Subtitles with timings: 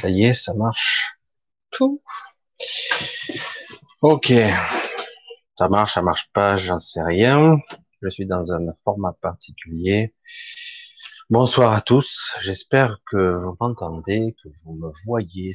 [0.00, 1.18] Ça y est, ça marche.
[1.72, 2.00] Tout.
[4.00, 4.32] Ok.
[5.56, 7.58] Ça marche, ça marche pas, j'en sais rien.
[8.00, 10.14] Je suis dans un format particulier.
[11.30, 12.36] Bonsoir à tous.
[12.42, 15.52] J'espère que vous m'entendez, que vous me voyez.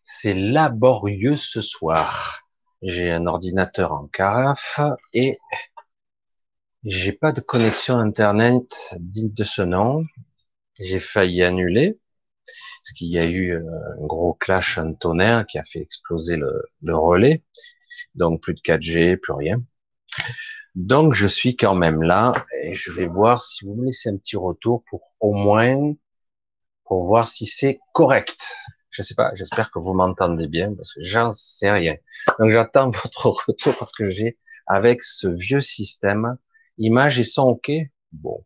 [0.00, 2.44] C'est laborieux ce soir.
[2.82, 4.78] J'ai un ordinateur en carafe
[5.12, 5.40] et
[6.84, 10.04] j'ai pas de connexion internet digne de ce nom.
[10.78, 11.98] J'ai failli annuler
[12.80, 13.62] parce qu'il y a eu euh,
[14.00, 17.44] un gros clash, un tonnerre qui a fait exploser le, le relais.
[18.14, 19.62] Donc plus de 4G, plus rien.
[20.74, 24.16] Donc je suis quand même là et je vais voir si vous me laissez un
[24.16, 25.94] petit retour pour au moins
[26.84, 28.40] pour voir si c'est correct.
[28.90, 31.96] Je sais pas, j'espère que vous m'entendez bien parce que j'en sais rien.
[32.38, 36.36] Donc j'attends votre retour parce que j'ai avec ce vieux système
[36.78, 37.70] image et son OK.
[38.12, 38.44] Bon,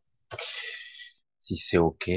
[1.38, 2.10] si c'est OK.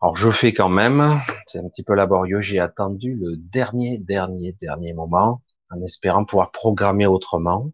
[0.00, 4.52] Alors je fais quand même, c'est un petit peu laborieux, j'ai attendu le dernier, dernier,
[4.52, 7.72] dernier moment en espérant pouvoir programmer autrement.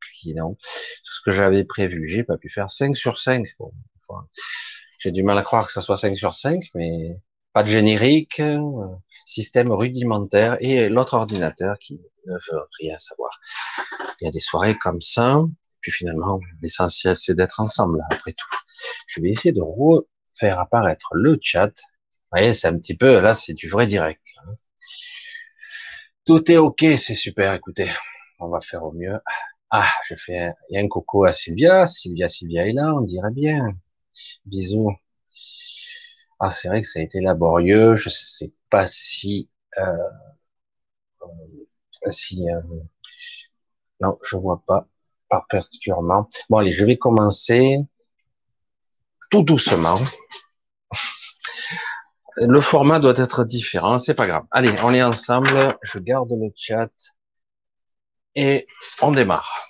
[0.00, 3.46] Puis non, tout ce que j'avais prévu, j'ai pas pu faire 5 sur 5.
[3.58, 3.72] Bon,
[4.98, 7.18] j'ai du mal à croire que ça soit 5 sur 5, mais
[7.52, 8.60] pas de générique, euh,
[9.24, 13.40] système rudimentaire et l'autre ordinateur qui ne veut rien savoir.
[14.20, 15.42] Il y a des soirées comme ça,
[15.80, 18.56] puis finalement, l'essentiel c'est d'être ensemble après tout.
[19.08, 19.62] Je vais essayer de
[20.36, 21.68] refaire apparaître le chat.
[21.68, 24.22] Vous voyez, c'est un petit peu, là c'est du vrai direct.
[26.24, 27.54] Tout est ok, c'est super.
[27.54, 27.88] Écoutez,
[28.40, 29.18] on va faire au mieux.
[29.70, 31.86] Ah, je fais, il y a un coucou à Sylvia.
[31.86, 33.76] Sylvia, Sylvia est là, on dirait bien.
[34.46, 34.92] Bisous.
[36.40, 37.96] Ah, c'est vrai que ça a été laborieux.
[37.96, 39.48] Je sais pas si,
[39.78, 39.92] euh,
[42.10, 42.60] si, euh,
[44.00, 44.86] non, je vois pas
[45.28, 46.28] particulièrement.
[46.48, 47.78] Bon, allez, je vais commencer
[49.36, 50.00] tout doucement
[52.36, 54.44] le format doit être différent, c'est pas grave.
[54.50, 56.90] Allez, on est ensemble, je garde le chat
[58.34, 58.66] et
[59.00, 59.68] on démarre.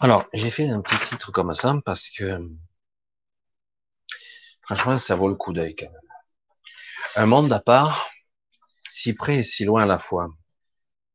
[0.00, 2.40] Alors, j'ai fait un petit titre comme ça parce que
[4.62, 6.08] franchement, ça vaut le coup d'œil quand même.
[7.16, 8.10] Un monde à part,
[8.88, 10.28] si près et si loin à la fois.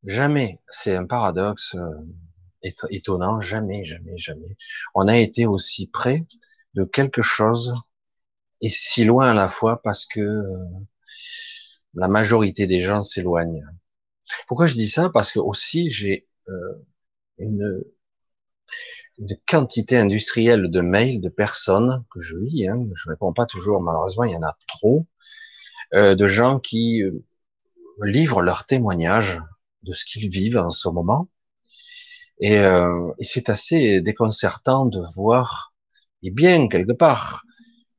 [0.06, 4.56] Jamais, c'est un paradoxe euh, étonnant, jamais, jamais, jamais.
[4.96, 6.26] On a été aussi près
[6.78, 7.74] de quelque chose
[8.62, 10.58] et si loin à la fois parce que euh,
[11.96, 13.66] la majorité des gens s'éloignent.
[14.48, 15.10] Pourquoi je dis ça?
[15.10, 16.86] Parce que aussi j'ai euh,
[17.40, 17.84] une,
[19.48, 24.26] quantité industrielle de mails de personnes que je lis, hein, je réponds pas toujours, malheureusement
[24.26, 25.08] il y en a trop,
[25.96, 27.02] euh, de gens qui
[28.04, 29.42] livrent leurs témoignages
[29.82, 31.30] de ce qu'ils vivent en ce moment.
[32.40, 32.62] Et
[33.22, 35.74] c'est assez déconcertant de voir,
[36.24, 37.44] et bien quelque part,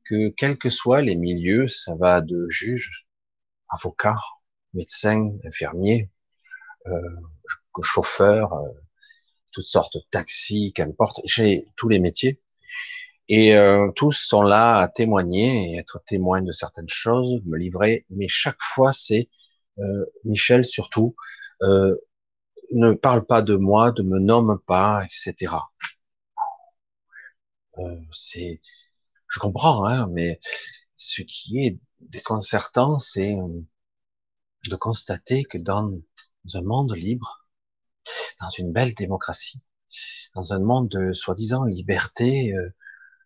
[0.05, 3.07] que quels que soient les milieux, ça va de juges,
[3.69, 4.21] avocats,
[4.73, 6.09] médecins, infirmiers,
[6.87, 6.91] euh,
[7.81, 8.67] chauffeurs, euh,
[9.51, 12.41] toutes sortes de taxis, qu'importe, j'ai tous les métiers.
[13.27, 18.05] Et euh, tous sont là à témoigner et être témoins de certaines choses, me livrer,
[18.09, 19.29] mais chaque fois c'est
[19.79, 21.15] euh, Michel surtout,
[21.61, 21.95] euh,
[22.71, 25.53] ne parle pas de moi, ne me nomme pas, etc.
[27.77, 28.61] Euh, c'est
[29.29, 30.39] je comprends, hein, mais
[30.95, 33.61] ce qui est déconcertant, c'est euh,
[34.69, 35.91] de constater que dans
[36.53, 37.47] un monde libre,
[38.41, 39.61] dans une belle démocratie,
[40.35, 42.69] dans un monde de soi-disant liberté, euh,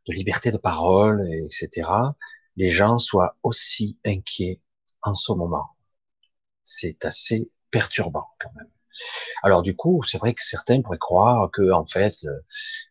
[0.08, 2.16] de liberté de parole, etc.,
[2.58, 4.62] les gens soient aussi inquiets
[5.04, 5.70] en ce moment.
[6.64, 8.70] C'est assez perturbant quand même.
[9.44, 12.42] Alors du coup, c'est vrai que certains pourraient croire que en fait, euh,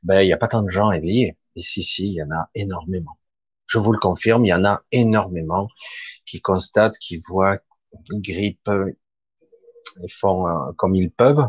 [0.02, 1.38] ben il n'y a pas tant de gens éveillés.
[1.56, 3.18] Et si, si, il y en a énormément.
[3.66, 5.68] Je vous le confirme, il y en a énormément
[6.26, 7.58] qui constatent, qui voient,
[8.04, 8.70] qui grippent,
[10.02, 11.48] ils font euh, comme ils peuvent.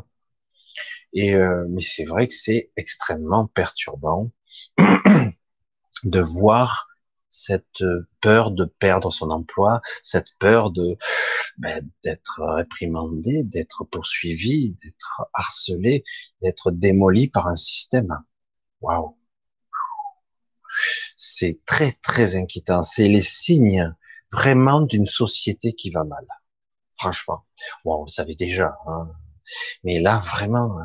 [1.13, 4.31] Et euh, mais c'est vrai que c'est extrêmement perturbant
[6.03, 6.88] de voir
[7.30, 7.83] cette
[8.22, 10.98] peur de perdre son emploi, cette peur de
[11.57, 16.04] ben, d'être réprimandé, d'être poursuivi, d'être harcelé,
[16.42, 18.16] d'être démoli par un système.
[18.81, 19.18] Waouh
[21.15, 22.83] c'est très très inquiétant.
[22.83, 23.94] C'est les signes
[24.31, 26.25] vraiment d'une société qui va mal.
[26.98, 27.45] Franchement,
[27.86, 29.12] bon, vous le savez déjà, hein.
[29.83, 30.77] mais là vraiment,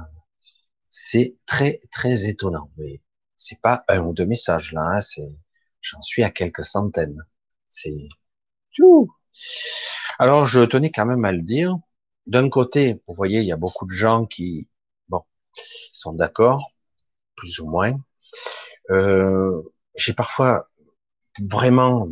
[0.88, 2.70] c'est très très étonnant.
[2.76, 3.00] Mais
[3.36, 5.00] c'est pas un ou deux messages là, hein.
[5.00, 5.28] c'est,
[5.80, 7.24] j'en suis à quelques centaines.
[7.68, 8.08] C'est
[8.74, 9.14] tout.
[10.18, 11.76] Alors je tenais quand même à le dire.
[12.26, 14.68] D'un côté, vous voyez, il y a beaucoup de gens qui,
[15.08, 15.22] bon,
[15.92, 16.72] sont d'accord,
[17.36, 17.98] plus ou moins.
[18.90, 19.62] Euh,
[19.98, 20.68] j'ai parfois
[21.40, 22.08] vraiment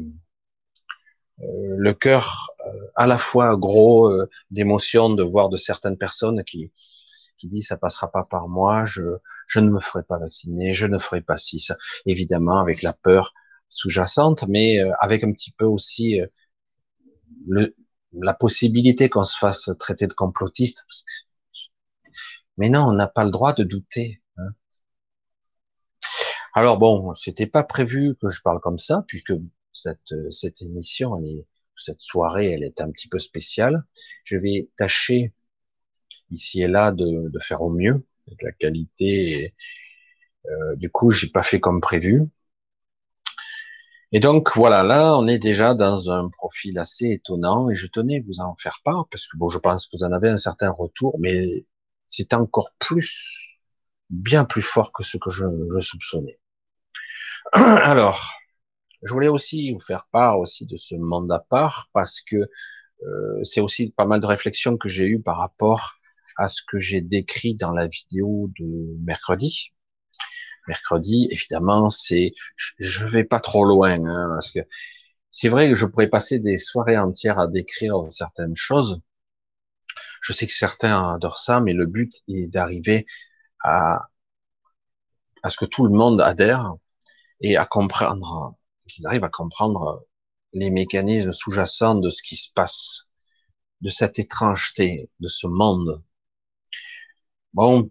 [1.39, 2.49] le cœur
[2.95, 4.11] à la fois gros
[4.51, 6.73] d'émotion de voir de certaines personnes qui
[7.39, 9.03] qui disent ça passera pas par moi, je
[9.47, 11.77] je ne me ferai pas vacciner, je ne ferai pas si ça.
[12.07, 13.35] Évidemment avec la peur
[13.69, 16.21] sous-jacente, mais avec un petit peu aussi
[17.47, 17.75] le,
[18.13, 20.87] la possibilité qu'on se fasse traiter de complotiste.
[22.57, 24.23] Mais non, on n'a pas le droit de douter.
[26.57, 29.35] Alors bon, c'était pas prévu que je parle comme ça, puisque
[29.73, 31.21] cette, émission,
[31.77, 33.85] cette soirée, elle est un petit peu spéciale.
[34.25, 35.35] Je vais tâcher
[36.31, 39.55] ici et là de, faire au mieux, avec la qualité.
[40.47, 42.25] euh, du coup, j'ai pas fait comme prévu.
[44.13, 48.21] Et donc voilà, là on est déjà dans un profil assez étonnant et je tenais
[48.21, 50.71] vous en faire part parce que bon, je pense que vous en avez un certain
[50.71, 51.67] retour, mais
[52.09, 53.61] c'est encore plus,
[54.11, 55.45] bien plus fort que ce que je
[55.81, 56.39] soupçonnais.
[57.53, 58.33] Alors,
[59.03, 63.45] je voulais aussi vous faire part aussi de ce monde à part parce que euh,
[63.45, 65.95] c'est aussi pas mal de réflexions que j'ai eues par rapport
[66.37, 69.73] à ce que j'ai décrit dans la vidéo de mercredi,
[70.69, 72.33] mercredi, évidemment, c'est,
[72.79, 74.61] je vais pas trop loin, hein, parce que
[75.31, 79.01] c'est vrai que je pourrais passer des soirées entières à décrire certaines choses.
[80.23, 83.07] Je sais que certains adorent ça, mais le but est d'arriver
[83.61, 84.09] à,
[85.43, 86.75] à ce que tout le monde adhère
[87.41, 88.57] et à comprendre,
[88.89, 90.05] qu'ils arrivent à comprendre
[90.53, 93.11] les mécanismes sous-jacents de ce qui se passe,
[93.81, 96.03] de cette étrangeté, de ce monde.
[97.53, 97.91] Bon,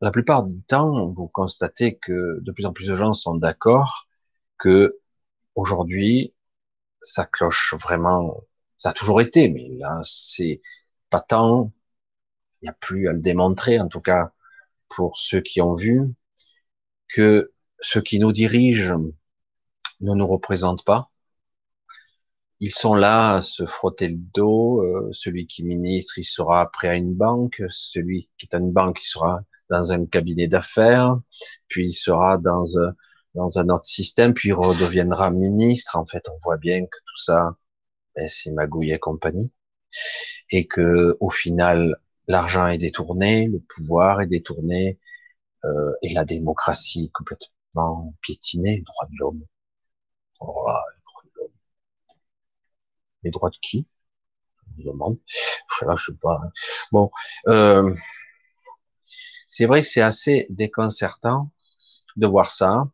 [0.00, 4.08] la plupart du temps, vous constatez que de plus en plus de gens sont d'accord
[4.58, 4.98] que
[5.54, 6.34] aujourd'hui,
[7.00, 8.42] ça cloche vraiment.
[8.78, 10.60] Ça a toujours été, mais là, c'est
[11.10, 11.72] pas tant.
[12.62, 14.32] Il n'y a plus à le démontrer, en tout cas
[14.88, 16.14] pour ceux qui ont vu,
[17.08, 17.52] que
[17.82, 18.98] ceux qui nous dirigent
[20.00, 21.10] ne nous représentent pas.
[22.60, 24.82] Ils sont là à se frotter le dos.
[24.82, 27.62] Euh, celui qui ministre, il sera prêt à une banque.
[27.68, 31.18] Celui qui est à une banque, il sera dans un cabinet d'affaires,
[31.68, 32.94] puis il sera dans un,
[33.34, 35.96] dans un autre système, puis il redeviendra ministre.
[35.96, 37.56] En fait, on voit bien que tout ça,
[38.16, 39.50] ben, c'est magouille et compagnie,
[40.50, 41.96] et que au final,
[42.28, 44.98] l'argent est détourné, le pouvoir est détourné,
[45.64, 49.42] euh, et la démocratie complètement de l'homme.
[50.40, 51.52] Oh, les droits de l'homme.
[53.24, 53.86] Les droits de qui?
[54.78, 55.18] Je demande.
[55.82, 56.40] Là, je sais pas.
[56.92, 57.10] Bon.
[57.48, 57.94] Euh,
[59.48, 61.50] c'est vrai que c'est assez déconcertant
[62.16, 62.88] de voir ça.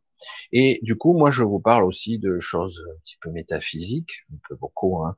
[0.52, 4.38] Et du coup, moi, je vous parle aussi de choses un petit peu métaphysiques, un
[4.48, 5.04] peu beaucoup.
[5.04, 5.14] Hein.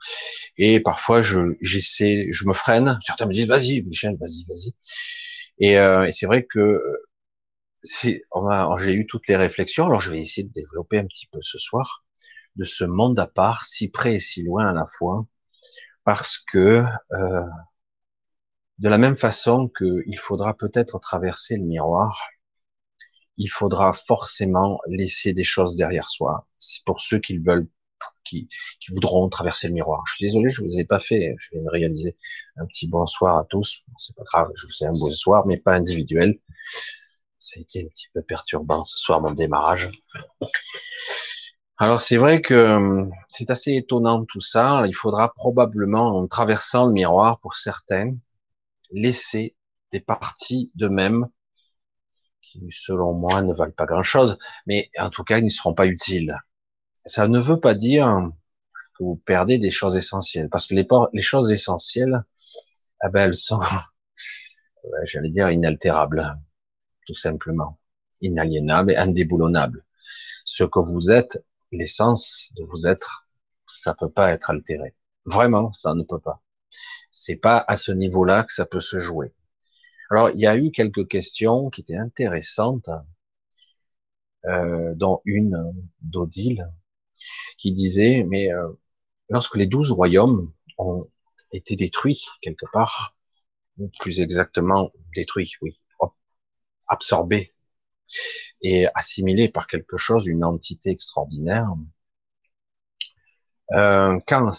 [0.58, 2.98] Et parfois, je j'essaie, je me freine.
[3.06, 4.74] Certains me disent, vas-y, Michel, vas-y, vas-y.
[5.58, 6.82] Et, euh, et c'est vrai que
[7.82, 9.86] j'ai eu toutes les réflexions.
[9.86, 12.04] Alors, je vais essayer de développer un petit peu ce soir
[12.56, 15.26] de ce monde à part, si près et si loin à la fois,
[16.04, 17.42] parce que euh,
[18.78, 22.18] de la même façon qu'il faudra peut-être traverser le miroir,
[23.36, 26.46] il faudra forcément laisser des choses derrière soi.
[26.58, 27.68] C'est pour ceux qui veulent,
[28.24, 28.48] qui,
[28.90, 30.02] voudront traverser le miroir.
[30.06, 31.34] Je suis désolé, je vous ai pas fait.
[31.38, 32.16] Je viens de réaliser
[32.56, 33.84] un petit bonsoir à tous.
[33.96, 36.38] C'est pas grave, je vous ai un bonsoir, mais pas individuel.
[37.40, 39.88] Ça a été un petit peu perturbant ce soir mon démarrage.
[41.78, 44.82] Alors c'est vrai que euh, c'est assez étonnant tout ça.
[44.86, 48.14] Il faudra probablement, en traversant le miroir pour certains,
[48.90, 49.56] laisser
[49.90, 51.26] des parties d'eux-mêmes
[52.42, 55.86] qui, selon moi, ne valent pas grand-chose, mais en tout cas, ils ne seront pas
[55.86, 56.36] utiles.
[57.06, 58.30] Ça ne veut pas dire
[58.98, 62.24] que vous perdez des choses essentielles, parce que les, choses essentielles,
[63.04, 63.60] eh ben, elles sont,
[65.04, 66.36] j'allais dire, inaltérables,
[67.10, 67.76] tout simplement,
[68.20, 69.84] inaliénables et indéboulonnables.
[70.44, 73.28] Ce que vous êtes, l'essence de vous être,
[73.66, 74.94] ça peut pas être altéré.
[75.24, 76.40] Vraiment, ça ne peut pas.
[77.10, 79.32] C'est pas à ce niveau-là que ça peut se jouer.
[80.08, 82.90] Alors, il y a eu quelques questions qui étaient intéressantes,
[84.44, 86.70] euh, dont une d'Odile,
[87.58, 88.68] qui disait, mais euh,
[89.28, 90.98] lorsque les douze royaumes ont
[91.50, 93.16] été détruits quelque part,
[93.98, 95.80] plus exactement détruits, oui,
[96.90, 97.54] absorbés
[98.62, 101.74] et assimilés par quelque chose, une entité extraordinaire,
[103.72, 104.52] euh, quand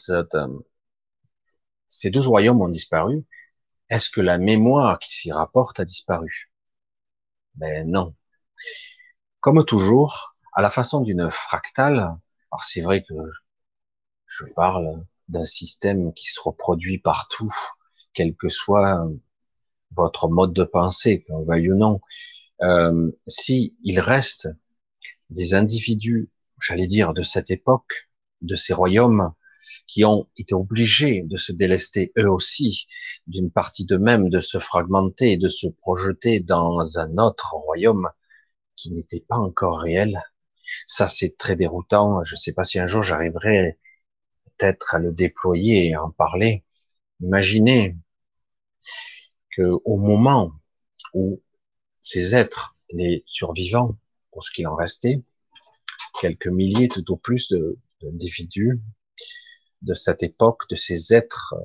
[1.88, 3.24] ces deux royaumes ont disparu,
[3.90, 6.52] est-ce que la mémoire qui s'y rapporte a disparu?
[7.56, 8.14] Ben non.
[9.42, 13.14] Comme toujours, à la façon d'une fractale, alors c'est vrai que
[14.26, 17.54] je parle d'un système qui se reproduit partout,
[18.14, 19.08] quel que soit
[19.96, 22.02] votre mode de pensée, qu'on veuille ou non.
[22.62, 24.50] Euh, si il reste
[25.30, 26.30] des individus,
[26.62, 28.10] j'allais dire, de cette époque,
[28.42, 29.34] de ces royaumes,
[29.88, 32.88] qui ont été obligés de se délester eux aussi
[33.28, 38.10] d'une partie d'eux-mêmes, de se fragmenter, de se projeter dans un autre royaume
[38.76, 40.22] qui n'était pas encore réel.
[40.86, 42.24] Ça, c'est très déroutant.
[42.24, 43.80] Je ne sais pas si un jour j'arriverai
[44.58, 46.64] peut-être à le déployer et à en parler.
[47.22, 47.98] Imaginez
[49.52, 50.54] que au moment
[51.14, 51.42] où
[52.02, 53.98] ces êtres, les survivants,
[54.32, 55.22] pour ce qu'il en restait,
[56.20, 57.54] quelques milliers tout au plus
[58.02, 58.80] d'individus
[59.82, 61.56] de cette époque, de ces êtres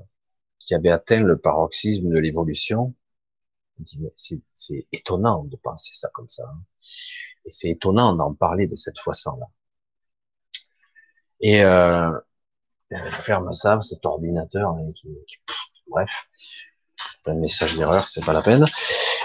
[0.59, 2.95] qui avaient atteint le paroxysme de l'évolution,
[4.15, 6.45] c'est étonnant de penser ça comme ça.
[6.49, 6.63] Hein.
[7.45, 9.47] Et c'est étonnant d'en parler de cette façon-là.
[11.41, 12.11] Et euh,
[13.21, 15.09] ferme ça, cet ordinateur, hein, qui,
[15.87, 16.29] bref,
[17.25, 18.67] plein de messages d'erreur, c'est pas la peine.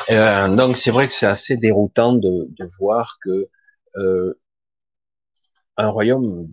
[0.10, 3.50] Euh, donc c'est vrai que c'est assez déroutant de, de voir que
[3.98, 4.40] euh,
[5.78, 6.52] un royaume,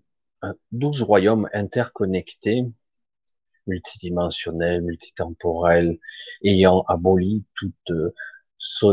[0.73, 2.65] douze royaumes interconnectés,
[3.67, 5.99] multidimensionnels, multitemporels,
[6.43, 8.13] ayant aboli toute euh,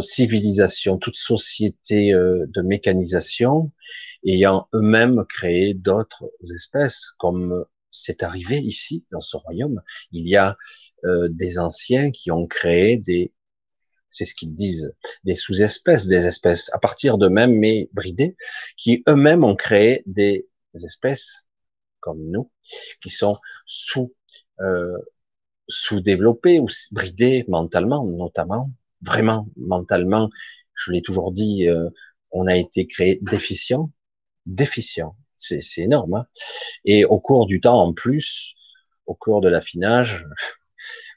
[0.01, 3.71] civilisation, toute société euh, de mécanisation,
[4.25, 9.81] ayant eux-mêmes créé d'autres espèces, comme c'est arrivé ici, dans ce royaume.
[10.11, 10.57] Il y a
[11.05, 13.33] euh, des anciens qui ont créé des,
[14.11, 14.93] c'est ce qu'ils disent,
[15.23, 18.35] des sous-espèces, des espèces à partir d'eux-mêmes, mais bridées,
[18.77, 21.45] qui eux-mêmes ont créé des espèces
[21.99, 22.51] comme nous,
[23.01, 24.13] qui sont sous
[24.61, 24.97] euh,
[25.67, 28.71] sous-développées ou bridées mentalement, notamment,
[29.01, 30.29] vraiment mentalement.
[30.73, 31.89] Je l'ai toujours dit, euh,
[32.31, 33.91] on a été créé déficient,
[34.45, 35.15] déficient.
[35.35, 36.13] C'est énorme.
[36.15, 36.27] Hein
[36.85, 38.55] Et au cours du temps, en plus,
[39.05, 40.25] au cours de l'affinage,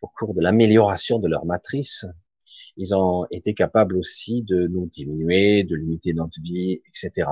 [0.03, 2.05] au cours de l'amélioration de leur matrice,
[2.77, 7.29] ils ont été capables aussi de nous diminuer, de limiter notre vie, etc.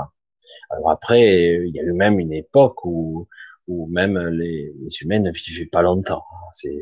[0.71, 3.29] Alors après, il y a eu même une époque où,
[3.69, 6.25] où même les, les humains ne vivaient pas longtemps.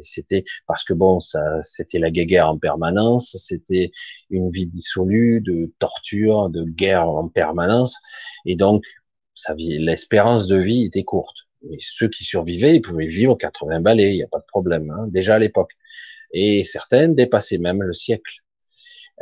[0.02, 3.90] C'était parce que bon, ça, c'était la guerre en permanence, c'était
[4.30, 7.98] une vie dissolue, de torture, de guerre en permanence,
[8.46, 8.84] et donc
[9.58, 11.43] l'espérance de vie était courte.
[11.70, 14.90] Et ceux qui survivaient, ils pouvaient vivre 80 balais, il n'y a pas de problème,
[14.90, 15.72] hein, déjà à l'époque.
[16.32, 18.40] Et certaines dépassaient même le siècle.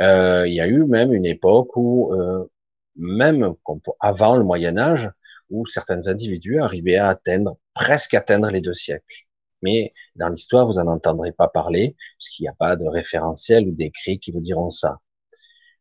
[0.01, 2.51] Euh, il y a eu même une époque où, euh,
[2.97, 3.55] même
[4.01, 5.11] avant le Moyen Âge,
[5.51, 9.27] où certains individus arrivaient à atteindre, presque atteindre les deux siècles.
[9.63, 13.69] Mais dans l'histoire, vous en entendrez pas parler, parce qu'il n'y a pas de référentiel
[13.69, 14.99] ou d'écrits qui vous diront ça.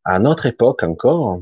[0.03, 1.41] À notre époque encore,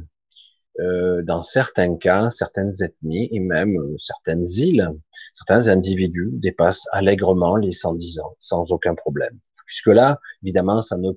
[0.80, 4.90] euh, dans certains cas, certaines ethnies et même euh, certaines îles,
[5.34, 9.38] certains individus dépassent allègrement les 110 ans sans aucun problème.
[9.66, 11.12] Puisque là, évidemment, ça ne,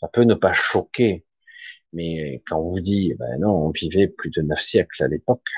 [0.00, 1.24] ça peut ne pas choquer.
[1.92, 5.48] Mais quand on vous dit, ben non, on vivait plus de neuf siècles à l'époque,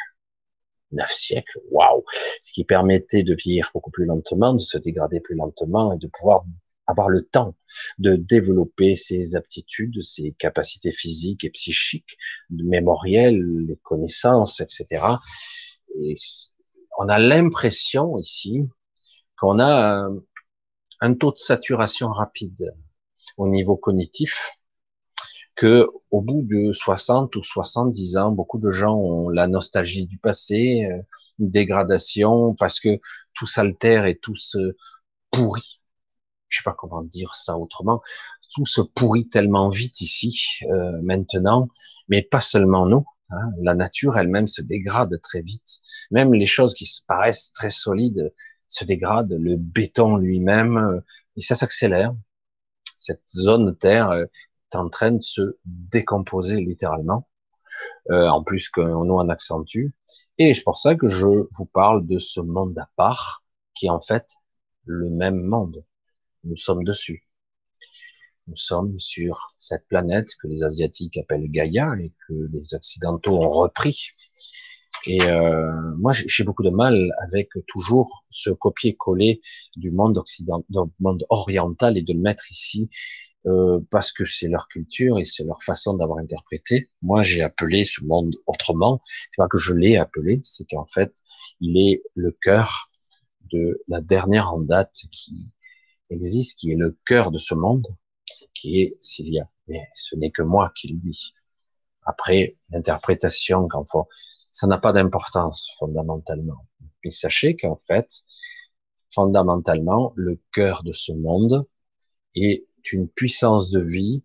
[0.93, 2.05] neuf siècles, waouh,
[2.43, 6.07] ce qui permettait de vieillir beaucoup plus lentement, de se dégrader plus lentement et de
[6.07, 6.45] pouvoir
[6.89, 7.55] avoir le temps
[7.99, 12.17] de développer ses aptitudes, ses capacités physiques et psychiques,
[12.51, 15.05] mémorielles, les connaissances, etc.
[16.01, 16.15] Et
[16.99, 18.63] on a l'impression ici
[19.37, 20.09] qu'on a
[21.01, 22.75] un taux de saturation rapide
[23.37, 24.51] au niveau cognitif,
[25.55, 30.19] que au bout de 60 ou 70 ans, beaucoup de gens ont la nostalgie du
[30.19, 31.03] passé, euh,
[31.39, 32.99] une dégradation parce que
[33.35, 34.77] tout s'altère et tout se
[35.31, 35.81] pourrit
[36.49, 38.03] je sais pas comment dire ça autrement,
[38.55, 41.69] tout se pourrit tellement vite ici euh, maintenant,
[42.09, 43.05] mais pas seulement nous.
[43.31, 45.81] Hein, la nature elle-même se dégrade très vite.
[46.11, 48.33] Même les choses qui paraissent très solides
[48.69, 49.37] se dégradent.
[49.39, 51.01] Le béton lui-même, euh,
[51.37, 52.15] et ça s'accélère.
[52.97, 54.25] Cette zone terre euh,
[54.73, 57.29] est en train de se décomposer littéralement.
[58.11, 59.93] en plus que nous en accentue.
[60.39, 63.91] Et c'est pour ça que je vous parle de ce monde à part, qui est
[63.91, 64.27] en fait
[64.87, 65.85] le même monde
[66.45, 67.25] nous sommes dessus.
[68.47, 73.49] Nous sommes sur cette planète que les Asiatiques appellent Gaïa et que les Occidentaux ont
[73.49, 74.13] repris.
[75.07, 79.41] Et euh, moi, j'ai beaucoup de mal avec toujours ce copier-coller
[79.77, 82.91] du monde occidental, du monde oriental et de le mettre ici
[83.47, 86.91] euh, parce que c'est leur culture et c'est leur façon d'avoir interprété.
[87.03, 89.01] Moi, j'ai appelé ce monde autrement.
[89.31, 91.23] C'est pas que je l'ai appelé, c'est qu'en fait,
[91.61, 92.91] il est le cœur
[93.53, 95.49] de la dernière en date qui
[96.11, 97.87] existe, qui est le cœur de ce monde,
[98.55, 99.49] qui est s'il y a.
[99.67, 101.35] Mais ce n'est que moi qui le dis.
[102.05, 104.09] Après, l'interprétation, quand faut,
[104.53, 106.67] ça n'a pas d'importance fondamentalement.
[107.05, 108.25] Mais sachez qu'en fait,
[109.11, 111.67] fondamentalement, le cœur de ce monde
[112.35, 114.23] est une puissance de vie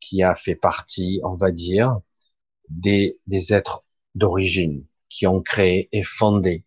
[0.00, 2.00] qui a fait partie, on va dire,
[2.68, 3.84] des, des êtres
[4.14, 6.64] d'origine qui ont créé et fondé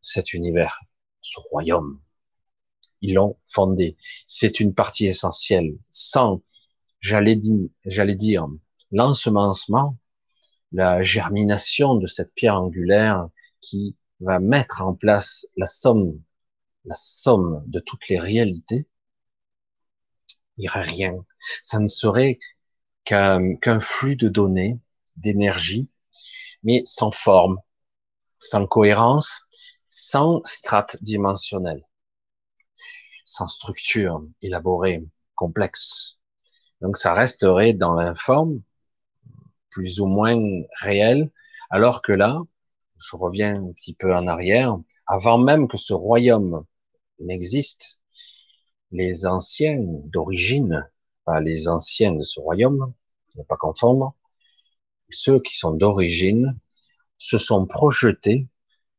[0.00, 0.80] cet univers
[1.20, 2.00] ce royaume.
[3.00, 3.96] Ils l'ont fondé.
[4.26, 5.76] C'est une partie essentielle.
[5.88, 6.42] Sans,
[7.00, 8.46] j'allais dire,
[8.90, 9.96] l'ensemencement,
[10.72, 13.28] la germination de cette pierre angulaire
[13.60, 16.20] qui va mettre en place la somme,
[16.84, 18.86] la somme de toutes les réalités,
[20.56, 21.14] il n'y aurait rien.
[21.62, 22.38] Ça ne serait
[23.04, 24.78] qu'un flux de données,
[25.16, 25.88] d'énergie,
[26.62, 27.58] mais sans forme,
[28.36, 29.48] sans cohérence,
[29.86, 31.87] sans strate dimensionnelle,
[33.28, 35.04] sans structure élaborée,
[35.34, 36.18] complexe.
[36.80, 38.62] Donc ça resterait dans l'informe,
[39.70, 40.38] plus ou moins
[40.80, 41.30] réel,
[41.68, 42.40] alors que là,
[42.96, 46.64] je reviens un petit peu en arrière, avant même que ce royaume
[47.20, 48.00] n'existe,
[48.92, 50.88] les anciens d'origine,
[51.26, 52.94] pas les anciens de ce royaume,
[53.36, 54.14] ne pas confondre,
[55.10, 56.58] ceux qui sont d'origine
[57.18, 58.46] se sont projetés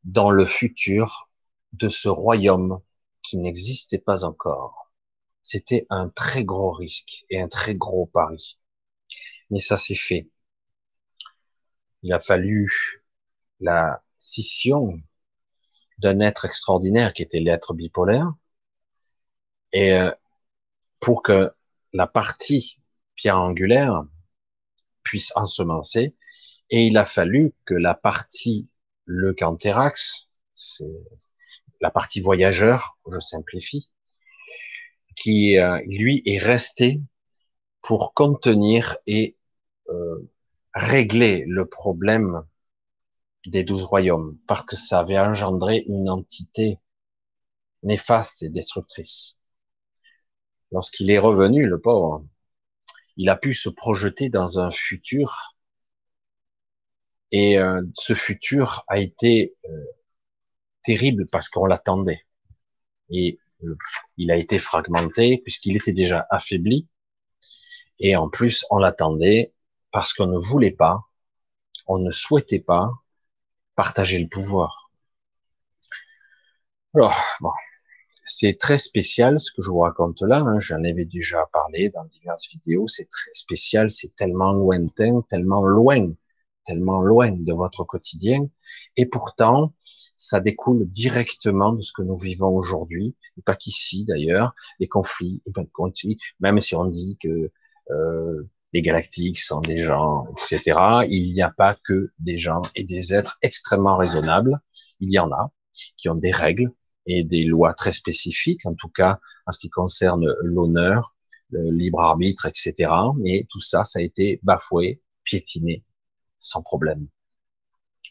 [0.03, 1.29] dans le futur
[1.74, 2.79] de ce royaume
[3.29, 4.91] qui n'existait pas encore.
[5.43, 8.59] C'était un très gros risque et un très gros pari.
[9.51, 10.29] Mais ça s'est fait.
[12.01, 13.03] Il a fallu
[13.59, 15.00] la scission
[16.00, 18.33] d'un être extraordinaire qui était l'être bipolaire
[19.74, 20.12] et euh,
[21.00, 21.51] pour que
[21.93, 22.81] la partie
[23.15, 24.05] pierre angulaire
[25.03, 26.15] puisse ensemencer
[26.71, 28.69] et il a fallu que la partie
[29.05, 30.86] le canthérax, c'est
[31.81, 33.89] la partie voyageur, je simplifie,
[35.15, 37.01] qui euh, lui est resté
[37.81, 39.38] pour contenir et
[39.89, 40.29] euh,
[40.74, 42.43] régler le problème
[43.45, 46.77] des douze royaumes, parce que ça avait engendré une entité
[47.83, 49.38] néfaste et destructrice.
[50.71, 52.25] Lorsqu'il est revenu, le pauvre,
[53.15, 55.55] il a pu se projeter dans un futur,
[57.31, 59.55] et euh, ce futur a été
[60.89, 62.24] terrible parce qu'on l'attendait.
[63.12, 63.77] Et euh,
[64.17, 66.87] il a été fragmenté puisqu'il était déjà affaibli,
[68.00, 69.53] et en plus on l'attendait
[69.92, 71.03] parce qu'on ne voulait pas,
[71.85, 72.90] on ne souhaitait pas
[73.75, 74.92] partager le pouvoir.
[76.96, 77.51] Alors, bon,
[78.25, 80.40] c'est très spécial ce que je vous raconte là.
[80.40, 80.57] Hein.
[80.57, 82.87] J'en avais déjà parlé dans diverses vidéos.
[82.87, 86.11] C'est très spécial, c'est tellement lointain, tellement loin,
[86.66, 88.48] tellement loin de votre quotidien.
[88.98, 89.74] Et pourtant,
[90.20, 95.42] ça découle directement de ce que nous vivons aujourd'hui, et pas qu'ici d'ailleurs, les conflits,
[96.42, 97.50] même si on dit que
[97.92, 100.77] euh, les galactiques sont des gens, etc.
[101.08, 104.60] Il n'y a pas que des gens et des êtres extrêmement raisonnables.
[105.00, 105.51] Il y en a
[105.98, 106.70] qui ont des règles
[107.05, 111.16] et des lois très spécifiques, en tout cas en ce qui concerne l'honneur,
[111.50, 112.92] le libre arbitre, etc.
[113.18, 115.86] Mais tout ça, ça a été bafoué, piétiné,
[116.40, 117.08] sans problème.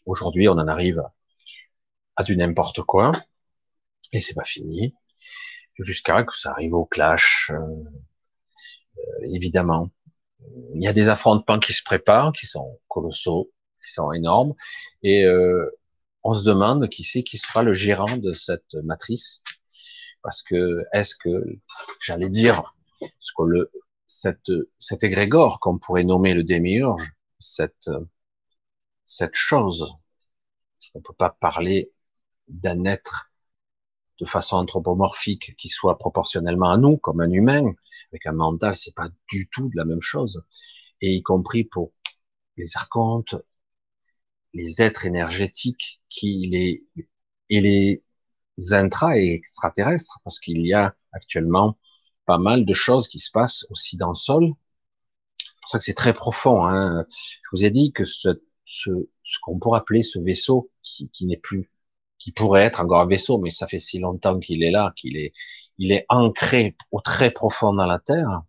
[0.07, 1.03] Aujourd'hui, on en arrive
[2.19, 3.13] à du n'importe quoi,
[4.13, 4.93] et c'est pas fini,
[5.79, 7.61] jusqu'à que ça arrive au clash, euh,
[8.99, 9.91] euh, évidemment.
[10.75, 13.53] Il y a des affrontements qui se préparent, qui sont colossaux,
[13.85, 14.55] qui sont énormes,
[15.05, 15.71] et euh,
[16.25, 19.41] on se demande qui c'est qui sera le gérant de cette matrice,
[20.21, 21.45] parce que est-ce que,
[22.05, 22.75] j'allais dire,
[23.21, 23.71] ce que le,
[24.07, 27.89] cette, cet égrégore qu'on pourrait nommer le démiurge, cette,
[29.05, 29.95] cette chose,
[30.95, 31.93] on peut pas parler
[32.49, 33.31] d'un être
[34.21, 37.73] de façon anthropomorphique qui soit proportionnellement à nous, comme un humain,
[38.13, 40.43] avec un mental, c'est pas du tout de la même chose.
[41.01, 41.93] Et y compris pour
[42.57, 43.37] les archontes,
[44.55, 46.85] les êtres énergétiques qui les,
[47.51, 48.03] et les
[48.73, 51.79] intra et extraterrestres, parce qu'il y a actuellement
[52.27, 54.53] pas mal de choses qui se passent aussi dans le sol.
[55.39, 56.67] C'est pour ça que c'est très profond.
[56.67, 57.07] Hein.
[57.09, 58.91] Je vous ai dit que ce, ce,
[59.25, 61.71] ce qu'on pourrait appeler ce vaisseau qui, qui n'est plus
[62.19, 65.17] qui pourrait être encore un vaisseau, mais ça fait si longtemps qu'il est là, qu'il
[65.17, 65.33] est,
[65.79, 68.43] il est ancré au très profond dans la terre,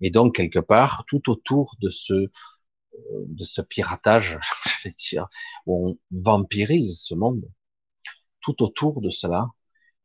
[0.00, 2.28] et donc quelque part tout autour de ce
[3.28, 5.28] de ce piratage, je vais dire,
[5.66, 7.42] où on vampirise ce monde,
[8.40, 9.48] tout autour de cela,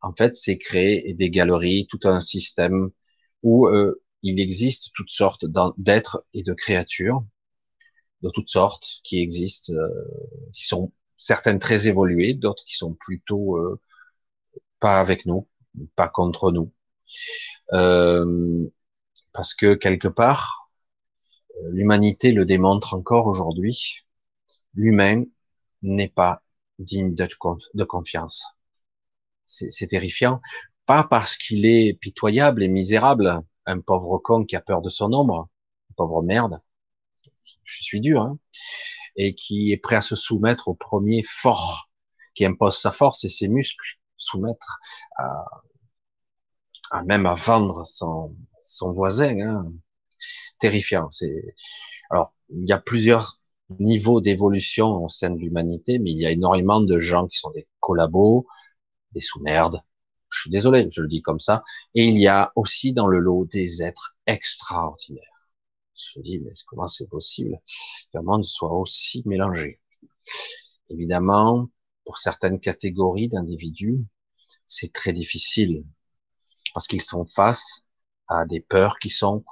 [0.01, 2.89] en fait, c'est créer des galeries, tout un système
[3.43, 5.45] où euh, il existe toutes sortes
[5.77, 7.23] d'êtres et de créatures
[8.21, 9.89] de toutes sortes qui existent, euh,
[10.53, 10.91] qui sont
[11.21, 13.79] certaines très évoluées, d'autres qui sont plutôt euh,
[14.79, 15.47] pas avec nous,
[15.95, 16.73] pas contre nous.
[17.73, 18.67] Euh,
[19.31, 20.71] parce que quelque part,
[21.57, 24.05] euh, l'humanité le démontre encore aujourd'hui,
[24.73, 25.23] l'humain
[25.83, 26.41] n'est pas
[26.79, 28.45] digne de, confiance.
[29.45, 30.41] C'est terrifiant.
[30.87, 35.13] Pas parce qu'il est pitoyable et misérable, un pauvre con qui a peur de son
[35.13, 35.49] ombre,
[35.95, 36.61] pauvre merde.
[37.63, 38.39] Je suis dur, hein
[39.15, 41.89] et qui est prêt à se soumettre au premier fort
[42.33, 44.79] qui impose sa force et ses muscles soumettre
[45.17, 45.45] à,
[46.91, 49.39] à même à vendre son, son voisin.
[49.39, 49.73] Hein.
[50.59, 51.09] Terrifiant.
[51.11, 51.55] C'est
[52.09, 53.39] alors il y a plusieurs
[53.79, 57.51] niveaux d'évolution au sein de l'humanité, mais il y a énormément de gens qui sont
[57.51, 58.45] des collabos,
[59.13, 59.81] des sous-merdes.
[60.29, 61.63] Je suis désolé, je le dis comme ça.
[61.95, 65.30] Et il y a aussi dans le lot des êtres extraordinaires.
[66.13, 67.59] Je me dis, mais comment c'est possible
[68.11, 69.79] qu'un monde soit aussi mélangé?
[70.89, 71.69] Évidemment,
[72.05, 74.03] pour certaines catégories d'individus,
[74.65, 75.83] c'est très difficile
[76.73, 77.85] parce qu'ils sont face
[78.27, 79.43] à des peurs qui sont,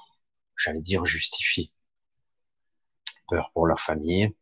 [0.55, 1.71] j'allais dire, justifiées.
[3.27, 4.33] Peur pour leur famille,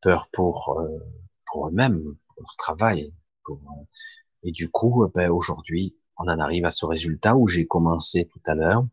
[0.00, 0.98] peur pour, euh,
[1.68, 3.12] eux-mêmes, pour leur travail.
[3.48, 3.54] Euh,
[4.42, 8.40] et du coup, ben, aujourd'hui, on en arrive à ce résultat où j'ai commencé tout
[8.46, 8.86] à l'heure,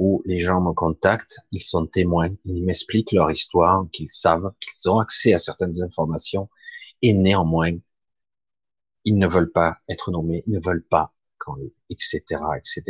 [0.00, 4.90] où les gens me contactent, ils sont témoins, ils m'expliquent leur histoire, qu'ils savent, qu'ils
[4.90, 6.48] ont accès à certaines informations,
[7.02, 7.72] et néanmoins,
[9.04, 11.12] ils ne veulent pas être nommés, ils ne veulent pas,
[11.90, 12.22] etc.,
[12.56, 12.82] etc.,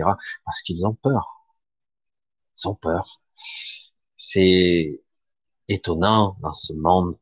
[0.45, 1.45] parce qu'ils ont peur.
[2.57, 3.21] Ils ont peur.
[4.15, 5.03] C'est
[5.67, 7.17] étonnant dans ce monde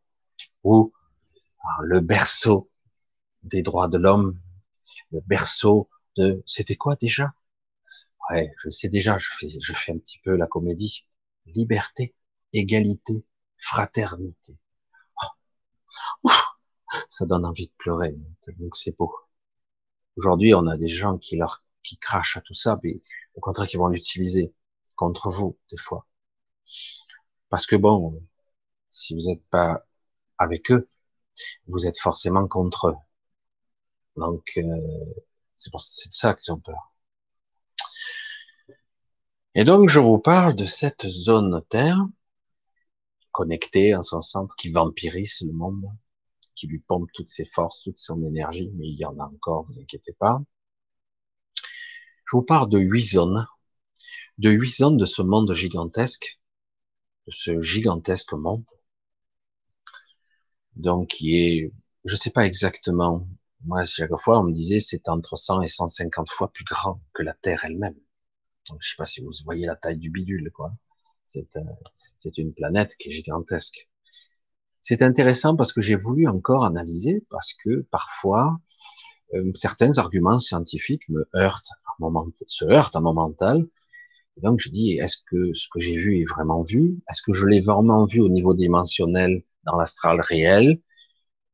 [0.65, 0.93] où
[1.81, 2.69] le berceau
[3.43, 4.39] des droits de l'homme,
[5.13, 7.33] le berceau de, c'était quoi déjà?
[8.31, 11.07] Ouais, je sais déjà, je fais, je fais un petit peu la comédie.
[11.47, 12.15] Liberté,
[12.53, 13.25] égalité,
[13.59, 14.59] fraternité.
[16.25, 16.31] Oh.
[17.11, 18.15] Ça donne envie de pleurer,
[18.59, 19.15] donc c'est beau.
[20.17, 23.01] Aujourd'hui, on a des gens qui leur, qui crachent à tout ça, mais
[23.35, 24.55] au contraire, qui vont l'utiliser
[24.97, 26.07] contre vous, des fois.
[27.51, 28.23] Parce que bon,
[28.91, 29.87] si vous n'êtes pas
[30.39, 30.89] avec eux,
[31.69, 32.97] vous êtes forcément contre eux.
[34.17, 34.63] Donc, euh,
[35.57, 36.88] c'est pour ça qu'ils ont peur.
[39.55, 42.07] Et donc, je vous parle de cette zone Terre,
[43.33, 45.85] connectée en son centre, qui vampirise le monde,
[46.55, 49.67] qui lui pompe toutes ses forces, toute son énergie, mais il y en a encore,
[49.69, 50.43] vous inquiétez pas.
[52.27, 53.47] Je vous parle de huit zones,
[54.39, 56.41] de huit zones de ce monde gigantesque,
[57.27, 58.67] de ce gigantesque monde,
[60.77, 61.73] donc qui est,
[62.05, 63.29] je sais pas exactement,
[63.65, 67.23] moi chaque fois on me disait c'est entre 100 et 150 fois plus grand que
[67.23, 67.97] la Terre elle-même.
[68.81, 70.73] Je sais pas si vous voyez la taille du bidule, quoi.
[71.25, 71.61] C'est euh,
[72.19, 73.89] c'est une planète qui est gigantesque.
[74.83, 78.59] C'est intéressant parce que j'ai voulu encore analyser parce que parfois
[79.35, 83.67] euh, certains arguments scientifiques me heurtent, à moment, se heurtent à mon mental.
[84.37, 86.99] Et donc je dis est-ce que ce que j'ai vu est vraiment vu?
[87.11, 90.81] Est-ce que je l'ai vraiment vu au niveau dimensionnel dans l'astral réel?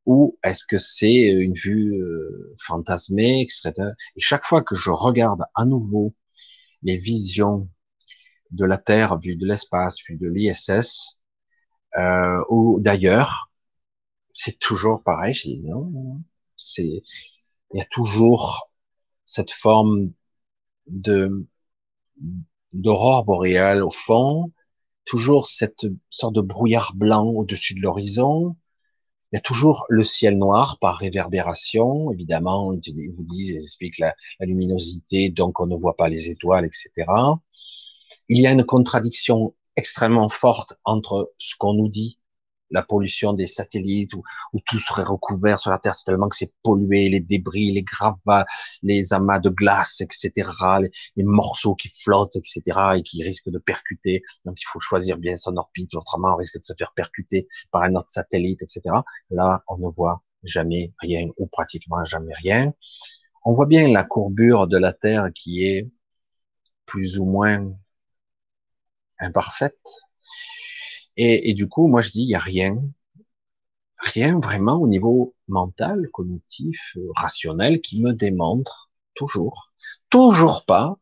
[0.07, 3.46] Ou est-ce que c'est une vue euh, fantasmée.
[4.16, 6.14] Et chaque fois que je regarde à nouveau
[6.85, 7.68] les visions
[8.51, 11.20] de la Terre, vue de l'espace, vue de l'ISS,
[11.97, 13.51] euh, ou d'ailleurs,
[14.33, 15.35] c'est toujours pareil.
[15.35, 16.23] Je dis non,
[16.57, 17.03] c'est
[17.73, 18.70] il y a toujours
[19.25, 20.12] cette forme
[20.87, 21.47] de
[22.73, 24.53] d'aurore boréale au fond,
[25.05, 28.57] toujours cette sorte de brouillard blanc au-dessus de l'horizon.
[29.35, 33.99] Il y a toujours le ciel noir par réverbération, évidemment, ils vous disent, ils expliquent
[33.99, 37.11] la, la luminosité, donc on ne voit pas les étoiles, etc.
[38.29, 42.20] Il y a une contradiction extrêmement forte entre ce qu'on nous dit
[42.75, 44.23] la pollution des satellites, où,
[44.67, 48.47] tout serait recouvert sur la Terre, c'est tellement que c'est pollué, les débris, les gravats,
[48.83, 50.51] les amas de glace, etc.,
[51.17, 52.61] les, morceaux qui flottent, etc.,
[52.97, 54.23] et qui risquent de percuter.
[54.45, 57.83] Donc il faut choisir bien son orbite, autrement on risque de se faire percuter par
[57.83, 58.81] un autre satellite, etc.
[59.31, 62.73] Là, on ne voit jamais rien, ou pratiquement jamais rien.
[63.45, 65.89] On voit bien la courbure de la Terre qui est
[66.87, 67.73] plus ou moins
[69.21, 69.81] imparfaite.
[71.16, 72.77] Et, du coup, moi je dis, il n'y a rien,
[73.98, 79.72] rien vraiment au niveau mental, cognitif, euh, rationnel qui me démontre toujours,
[80.11, 80.98] toujours pas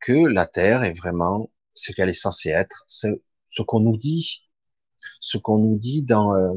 [0.00, 3.08] que la Terre est vraiment ce qu'elle est censée être, ce,
[3.66, 4.44] qu'on nous dit,
[5.20, 6.52] ce qu'on nous dit dans euh,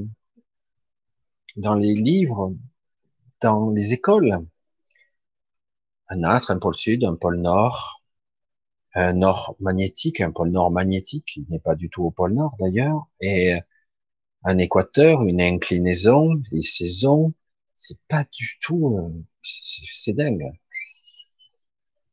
[1.58, 2.54] dans les livres,
[3.42, 4.38] dans les écoles.
[6.10, 8.02] Un astre, un pôle sud, un pôle nord,
[9.14, 13.08] nord magnétique, un pôle nord magnétique, qui n'est pas du tout au pôle nord d'ailleurs,
[13.22, 13.54] et
[14.44, 17.34] un équateur, une inclinaison, les saisons,
[17.76, 20.52] c'est pas du tout, euh, c'est dingue.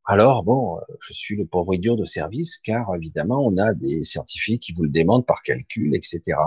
[0.07, 4.63] Alors bon, je suis le pauvre idiot de service, car évidemment on a des scientifiques
[4.63, 6.39] qui vous le démontrent par calcul, etc.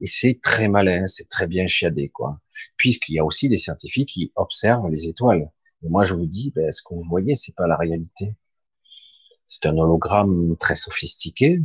[0.00, 2.40] Et c'est très malin, c'est très bien chiadé, quoi.
[2.76, 5.50] Puisqu'il y a aussi des scientifiques qui observent les étoiles.
[5.82, 8.34] Et moi je vous dis, ben, ce que vous voyez, c'est pas la réalité.
[9.46, 11.60] C'est un hologramme très sophistiqué,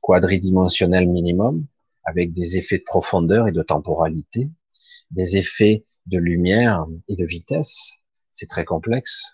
[0.00, 1.66] quadridimensionnel minimum,
[2.04, 4.50] avec des effets de profondeur et de temporalité.
[5.10, 7.92] des effets de lumière et de vitesse.
[8.30, 9.24] C'est très complexe.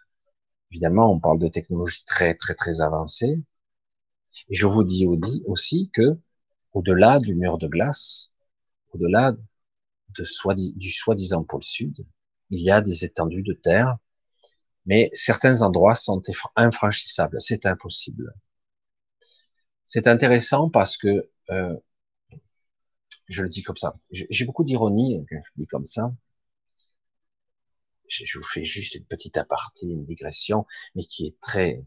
[0.71, 3.41] Évidemment, on parle de technologies très, très, très avancées.
[4.51, 5.07] Et je vous dis
[5.47, 6.19] aussi que,
[6.73, 8.33] au-delà du mur de glace,
[8.93, 9.35] au-delà
[10.11, 12.05] du soi-disant pôle sud,
[12.51, 13.97] il y a des étendues de terre,
[14.89, 16.23] mais certains endroits sont
[16.57, 17.41] infranchissables.
[17.41, 18.35] C'est impossible.
[19.85, 21.77] C'est intéressant parce que, euh,
[23.29, 26.11] je le dis comme ça, j'ai beaucoup d'ironie quand je le dis comme ça.
[28.09, 31.85] Je vous fais juste une petite aparté, une digression, mais qui est très,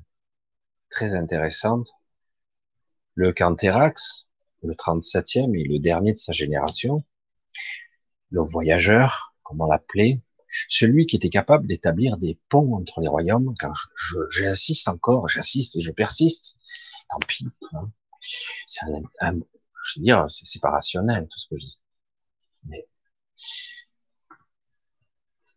[0.89, 1.91] très intéressante.
[3.15, 4.27] Le Canterax,
[4.61, 7.03] le 37e et le dernier de sa génération,
[8.29, 10.21] le voyageur, comme on l'appelait,
[10.67, 13.71] celui qui était capable d'établir des ponts entre les royaumes, quand
[14.29, 16.59] j'insiste encore, j'insiste et je persiste,
[17.09, 17.91] tant pis, hein.
[18.67, 18.85] c'est
[19.21, 19.39] un,
[19.83, 21.79] je veux dire, c'est pas rationnel tout ce que je dis.
[22.65, 22.87] Mais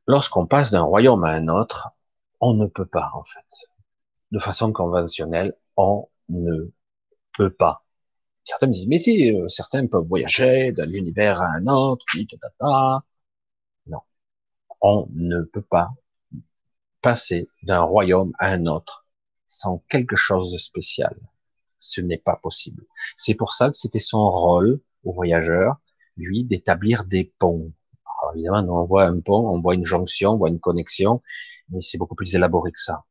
[0.06, 1.90] lorsqu'on passe d'un royaume à un autre,
[2.40, 3.68] on ne peut pas, en fait.
[4.32, 6.72] De façon conventionnelle, on ne
[7.36, 7.84] peut pas.
[8.44, 12.04] Certains me disent, mais si, euh, certains peuvent voyager d'un univers à un autre,
[12.60, 13.00] non.
[14.86, 15.94] On ne peut pas
[17.00, 19.06] passer d'un royaume à un autre
[19.46, 21.16] sans quelque chose de spécial.
[21.78, 22.84] Ce n'est pas possible.
[23.16, 25.76] C'est pour ça que c'était son rôle au voyageur,
[26.18, 27.72] lui, d'établir des ponts.
[28.04, 31.22] Alors évidemment, on voit un pont, on voit une jonction, on voit une connexion,
[31.70, 33.04] mais c'est beaucoup plus élaboré que ça.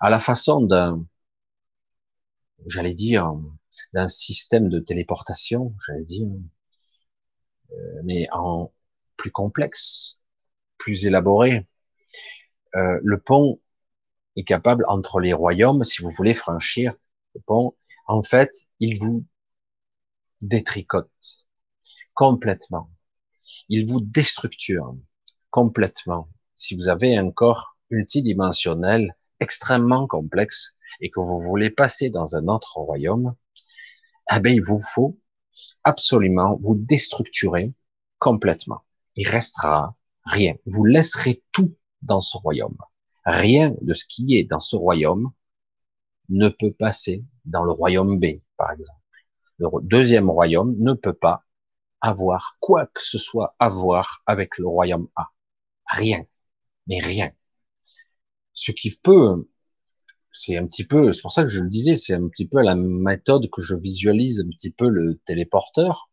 [0.00, 1.02] À la façon d'un,
[2.66, 3.34] j'allais dire,
[3.94, 6.28] d'un système de téléportation, j'allais dire,
[7.72, 8.70] euh, mais en
[9.16, 10.19] plus complexe,
[10.80, 11.66] plus élaboré.
[12.74, 13.60] Euh, le pont
[14.36, 16.94] est capable entre les royaumes, si vous voulez franchir
[17.34, 19.24] le pont, en fait, il vous
[20.40, 21.46] détricote
[22.14, 22.90] complètement.
[23.68, 24.96] Il vous déstructure
[25.50, 26.28] complètement.
[26.56, 32.48] Si vous avez un corps multidimensionnel extrêmement complexe et que vous voulez passer dans un
[32.48, 33.34] autre royaume,
[34.34, 35.18] eh ben, il vous faut
[35.84, 37.72] absolument vous déstructurer
[38.18, 38.82] complètement.
[39.16, 39.96] Il restera
[40.30, 40.54] rien.
[40.66, 42.78] Vous laisserez tout dans ce royaume.
[43.24, 45.32] Rien de ce qui est dans ce royaume
[46.28, 48.98] ne peut passer dans le royaume B, par exemple.
[49.58, 51.44] Le deuxième royaume ne peut pas
[52.00, 55.28] avoir quoi que ce soit à voir avec le royaume A.
[55.86, 56.24] Rien.
[56.86, 57.30] Mais rien.
[58.52, 59.46] Ce qui peut
[60.32, 62.62] c'est un petit peu, c'est pour ça que je le disais, c'est un petit peu
[62.62, 66.09] la méthode que je visualise un petit peu le téléporteur.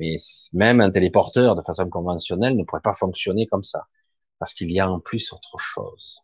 [0.00, 0.16] Mais
[0.54, 3.86] même un téléporteur de façon conventionnelle ne pourrait pas fonctionner comme ça.
[4.38, 6.22] Parce qu'il y a en plus autre chose.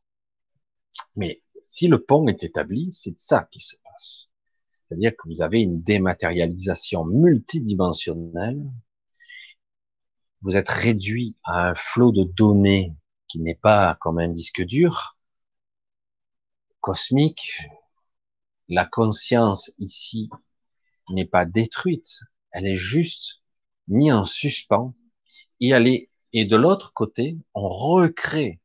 [1.16, 4.30] Mais si le pont est établi, c'est ça qui se passe.
[4.82, 8.64] C'est-à-dire que vous avez une dématérialisation multidimensionnelle.
[10.40, 12.94] Vous êtes réduit à un flot de données
[13.28, 15.18] qui n'est pas comme un disque dur,
[16.80, 17.60] cosmique,
[18.68, 20.30] la conscience ici
[21.10, 22.20] n'est pas détruite,
[22.52, 23.42] elle est juste
[23.88, 24.94] mise en suspens
[25.60, 28.60] et est, et de l'autre côté, on recrée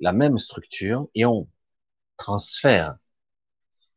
[0.00, 1.48] la même structure et on
[2.16, 2.96] transfère,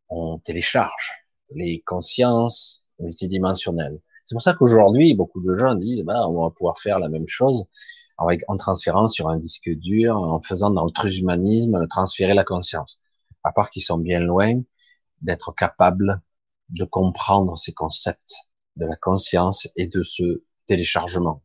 [0.10, 4.00] on télécharge les consciences multidimensionnelles.
[4.24, 7.28] C'est pour ça qu'aujourd'hui, beaucoup de gens disent, bah, on va pouvoir faire la même
[7.28, 7.66] chose
[8.18, 13.02] en transférant sur un disque dur, en faisant dans le transhumanisme, transférer la conscience
[13.44, 14.62] à part qu'ils sont bien loin
[15.22, 16.22] d'être capables
[16.70, 18.34] de comprendre ces concepts
[18.76, 21.44] de la conscience et de ce téléchargement.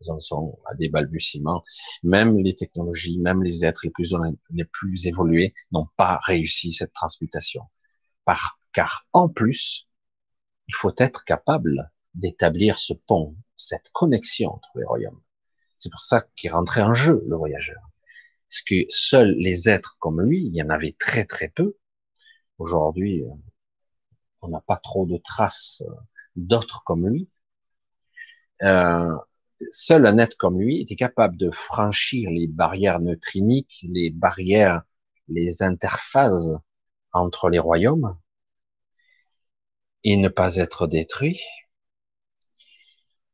[0.00, 1.62] Ils en sont à des balbutiements.
[2.02, 7.62] Même les technologies, même les êtres les plus, évolués n'ont pas réussi cette transmutation.
[8.24, 9.88] Par, car en plus,
[10.66, 15.22] il faut être capable d'établir ce pont, cette connexion entre les royaumes.
[15.76, 17.80] C'est pour ça qu'est rentré en jeu le voyageur.
[18.48, 21.76] Parce que seuls les êtres comme lui, il y en avait très très peu.
[22.58, 23.22] Aujourd'hui,
[24.42, 25.84] on n'a pas trop de traces
[26.34, 27.28] d'autres comme lui.
[28.62, 29.16] Euh,
[29.70, 34.82] seul un être comme lui était capable de franchir les barrières neutriniques, les barrières,
[35.28, 36.52] les interfaces
[37.12, 38.16] entre les royaumes
[40.04, 41.38] et ne pas être détruit.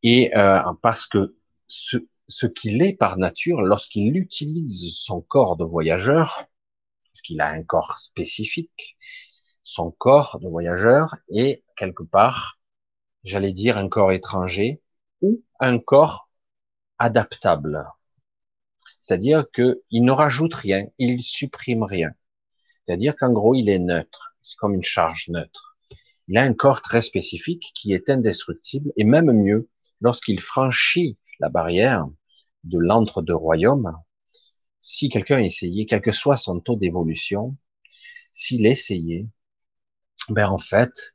[0.02, 1.36] Et euh, parce que
[1.68, 6.44] ce, ce qu'il est par nature lorsqu'il utilise son corps de voyageur,
[7.12, 8.96] parce qu'il a un corps spécifique,
[9.64, 12.60] son corps de voyageur est quelque part,
[13.24, 14.81] j'allais dire, un corps étranger
[15.22, 16.28] ou un corps
[16.98, 17.86] adaptable.
[18.98, 22.10] C'est-à-dire qu'il ne rajoute rien, il supprime rien.
[22.84, 24.36] C'est-à-dire qu'en gros, il est neutre.
[24.42, 25.76] C'est comme une charge neutre.
[26.28, 29.68] Il a un corps très spécifique qui est indestructible et même mieux,
[30.00, 32.06] lorsqu'il franchit la barrière,
[32.64, 33.92] de l'entre-deux royaumes,
[34.80, 37.56] si quelqu'un essayait, quel que soit son taux d'évolution,
[38.30, 39.26] s'il essayait,
[40.28, 41.14] ben en fait,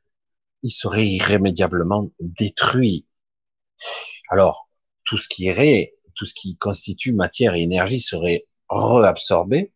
[0.62, 3.06] il serait irrémédiablement détruit.
[4.30, 4.68] Alors,
[5.04, 9.72] tout ce qui irait, tout ce qui constitue matière et énergie serait reabsorbé,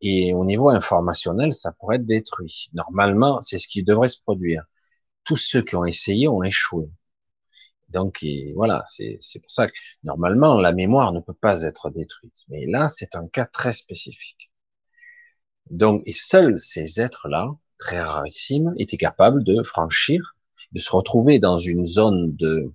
[0.00, 2.68] et au niveau informationnel, ça pourrait être détruit.
[2.74, 4.64] Normalement, c'est ce qui devrait se produire.
[5.24, 6.90] Tous ceux qui ont essayé ont échoué.
[7.88, 12.44] Donc voilà, c'est pour ça que normalement la mémoire ne peut pas être détruite.
[12.48, 14.50] Mais là, c'est un cas très spécifique.
[15.70, 20.36] Donc, et seuls ces êtres-là, très rarissimes, étaient capables de franchir,
[20.72, 22.72] de se retrouver dans une zone de,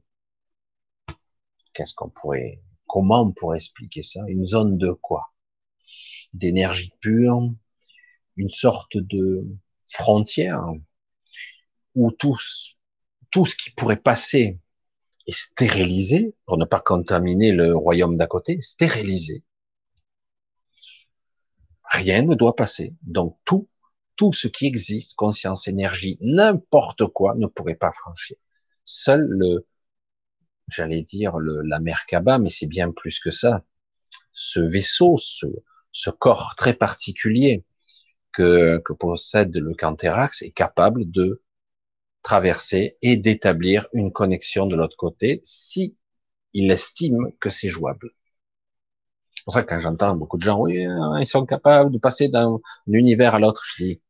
[1.73, 4.21] qu'est-ce qu'on pourrait, comment on pourrait expliquer ça?
[4.27, 5.33] Une zone de quoi?
[6.33, 7.51] D'énergie pure,
[8.37, 9.45] une sorte de
[9.83, 10.63] frontière
[11.95, 12.37] où tout,
[13.31, 14.59] tout ce qui pourrait passer
[15.27, 19.43] est stérilisé pour ne pas contaminer le royaume d'à côté, stérilisé.
[21.83, 22.95] Rien ne doit passer.
[23.01, 23.67] Donc tout,
[24.15, 28.37] tout ce qui existe, conscience, énergie, n'importe quoi ne pourrait pas franchir.
[28.85, 29.67] Seul le,
[30.71, 33.63] j'allais dire le, la Merkaba, mais c'est bien plus que ça.
[34.33, 35.47] Ce vaisseau, ce,
[35.91, 37.65] ce corps très particulier
[38.33, 41.41] que, que possède le Canthérax est capable de
[42.23, 45.97] traverser et d'établir une connexion de l'autre côté si
[46.53, 48.11] il estime que c'est jouable.
[49.35, 51.97] C'est pour ça que quand j'entends beaucoup de gens, oui, hein, ils sont capables de
[51.97, 54.01] passer d'un univers à l'autre, je dis,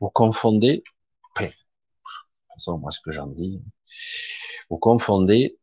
[0.00, 1.52] vous confondez, de toute
[2.54, 3.62] façon, moi, ce que j'en dis,
[4.70, 5.58] vous confondez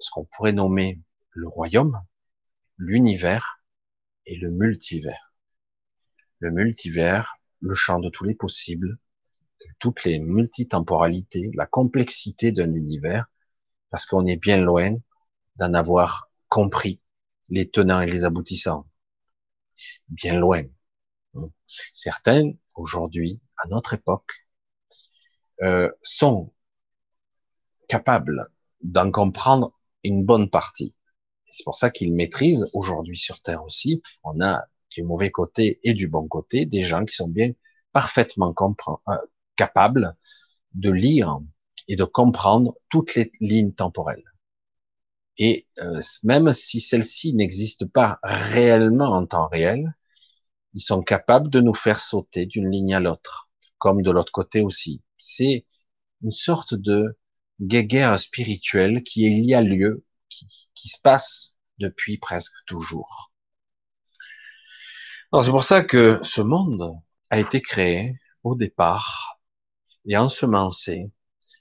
[0.00, 2.00] ce qu'on pourrait nommer le royaume,
[2.76, 3.62] l'univers
[4.26, 5.34] et le multivers.
[6.40, 8.98] Le multivers, le champ de tous les possibles,
[9.78, 13.26] toutes les multitemporalités, la complexité d'un univers,
[13.90, 14.96] parce qu'on est bien loin
[15.56, 17.00] d'en avoir compris
[17.50, 18.86] les tenants et les aboutissants.
[20.08, 20.64] Bien loin.
[21.92, 24.46] Certains, aujourd'hui, à notre époque,
[25.62, 26.52] euh, sont
[27.88, 28.48] capables
[28.82, 30.94] d'en comprendre une bonne partie.
[31.46, 34.02] C'est pour ça qu'ils maîtrisent aujourd'hui sur Terre aussi.
[34.22, 37.52] On a du mauvais côté et du bon côté des gens qui sont bien
[37.92, 38.54] parfaitement
[39.08, 39.16] euh,
[39.56, 40.16] capables
[40.74, 41.40] de lire
[41.88, 44.24] et de comprendre toutes les lignes temporelles.
[45.38, 49.94] Et euh, même si celles-ci n'existent pas réellement en temps réel,
[50.74, 54.60] ils sont capables de nous faire sauter d'une ligne à l'autre, comme de l'autre côté
[54.60, 55.02] aussi.
[55.18, 55.66] C'est
[56.22, 57.18] une sorte de
[57.60, 63.32] guéguerre spirituelle qui y a lieu, qui, qui se passe depuis presque toujours.
[65.42, 66.92] C'est pour ça que ce monde
[67.30, 69.40] a été créé au départ
[70.06, 71.10] et ensemencé.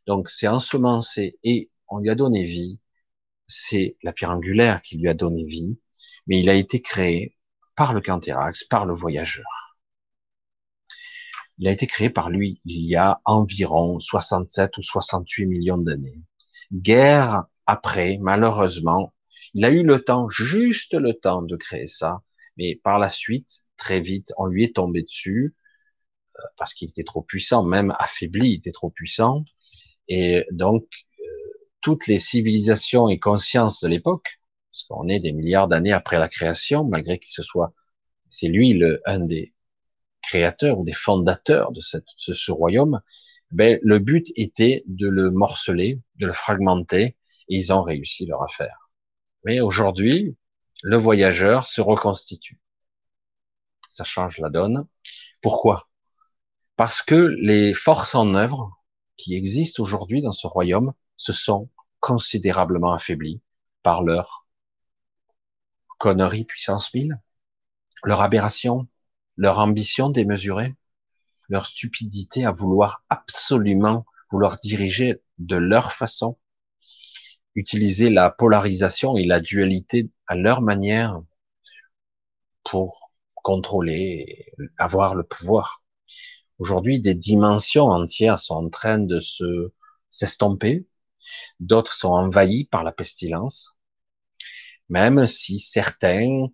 [0.07, 2.79] Donc c'est ensemencé et on lui a donné vie.
[3.47, 5.79] C'est la pierre angulaire qui lui a donné vie,
[6.27, 7.37] mais il a été créé
[7.75, 9.68] par le Canthérax, par le voyageur.
[11.59, 16.21] Il a été créé par lui il y a environ 67 ou 68 millions d'années.
[16.73, 19.13] Guerre après, malheureusement,
[19.53, 22.21] il a eu le temps, juste le temps de créer ça,
[22.57, 25.55] mais par la suite, très vite, on lui est tombé dessus,
[26.57, 29.45] parce qu'il était trop puissant, même affaibli, il était trop puissant.
[30.07, 30.85] Et donc,
[31.19, 31.23] euh,
[31.81, 34.39] toutes les civilisations et consciences de l'époque,
[34.71, 37.73] parce qu'on est des milliards d'années après la création, malgré qu'il se soit,
[38.27, 39.53] c'est lui le, un des
[40.21, 43.01] créateurs ou des fondateurs de, ce, royaume,
[43.51, 47.03] ben, le but était de le morceler, de le fragmenter,
[47.49, 48.91] et ils ont réussi leur affaire.
[49.45, 50.35] Mais aujourd'hui,
[50.83, 52.59] le voyageur se reconstitue.
[53.87, 54.85] Ça change la donne.
[55.41, 55.89] Pourquoi?
[56.75, 58.71] Parce que les forces en œuvre
[59.17, 63.41] qui existent aujourd'hui dans ce royaume se sont considérablement affaiblies
[63.83, 64.45] par leur
[65.97, 67.19] connerie puissance 1000,
[68.03, 68.87] leur aberration,
[69.39, 70.75] leur ambition démesurée,
[71.47, 76.37] leur stupidité à vouloir absolument vouloir diriger de leur façon,
[77.55, 81.21] utiliser la polarisation et la dualité à leur manière
[82.65, 85.83] pour contrôler, avoir le pouvoir.
[86.57, 89.71] Aujourd'hui, des dimensions entières sont en train de se
[90.09, 90.85] s'estomper,
[91.61, 93.77] d'autres sont envahies par la pestilence,
[94.89, 96.49] même si certains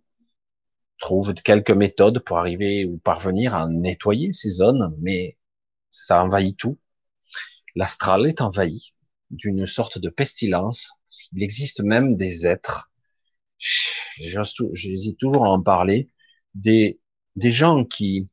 [0.98, 5.38] trouvent quelques méthodes pour arriver ou parvenir à nettoyer ces zones, mais
[5.92, 6.80] ça envahit tout.
[7.76, 8.94] L'astral est envahi
[9.32, 10.90] d'une sorte de pestilence.
[11.34, 12.92] Il existe même des êtres,
[14.18, 16.10] j'hésite toujours à en parler,
[16.54, 17.00] des,
[17.36, 18.30] des gens qui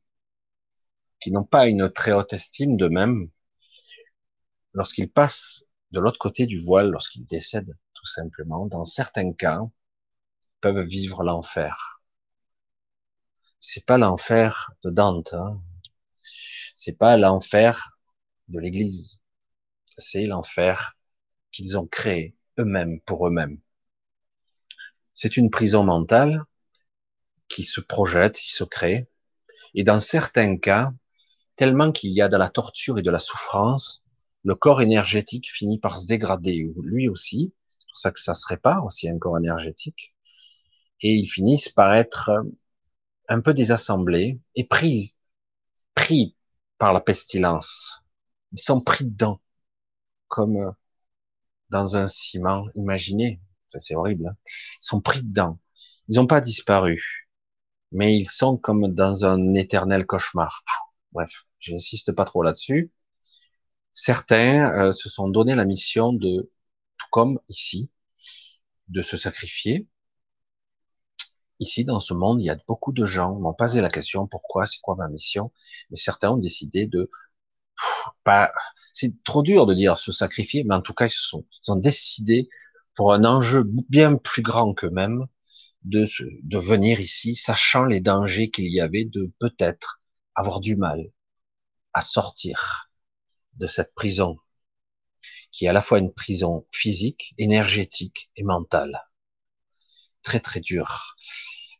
[1.19, 3.29] qui n'ont pas une très haute estime d'eux-mêmes,
[4.73, 9.61] lorsqu'ils passent de l'autre côté du voile, lorsqu'ils décèdent tout simplement, dans certains cas,
[10.59, 11.92] peuvent vivre l'enfer.
[13.65, 15.61] C'est pas l'enfer de Dante, hein.
[16.75, 17.97] c'est pas l'enfer
[18.49, 19.21] de l'Église,
[19.97, 20.97] c'est l'enfer
[21.53, 23.61] qu'ils ont créé eux-mêmes pour eux-mêmes.
[25.13, 26.43] C'est une prison mentale
[27.47, 29.07] qui se projette, qui se crée,
[29.75, 30.91] et dans certains cas,
[31.55, 34.03] tellement qu'il y a de la torture et de la souffrance,
[34.43, 37.53] le corps énergétique finit par se dégrader, lui aussi.
[37.79, 40.13] C'est pour ça que ça se répare aussi un corps énergétique.
[40.99, 42.29] Et ils finissent par être
[43.29, 45.15] un peu désassemblés et pris,
[45.95, 46.35] pris
[46.77, 48.03] par la pestilence.
[48.51, 49.41] Ils sont pris dedans,
[50.27, 50.75] comme
[51.69, 52.67] dans un ciment.
[52.75, 54.27] Imaginez, c'est horrible.
[54.27, 54.37] Hein.
[54.45, 55.59] ils sont pris dedans.
[56.07, 57.29] Ils n'ont pas disparu,
[57.91, 60.63] mais ils sont comme dans un éternel cauchemar.
[61.11, 62.91] Bref, j'insiste pas trop là-dessus.
[63.93, 66.51] Certains euh, se sont donné la mission de,
[66.97, 67.89] tout comme ici,
[68.89, 69.87] de se sacrifier.
[71.63, 74.65] Ici, dans ce monde, il y a beaucoup de gens m'ont posé la question pourquoi,
[74.67, 75.51] c'est quoi ma mission,
[75.89, 77.09] mais certains ont décidé de
[78.23, 78.51] pas.
[78.93, 81.71] C'est trop dur de dire se sacrifier, mais en tout cas, ils se sont, ils
[81.71, 82.49] ont décidé
[82.95, 85.25] pour un enjeu bien plus grand qu'eux-mêmes
[85.83, 86.07] de,
[86.43, 90.01] de venir ici, sachant les dangers qu'il y avait de peut-être
[90.35, 91.11] avoir du mal
[91.93, 92.91] à sortir
[93.55, 94.37] de cette prison,
[95.53, 98.99] qui est à la fois une prison physique, énergétique et mentale.
[100.23, 101.15] Très très dur.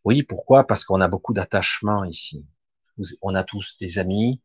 [0.04, 0.66] Oui, pourquoi?
[0.68, 2.46] Parce qu'on a beaucoup d'attachements ici.
[3.22, 4.42] On a tous des amis,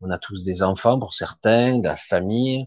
[0.00, 2.66] on a tous des enfants pour certains, de la famille,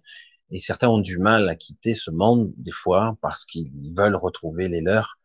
[0.52, 4.68] et certains ont du mal à quitter ce monde des fois parce qu'ils veulent retrouver
[4.70, 5.20] les leurs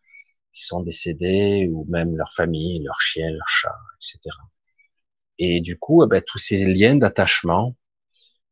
[0.53, 4.37] qui sont décédés ou même leur famille, leurs chiens, leurs chats, etc.
[5.39, 7.77] Et du coup, eh ben, tous ces liens d'attachement,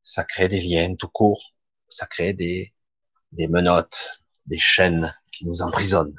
[0.03, 1.55] ça crée des liens tout court,
[1.89, 2.75] ça crée des,
[3.33, 6.17] des menottes, des chaînes qui nous emprisonnent.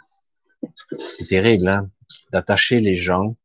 [1.18, 1.90] C'est terrible, hein?
[2.32, 3.38] D'attacher les gens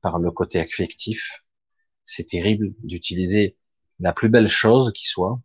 [0.00, 1.44] par le côté affectif.
[2.04, 3.56] C'est terrible d'utiliser
[4.00, 5.40] la plus belle chose qui soit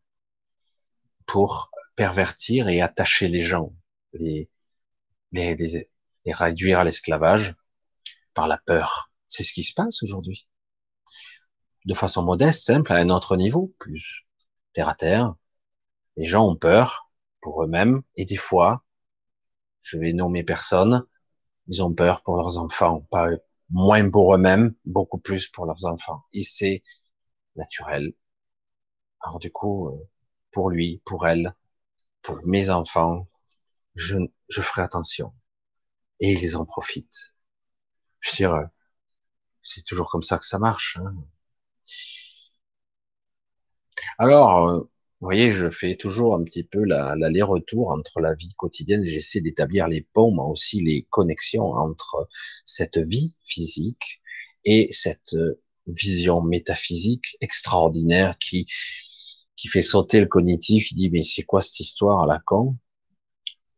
[1.25, 3.73] pour pervertir et attacher les gens,
[4.13, 4.49] les,
[5.31, 5.89] les, les,
[6.25, 7.55] les réduire à l'esclavage
[8.33, 9.11] par la peur.
[9.27, 10.47] C'est ce qui se passe aujourd'hui
[11.85, 14.25] de façon modeste, simple, à un autre niveau, plus
[14.73, 15.35] terre à terre.
[16.15, 18.83] Les gens ont peur pour eux-mêmes et des fois,
[19.81, 21.05] je vais nommer personne,
[21.71, 23.29] ils ont peur pour leurs enfants, pas
[23.71, 26.23] moins pour eux-mêmes, beaucoup plus pour leurs enfants.
[26.33, 26.83] Et c'est
[27.55, 28.13] naturel.
[29.21, 30.07] Alors du coup, euh,
[30.51, 31.55] pour lui, pour elle,
[32.23, 33.27] pour mes enfants,
[33.95, 34.17] je,
[34.49, 35.33] je ferai attention.
[36.21, 37.35] Et ils en profitent.
[38.21, 38.65] Je veux dire, euh,
[39.63, 40.97] c'est toujours comme ça que ça marche.
[40.97, 41.15] Hein.
[44.17, 44.90] Alors, euh,
[45.21, 49.05] vous voyez, je fais toujours un petit peu l'aller-retour entre la vie quotidienne.
[49.05, 52.27] J'essaie d'établir les ponts, mais aussi les connexions entre
[52.65, 54.19] cette vie physique
[54.65, 58.65] et cette euh, vision métaphysique extraordinaire qui
[59.55, 60.91] qui fait sauter le cognitif.
[60.91, 62.75] Il dit mais c'est quoi cette histoire à la con?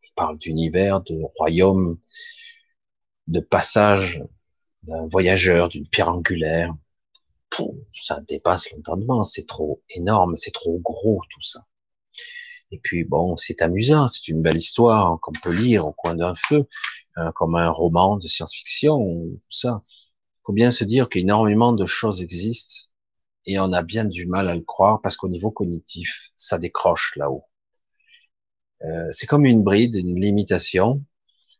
[0.02, 1.98] Il parle d'univers, de royaume,
[3.26, 4.22] de passage
[4.82, 6.74] d'un voyageur, d'une pierre angulaire,
[7.92, 11.66] ça dépasse l'entendement, c'est trop énorme, c'est trop gros tout ça.
[12.70, 16.34] Et puis bon, c'est amusant, c'est une belle histoire qu'on peut lire au coin d'un
[16.34, 16.66] feu,
[17.18, 19.82] euh, comme un roman de science-fiction, tout ça.
[19.88, 22.90] Il faut bien se dire qu'énormément de choses existent
[23.46, 27.14] et on a bien du mal à le croire parce qu'au niveau cognitif, ça décroche
[27.16, 27.44] là-haut.
[28.82, 31.04] Euh, c'est comme une bride, une limitation.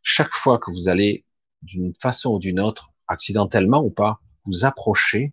[0.03, 1.25] Chaque fois que vous allez
[1.63, 5.33] d'une façon ou d'une autre, accidentellement ou pas, vous approcher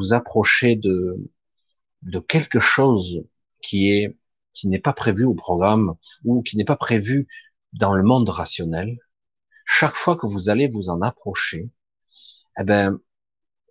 [0.00, 1.18] vous approchez de,
[2.26, 3.22] quelque chose
[3.62, 4.16] qui est,
[4.54, 5.94] qui n'est pas prévu au programme
[6.24, 7.28] ou qui n'est pas prévu
[7.74, 8.98] dans le monde rationnel,
[9.66, 11.70] chaque fois que vous allez vous en approcher,
[12.58, 12.98] eh ben,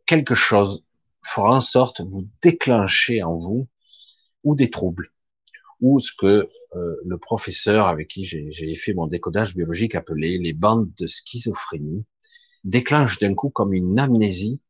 [0.05, 0.85] quelque chose
[1.25, 3.67] fera en sorte de vous déclencher en vous
[4.43, 5.11] ou des troubles
[5.81, 10.53] ou ce que euh, le professeur avec qui j'ai fait mon décodage biologique appelait les
[10.53, 12.05] bandes de schizophrénie
[12.63, 14.61] déclenche d'un coup comme une amnésie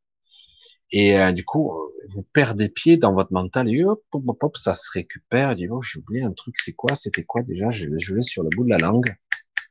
[0.92, 4.58] et euh, du coup, euh, vous perdez pied dans votre mental et hop, hop, hop,
[4.58, 5.56] ça se récupère.
[5.56, 6.96] dit, oh, j'ai oublié un truc, c'est quoi?
[6.96, 7.70] C'était quoi déjà?
[7.70, 9.16] Je, je l'ai sur le bout de la langue.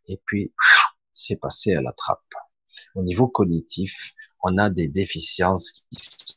[0.07, 0.53] Et puis,
[1.13, 2.23] c'est passé à la trappe.
[2.95, 5.85] Au niveau cognitif, on a des déficiences qui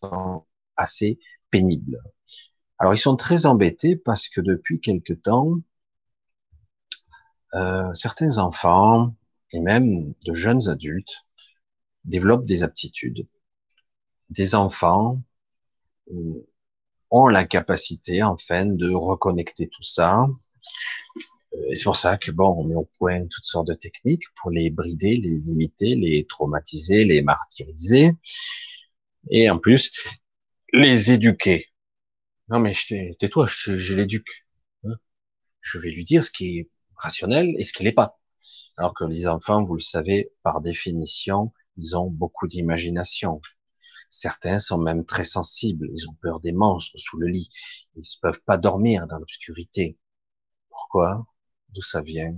[0.01, 1.19] sont assez
[1.51, 2.01] pénibles.
[2.79, 5.53] Alors, ils sont très embêtés parce que depuis quelque temps,
[7.53, 9.15] euh, certains enfants
[9.51, 11.27] et même de jeunes adultes
[12.05, 13.27] développent des aptitudes
[14.31, 15.21] des enfants
[17.11, 20.27] ont la capacité, enfin, de reconnecter tout ça
[21.53, 24.51] Euh, c'est pour ça que bon, on met au point toutes sortes de techniques pour
[24.51, 28.11] les brider, les limiter, les traumatiser, les martyriser,
[29.29, 29.91] et en plus
[30.73, 31.67] les éduquer.
[32.49, 32.75] Non mais
[33.19, 34.45] tais-toi, je, je l'éduque.
[34.85, 34.95] Hein.
[35.61, 38.19] je vais lui dire ce qui est rationnel et ce qui l'est pas.
[38.77, 43.41] Alors que les enfants, vous le savez, par définition, ils ont beaucoup d'imagination.
[44.11, 45.89] Certains sont même très sensibles.
[45.95, 47.49] Ils ont peur des monstres sous le lit.
[47.95, 49.97] Ils ne peuvent pas dormir dans l'obscurité.
[50.69, 51.25] Pourquoi?
[51.69, 52.35] D'où ça vient?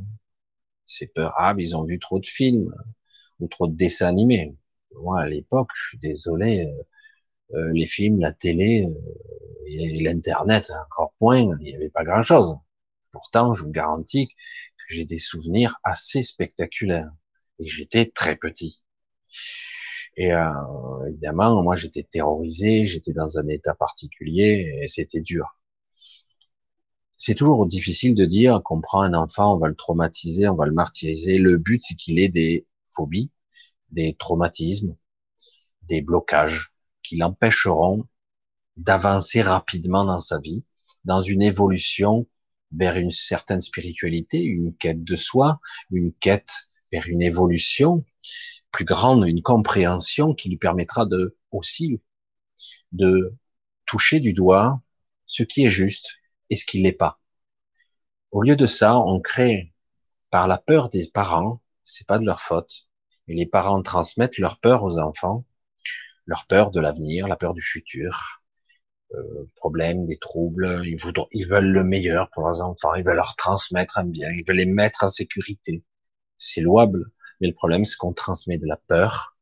[0.85, 1.33] C'est peur.
[1.37, 2.73] Ah, ils ont vu trop de films
[3.39, 4.55] ou trop de dessins animés.
[4.95, 6.83] Moi, à l'époque, je suis désolé, euh,
[7.57, 8.93] euh, les films, la télé euh,
[9.67, 12.55] et l'internet, encore moins, il n'y avait pas grand-chose.
[13.11, 17.11] Pourtant, je vous garantis que j'ai des souvenirs assez spectaculaires.
[17.59, 18.83] Et j'étais très petit.
[20.15, 25.57] Et euh, évidemment, moi j'étais terrorisé, j'étais dans un état particulier et c'était dur.
[27.17, 30.65] C'est toujours difficile de dire qu'on prend un enfant, on va le traumatiser, on va
[30.65, 31.37] le martyriser.
[31.37, 33.31] Le but, c'est qu'il ait des phobies,
[33.91, 34.95] des traumatismes,
[35.83, 38.05] des blocages qui l'empêcheront
[38.77, 40.65] d'avancer rapidement dans sa vie,
[41.05, 42.27] dans une évolution
[42.75, 45.59] vers une certaine spiritualité, une quête de soi,
[45.91, 48.03] une quête vers une évolution
[48.73, 52.01] plus grande, une compréhension qui lui permettra de aussi
[52.91, 53.37] de
[53.85, 54.81] toucher du doigt
[55.25, 56.07] ce qui est juste
[56.49, 57.21] et ce qui l'est pas.
[58.31, 59.73] Au lieu de ça, on crée
[60.31, 62.89] par la peur des parents, c'est pas de leur faute,
[63.27, 65.45] et les parents transmettent leur peur aux enfants,
[66.25, 68.41] leur peur de l'avenir, la peur du futur,
[69.13, 70.97] euh, problèmes, des troubles, ils,
[71.31, 74.57] ils veulent le meilleur pour leurs enfants, ils veulent leur transmettre un bien, ils veulent
[74.57, 75.83] les mettre en sécurité.
[76.37, 77.11] C'est louable,
[77.43, 79.37] mais le problème, c'est qu'on transmet de la peur.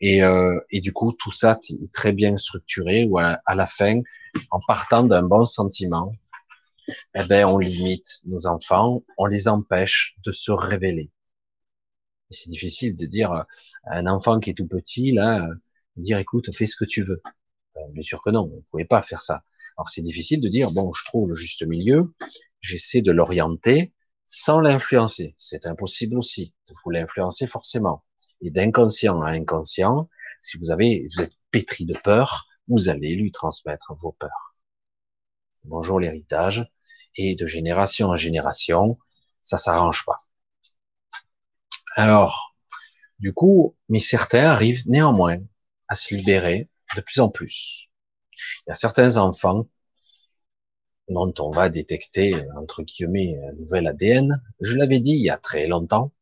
[0.00, 4.00] Et, euh, du coup, tout ça est très bien structuré, ou à, la fin,
[4.50, 6.10] en partant d'un bon sentiment,
[7.14, 11.10] eh ben, on limite nos enfants, on les empêche de se révéler.
[12.30, 13.46] C'est difficile de dire à
[13.86, 15.46] un enfant qui est tout petit, là,
[15.96, 17.20] dire, écoute, fais ce que tu veux.
[17.76, 19.44] Ben, bien sûr que non, on ne pouvait pas faire ça.
[19.76, 22.12] Alors c'est difficile de dire, bon, je trouve le juste milieu,
[22.60, 23.92] j'essaie de l'orienter,
[24.28, 25.34] sans l'influencer.
[25.38, 26.54] C'est impossible aussi.
[26.84, 28.04] Vous l'influencer forcément.
[28.42, 30.08] Et d'inconscient à inconscient,
[30.38, 34.54] si vous avez, vous êtes pétri de peur, vous allez lui transmettre vos peurs.
[35.64, 36.70] Bonjour l'héritage.
[37.16, 38.98] Et de génération en génération,
[39.40, 40.18] ça s'arrange pas.
[41.96, 42.54] Alors,
[43.18, 45.38] du coup, mais certains arrivent néanmoins
[45.88, 47.90] à se libérer de plus en plus.
[48.66, 49.66] Il y a certains enfants
[51.08, 54.42] dont on va détecter, entre guillemets, un nouvel ADN.
[54.60, 56.12] Je l'avais dit il y a très longtemps,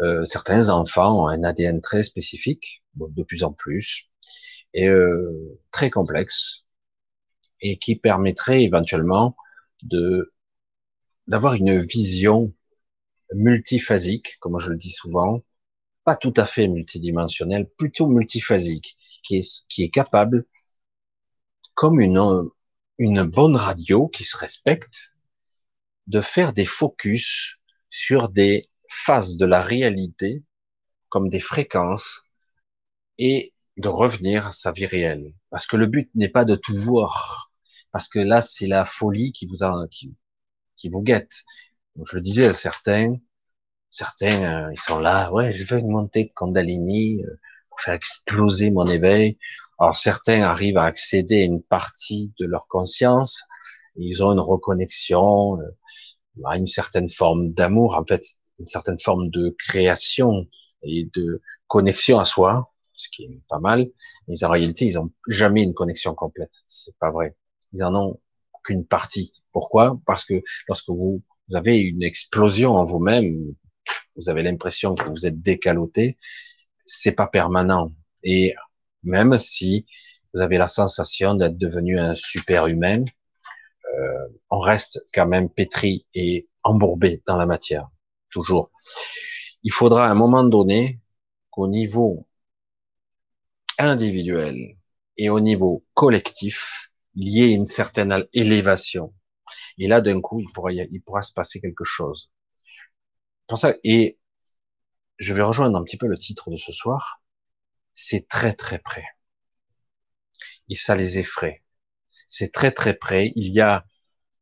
[0.00, 4.08] euh, certains enfants ont un ADN très spécifique, de plus en plus,
[4.74, 6.64] et euh, très complexe,
[7.60, 9.36] et qui permettrait éventuellement
[9.82, 10.32] de
[11.26, 12.54] d'avoir une vision
[13.34, 15.42] multiphasique, comme je le dis souvent,
[16.04, 20.46] pas tout à fait multidimensionnelle, plutôt multiphasique, qui est, qui est capable,
[21.74, 22.18] comme une,
[22.98, 25.14] une bonne radio qui se respecte,
[26.06, 27.58] de faire des focus
[27.90, 30.42] sur des phases de la réalité,
[31.08, 32.22] comme des fréquences,
[33.18, 35.34] et de revenir à sa vie réelle.
[35.50, 37.52] Parce que le but n'est pas de tout voir,
[37.90, 39.58] parce que là, c'est la folie qui vous
[39.90, 40.14] qui,
[40.76, 41.44] qui vous guette.
[42.04, 43.16] je le disais à certains,
[43.90, 47.94] certains, euh, ils sont là, ouais, je veux une montée de Kundalini euh, pour faire
[47.94, 49.38] exploser mon éveil.
[49.78, 53.44] Alors certains arrivent à accéder à une partie de leur conscience,
[53.96, 55.70] ils ont une reconnexion, euh,
[56.44, 58.22] à une certaine forme d'amour, en fait,
[58.58, 60.46] une certaine forme de création
[60.82, 63.90] et de connexion à soi, ce qui est pas mal.
[64.26, 66.62] Mais en réalité, ils n'ont jamais une connexion complète.
[66.66, 67.36] C'est pas vrai.
[67.72, 68.20] Ils en ont
[68.64, 69.32] qu'une partie.
[69.52, 70.00] Pourquoi?
[70.06, 73.54] Parce que lorsque vous, vous avez une explosion en vous-même,
[74.16, 76.18] vous avez l'impression que vous êtes décaloté,
[76.84, 77.92] c'est pas permanent.
[78.24, 78.54] Et
[79.02, 79.86] même si
[80.34, 83.04] vous avez la sensation d'être devenu un super humain,
[83.94, 87.88] euh, on reste quand même pétri et embourbé dans la matière,
[88.30, 88.70] toujours.
[89.62, 91.00] Il faudra à un moment donné
[91.50, 92.26] qu'au niveau
[93.78, 94.76] individuel
[95.16, 99.14] et au niveau collectif, il y ait une certaine élévation.
[99.78, 102.30] Et là, d'un coup, il pourra, il pourra se passer quelque chose.
[103.46, 104.18] Pour ça, et
[105.18, 107.22] je vais rejoindre un petit peu le titre de ce soir,
[108.00, 109.06] c'est très très près.
[110.68, 111.64] Et ça les effraie.
[112.28, 113.32] C'est très très près.
[113.34, 113.84] Il y a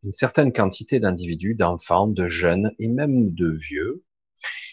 [0.05, 4.05] une certaine quantité d'individus, d'enfants, de jeunes et même de vieux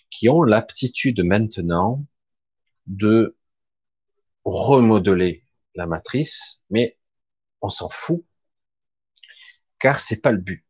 [0.10, 2.06] qui ont l'aptitude maintenant
[2.86, 3.38] de
[4.44, 6.98] remodeler la matrice, mais
[7.62, 8.26] on s'en fout,
[9.80, 10.66] car c'est pas le but.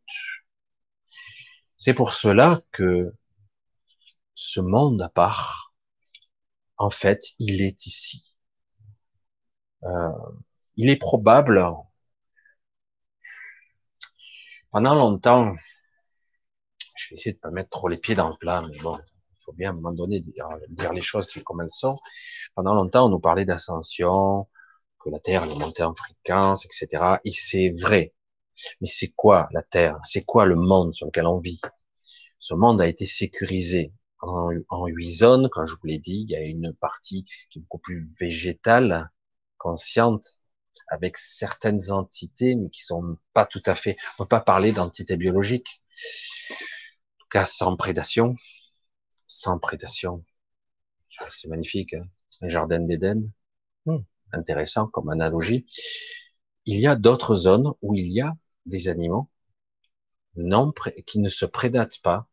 [1.78, 3.11] C'est pour cela que
[4.36, 5.72] ce monde à part,
[6.78, 8.36] en fait, il est ici.
[9.84, 10.09] Euh,
[10.76, 11.59] il est probable,
[14.74, 15.53] pendant longtemps,
[16.95, 19.43] je vais essayer de pas mettre trop les pieds dans le plat, mais bon, il
[19.45, 20.47] faut bien à un moment donné dire,
[20.91, 21.95] les choses comme elles sont.
[22.55, 24.47] Pendant longtemps, on nous parlait d'ascension,
[24.99, 27.19] que la Terre est montée en fréquence, etc.
[27.24, 28.13] Et c'est vrai.
[28.82, 29.99] Mais c'est quoi la Terre?
[30.03, 31.61] C'est quoi le monde sur lequel on vit?
[32.39, 33.93] Ce monde a été sécurisé
[34.28, 36.26] en, en huit zones, comme je vous l'ai dit.
[36.28, 39.11] Il y a une partie qui est beaucoup plus végétale,
[39.57, 40.26] consciente,
[40.88, 43.97] avec certaines entités, mais qui sont pas tout à fait.
[44.17, 45.82] On peut pas parler d'entités biologiques.
[47.15, 48.36] En tout cas, sans prédation,
[49.28, 50.24] sans prédation.
[51.30, 52.07] C'est magnifique, hein
[52.41, 53.32] un jardin d'Éden.
[53.86, 53.99] Hmm,
[54.34, 55.65] intéressant comme analogie.
[56.65, 59.30] Il y a d'autres zones où il y a des animaux
[60.36, 60.74] non
[61.05, 62.28] qui ne se prédatent pas.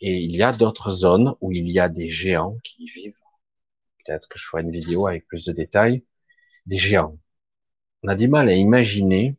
[0.00, 3.14] Et il y a d'autres zones où il y a des géants qui y vivent.
[4.04, 6.04] Peut-être que je ferai une vidéo avec plus de détails.
[6.66, 7.18] Des géants.
[8.02, 9.36] On a du mal à imaginer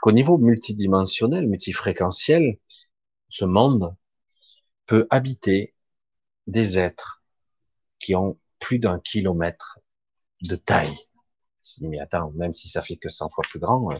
[0.00, 2.58] qu'au niveau multidimensionnel, multifréquentiel,
[3.28, 3.94] ce monde
[4.86, 5.74] peut habiter
[6.46, 7.22] des êtres
[7.98, 9.78] qui ont plus d'un kilomètre
[10.42, 10.96] de taille.
[11.80, 13.98] Mais attends, même si ça fait que 100 fois plus grand, euh,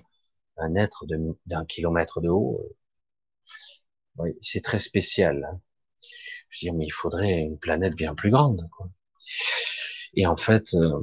[0.56, 1.06] un être
[1.46, 2.60] d'un kilomètre de haut,
[4.24, 5.48] euh, c'est très spécial.
[5.50, 5.60] Hein.
[6.50, 8.68] Je veux dire, mais il faudrait une planète bien plus grande.
[8.70, 8.86] Quoi.
[10.14, 11.02] Et en fait, euh,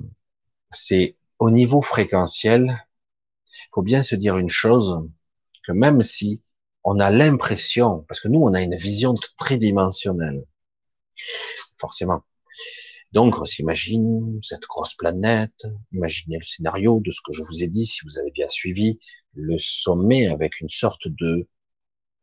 [0.70, 2.86] c'est au niveau fréquentiel,
[3.78, 5.08] faut bien se dire une chose,
[5.64, 6.42] que même si
[6.84, 10.44] on a l'impression, parce que nous, on a une vision tridimensionnelle,
[11.78, 12.24] forcément.
[13.12, 17.68] Donc, on s'imagine cette grosse planète, imaginez le scénario de ce que je vous ai
[17.68, 19.00] dit, si vous avez bien suivi,
[19.34, 21.48] le sommet avec une sorte de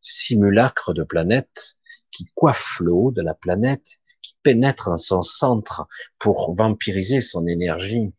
[0.05, 1.77] simulacre de planète
[2.11, 5.87] qui coiffe le haut de la planète, qui pénètre dans son centre
[6.19, 8.13] pour vampiriser son énergie,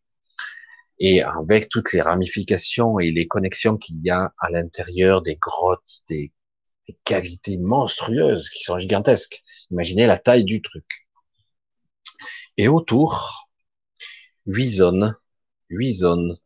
[0.99, 6.03] et avec toutes les ramifications et les connexions qu'il y a à l'intérieur des grottes,
[6.09, 6.33] des,
[6.89, 9.43] des cavités monstrueuses qui sont gigantesques.
[9.71, 11.07] Imaginez la taille du truc.
[12.57, 13.49] Et autour,
[14.47, 15.17] huit zones,
[15.69, 16.39] huit zones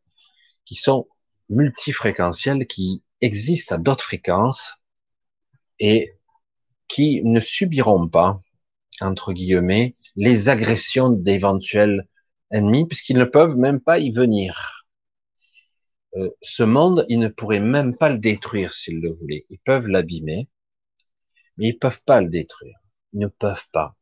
[0.64, 1.08] qui sont
[1.48, 4.79] multifréquentielles, qui existent à d'autres fréquences
[5.80, 6.12] et
[6.88, 8.40] qui ne subiront pas,
[9.00, 12.06] entre guillemets, les agressions d'éventuels
[12.52, 14.86] ennemis, puisqu'ils ne peuvent même pas y venir.
[16.16, 19.46] Euh, ce monde, ils ne pourraient même pas le détruire s'ils le voulaient.
[19.50, 20.48] Ils peuvent l'abîmer,
[21.56, 22.78] mais ils peuvent pas le détruire.
[23.12, 23.96] Ils ne peuvent pas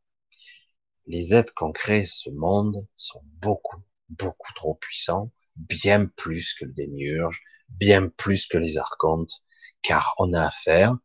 [1.09, 6.65] les êtres qui ont créé ce monde sont beaucoup, beaucoup trop puissants, bien plus que
[6.65, 9.43] le démiurge, bien plus que les archontes,
[9.81, 10.95] car on a affaire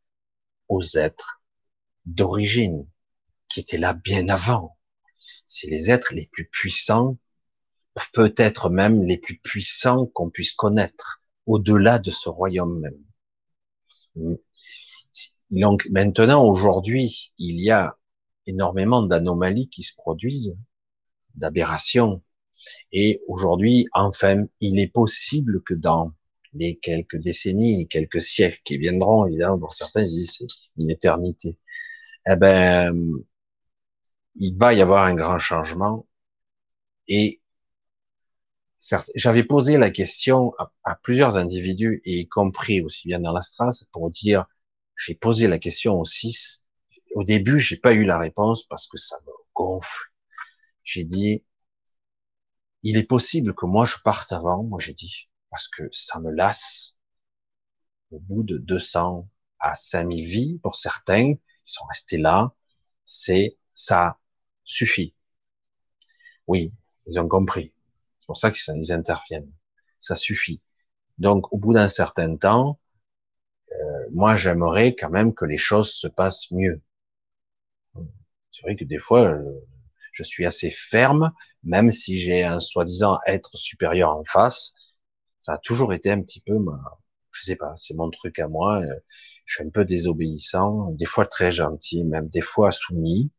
[0.68, 1.42] aux êtres
[2.06, 2.86] d'origine,
[3.48, 4.76] qui étaient là bien avant.
[5.46, 7.18] C'est les êtres les plus puissants,
[8.12, 14.38] peut-être même les plus puissants qu'on puisse connaître, au-delà de ce royaume même.
[15.50, 17.96] Donc maintenant, aujourd'hui, il y a
[18.46, 20.56] énormément d'anomalies qui se produisent,
[21.34, 22.22] d'aberrations.
[22.92, 26.12] Et aujourd'hui, enfin, il est possible que dans
[26.55, 30.46] les quelques décennies, quelques siècles qui viendront, évidemment, pour certains, c'est
[30.76, 31.59] une éternité.
[32.28, 32.94] Eh ben,
[34.36, 36.07] il va y avoir un grand changement.
[37.09, 37.40] Et
[39.14, 43.70] j'avais posé la question à, à, plusieurs individus, et y compris aussi bien dans l'astral,
[43.92, 44.46] pour dire,
[44.96, 46.64] j'ai posé la question aux six,
[47.14, 50.11] au début, j'ai pas eu la réponse parce que ça me gonfle.
[50.84, 51.44] J'ai dit,
[52.82, 56.32] il est possible que moi je parte avant, moi j'ai dit, parce que ça me
[56.32, 56.96] lasse.
[58.11, 59.28] Au bout de 200
[59.61, 62.52] à 5000 vies, pour certains, ils sont restés là,
[63.05, 64.18] c'est, ça
[64.64, 65.14] suffit.
[66.46, 66.72] Oui,
[67.07, 67.72] ils ont compris.
[68.18, 69.52] C'est pour ça qu'ils interviennent.
[69.96, 70.61] Ça suffit.
[71.18, 72.80] Donc, au bout d'un certain temps,
[73.72, 76.82] euh, moi, j'aimerais quand même que les choses se passent mieux.
[78.52, 79.36] C'est vrai que des fois,
[80.12, 81.32] je suis assez ferme,
[81.64, 84.84] même si j'ai un soi-disant être supérieur en face.
[85.45, 86.80] Ça a toujours été un petit peu, ma,
[87.32, 88.82] je sais pas, c'est mon truc à moi.
[89.45, 93.30] Je suis un peu désobéissant, des fois très gentil, même des fois soumis.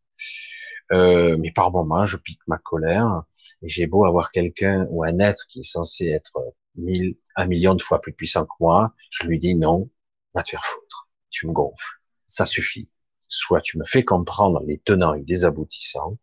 [0.91, 3.24] Euh, mais par moments, je pique ma colère.
[3.64, 6.38] Et j'ai beau avoir quelqu'un ou un être qui est censé être
[6.76, 9.89] mille, un million de fois plus puissant que moi, je lui dis non,
[10.36, 11.10] va te faire foutre.
[11.32, 12.01] Tu me gonfles.
[12.28, 12.88] Ça suffit
[13.28, 16.20] soit tu me fais comprendre les tenants et les aboutissants,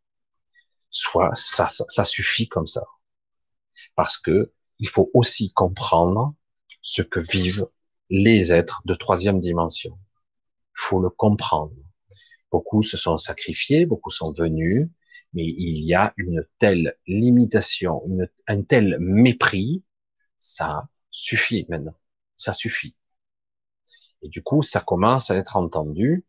[0.91, 2.85] soit ça, ça, suffit comme ça.
[3.97, 4.53] Parce que
[4.83, 6.35] il faut aussi comprendre
[6.83, 7.69] ce que vivent
[8.11, 9.97] les êtres de troisième dimension.
[10.75, 11.77] faut le comprendre.
[12.51, 14.89] Beaucoup se sont sacrifiés, beaucoup sont venus,
[15.35, 18.03] mais il y a une telle limitation,
[18.49, 19.85] un tel mépris,
[20.39, 21.97] ça suffit maintenant,
[22.37, 22.97] ça suffit.
[24.23, 26.25] Et du coup, ça commence à être entendu,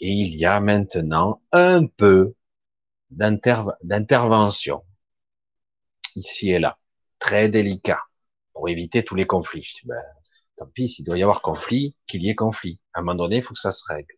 [0.00, 2.34] et il y a maintenant un peu
[3.10, 4.84] d'intervention,
[6.16, 6.79] ici et là,
[7.20, 8.00] très délicat,
[8.52, 9.72] pour éviter tous les conflits.
[9.84, 10.02] Ben,
[10.56, 12.80] tant pis, s'il doit y avoir conflit, qu'il y ait conflit.
[12.94, 14.16] À un moment donné, il faut que ça se règle.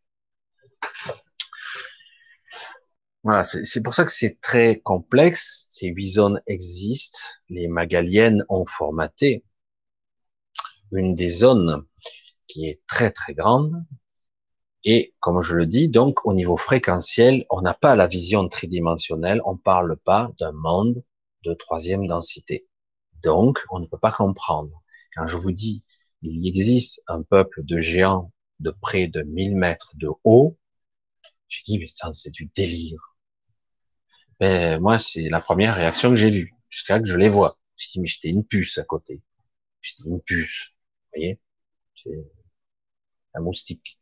[3.24, 5.66] Voilà, c'est pour ça que c'est très complexe.
[5.68, 7.20] Ces huit zones existent.
[7.48, 9.44] Les Magaliennes ont formaté
[10.90, 11.84] une des zones
[12.48, 13.74] qui est très très grande.
[14.84, 19.40] Et comme je le dis, donc au niveau fréquentiel, on n'a pas la vision tridimensionnelle.
[19.44, 21.04] On parle pas d'un monde
[21.44, 22.66] de troisième densité.
[23.22, 24.82] Donc, on ne peut pas comprendre.
[25.14, 25.84] Quand je vous dis,
[26.22, 30.58] il existe un peuple de géants de près de 1000 mètres de haut,
[31.48, 33.16] je dis, mais c'est du délire.
[34.40, 37.58] Ben, moi, c'est la première réaction que j'ai vue, jusqu'à que je les vois.
[37.76, 39.22] Je dis, mais j'étais une puce à côté.
[39.82, 40.70] J'étais une puce.
[41.14, 41.40] Vous voyez?
[41.94, 42.24] C'est
[43.34, 43.98] un moustique.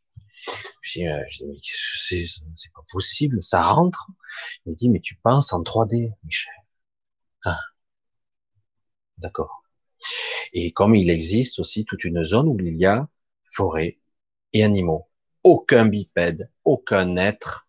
[0.81, 4.07] Je dis, je dis mais c'est, c'est pas possible, ça rentre.
[4.65, 6.53] Il me dit, mais tu penses en 3D, Michel.
[7.45, 7.59] Ah.
[9.21, 9.63] D'accord.
[10.53, 13.07] Et comme il existe aussi toute une zone où il y a
[13.43, 13.99] forêt
[14.53, 15.07] et animaux.
[15.43, 17.67] Aucun bipède, aucun être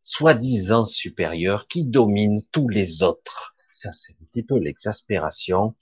[0.00, 3.54] soi-disant supérieur qui domine tous les autres.
[3.70, 5.76] Ça, c'est un petit peu l'exaspération.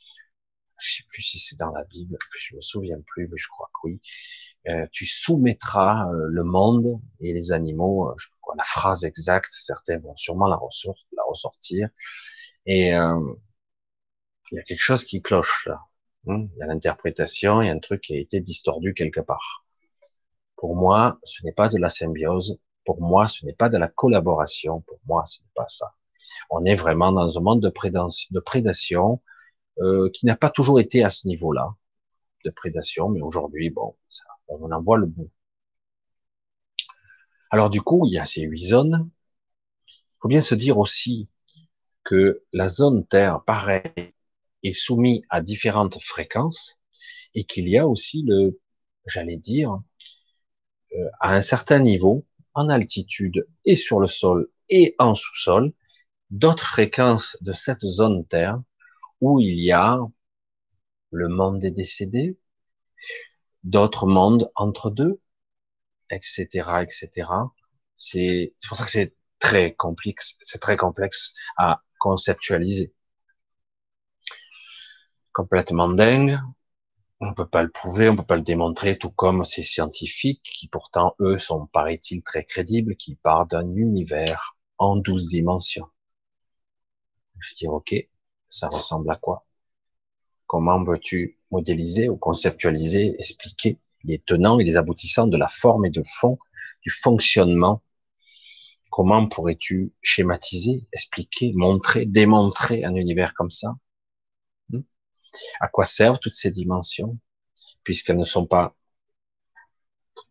[0.78, 3.68] Je sais plus si c'est dans la Bible, je me souviens plus, mais je crois
[3.74, 4.00] que oui.
[4.68, 9.52] Euh, tu soumettras euh, le monde et les animaux, euh, je quoi, la phrase exacte,
[9.52, 10.58] certains vont sûrement la
[11.26, 11.88] ressortir.
[12.66, 13.18] Et euh,
[14.52, 15.80] il y a quelque chose qui cloche là.
[16.24, 19.20] Hmm, il y a l'interprétation, il y a un truc qui a été distordu quelque
[19.20, 19.64] part.
[20.56, 23.88] Pour moi, ce n'est pas de la symbiose, pour moi, ce n'est pas de la
[23.88, 24.80] collaboration.
[24.80, 25.94] Pour moi, ce n'est pas ça.
[26.50, 29.22] On est vraiment dans un monde de prédation, de prédation
[29.80, 31.74] euh, qui n'a pas toujours été à ce niveau-là
[32.44, 35.28] de prédation, mais aujourd'hui, bon, ça, on en voit le bout.
[37.50, 39.10] Alors du coup, il y a ces huit zones.
[39.86, 41.28] Il faut bien se dire aussi
[42.04, 44.14] que la zone Terre, pareil,
[44.62, 46.78] est soumise à différentes fréquences
[47.34, 48.60] et qu'il y a aussi le,
[49.06, 49.78] j'allais dire,
[50.94, 55.72] euh, à un certain niveau, en altitude et sur le sol et en sous-sol,
[56.30, 58.60] d'autres fréquences de cette zone Terre
[59.20, 59.98] où il y a
[61.10, 62.38] le monde des décédés,
[63.64, 65.20] d'autres mondes entre deux,
[66.10, 67.30] etc., etc.
[67.96, 72.92] C'est pour ça que c'est très complexe, c'est très complexe à conceptualiser.
[75.38, 76.36] Complètement dingue,
[77.20, 80.66] on peut pas le prouver, on peut pas le démontrer, tout comme ces scientifiques qui
[80.66, 85.86] pourtant, eux, sont, paraît-il, très crédibles, qui partent d'un univers en douze dimensions.
[87.38, 87.94] Je dis, ok,
[88.50, 89.46] ça ressemble à quoi?
[90.48, 95.90] Comment veux-tu modéliser ou conceptualiser, expliquer les tenants et les aboutissants de la forme et
[95.90, 96.36] de fond
[96.82, 97.80] du fonctionnement?
[98.90, 103.76] Comment pourrais-tu schématiser, expliquer, montrer, démontrer un univers comme ça?
[105.60, 107.18] À quoi servent toutes ces dimensions,
[107.84, 108.74] puisqu'elles ne sont pas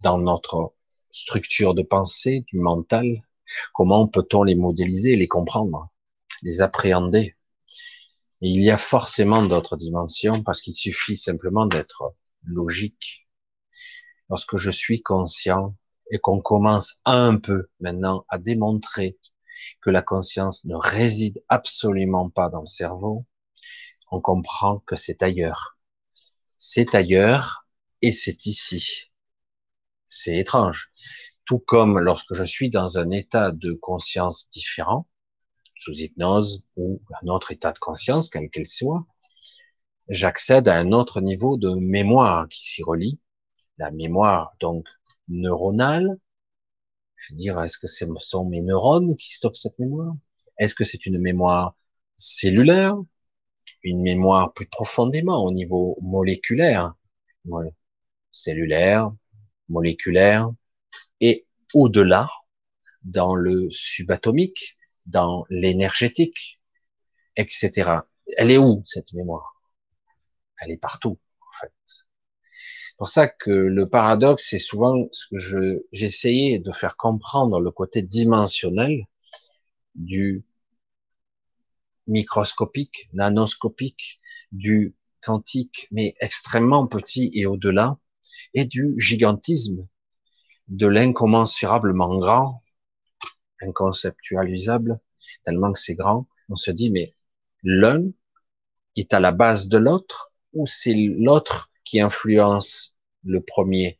[0.01, 0.73] dans notre
[1.11, 3.23] structure de pensée, du mental
[3.73, 5.89] Comment peut-on les modéliser, les comprendre,
[6.41, 7.35] les appréhender?
[8.41, 13.27] Il y a forcément d'autres dimensions, parce qu'il suffit simplement d'être logique.
[14.29, 15.75] Lorsque je suis conscient
[16.11, 19.17] et qu'on commence un peu maintenant à démontrer
[19.81, 23.25] que la conscience ne réside absolument pas dans le cerveau,
[24.11, 25.77] on comprend que c'est ailleurs.
[26.57, 27.67] C'est ailleurs
[28.01, 29.11] et c'est ici.
[30.07, 30.89] C'est étrange.
[31.45, 35.07] Tout comme lorsque je suis dans un état de conscience différent,
[35.79, 39.05] sous hypnose ou un autre état de conscience, quel qu'il soit,
[40.09, 43.19] j'accède à un autre niveau de mémoire qui s'y relie.
[43.77, 44.87] La mémoire, donc,
[45.27, 46.17] neuronale.
[47.15, 50.13] Je veux dire, est-ce que ce sont mes neurones qui stockent cette mémoire?
[50.57, 51.75] Est-ce que c'est une mémoire
[52.15, 52.95] cellulaire?
[53.83, 56.93] Une mémoire plus profondément au niveau moléculaire,
[58.31, 59.11] cellulaire,
[59.69, 60.51] moléculaire,
[61.21, 62.29] et au-delà,
[63.03, 66.59] dans le subatomique, dans l'énergétique,
[67.35, 67.91] etc.
[68.35, 69.61] Elle est où cette mémoire?
[70.59, 71.73] Elle est partout, en fait.
[71.87, 77.59] C'est pour ça que le paradoxe, c'est souvent ce que je, j'essayais de faire comprendre
[77.59, 79.05] le côté dimensionnel
[79.95, 80.43] du
[82.07, 84.19] microscopique, nanoscopique,
[84.51, 87.97] du quantique, mais extrêmement petit et au-delà,
[88.53, 89.87] et du gigantisme.
[90.67, 92.63] de l'incommensurablement grand,
[93.61, 94.99] inconceptualisable,
[95.43, 97.15] tellement que c'est grand, on se dit, mais
[97.63, 98.03] l'un
[98.95, 103.99] est à la base de l'autre, ou c'est l'autre qui influence le premier?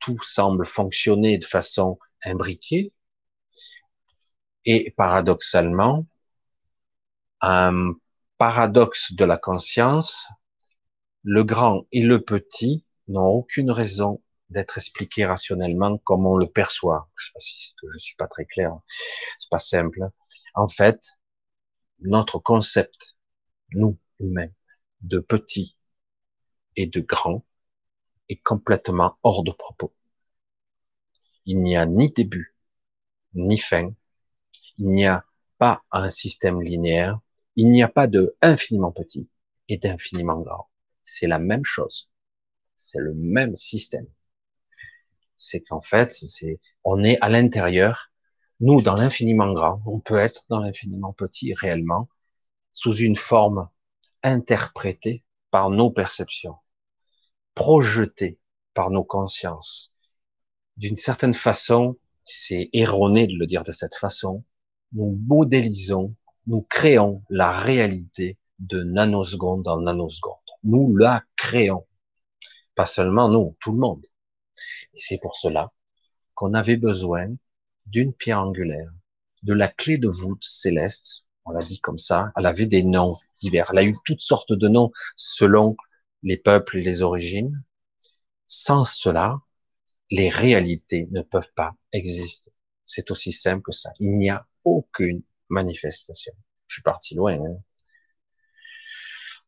[0.00, 2.92] Tout semble fonctionner de façon imbriquée,
[4.64, 6.06] et paradoxalement,
[7.40, 7.94] un
[8.38, 10.28] paradoxe de la conscience,
[11.22, 17.10] le grand et le petit n'ont aucune raison d'être expliqués rationnellement comme on le perçoit.
[17.16, 18.78] Je sais pas si que je suis pas très clair.
[19.36, 20.00] C'est pas simple.
[20.54, 21.18] En fait,
[22.00, 23.16] notre concept,
[23.72, 24.50] nous, humains,
[25.02, 25.76] de petit
[26.76, 27.44] et de grand,
[28.28, 29.92] est complètement hors de propos.
[31.46, 32.54] Il n'y a ni début,
[33.34, 33.90] ni fin.
[34.78, 35.24] Il n'y a
[35.58, 37.20] pas un système linéaire.
[37.60, 39.28] Il n'y a pas de infiniment petit
[39.66, 40.68] et d'infiniment grand.
[41.02, 42.08] C'est la même chose.
[42.76, 44.06] C'est le même système.
[45.34, 48.12] C'est qu'en fait, c'est, on est à l'intérieur.
[48.60, 52.08] Nous, dans l'infiniment grand, on peut être dans l'infiniment petit réellement,
[52.70, 53.68] sous une forme
[54.22, 56.58] interprétée par nos perceptions,
[57.56, 58.38] projetée
[58.72, 59.92] par nos consciences.
[60.76, 64.44] D'une certaine façon, c'est erroné de le dire de cette façon,
[64.92, 66.14] nous modélisons,
[66.48, 70.34] nous créons la réalité de nanoseconde en nanoseconde.
[70.64, 71.86] Nous la créons.
[72.74, 74.06] Pas seulement nous, tout le monde.
[74.94, 75.70] Et c'est pour cela
[76.34, 77.28] qu'on avait besoin
[77.84, 78.90] d'une pierre angulaire,
[79.42, 81.26] de la clé de voûte céleste.
[81.44, 82.32] On l'a dit comme ça.
[82.34, 83.70] Elle avait des noms divers.
[83.72, 85.76] Elle a eu toutes sortes de noms selon
[86.22, 87.62] les peuples et les origines.
[88.46, 89.38] Sans cela,
[90.10, 92.52] les réalités ne peuvent pas exister.
[92.86, 93.90] C'est aussi simple que ça.
[94.00, 96.32] Il n'y a aucune manifestation.
[96.66, 97.34] Je suis parti loin.
[97.34, 97.56] Hein.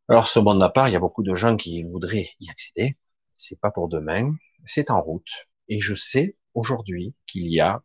[0.09, 2.97] Alors ce monde à part, il y a beaucoup de gens qui voudraient y accéder
[3.41, 5.49] c'est pas pour demain, c'est en route.
[5.69, 7.83] Et je sais aujourd'hui qu'il y a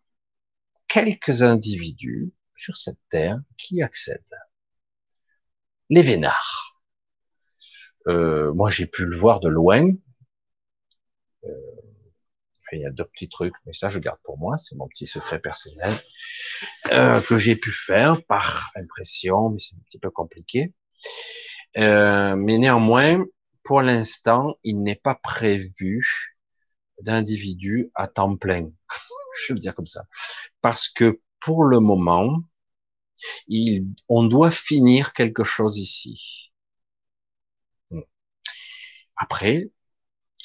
[0.88, 4.22] quelques individus sur cette terre qui accèdent.
[5.89, 6.82] Les vénards.
[8.07, 9.89] Euh, moi, j'ai pu le voir de loin.
[11.45, 11.49] Euh,
[12.78, 14.57] il y a deux petits trucs, mais ça, je garde pour moi.
[14.57, 15.93] C'est mon petit secret personnel
[16.91, 20.73] euh, que j'ai pu faire par impression, mais c'est un petit peu compliqué.
[21.76, 23.23] mais néanmoins,
[23.63, 26.36] pour l'instant, il n'est pas prévu
[27.01, 28.69] d'individus à temps plein.
[29.47, 30.05] Je veux dire comme ça.
[30.61, 32.41] Parce que pour le moment,
[33.47, 36.51] il, on doit finir quelque chose ici.
[39.17, 39.69] Après,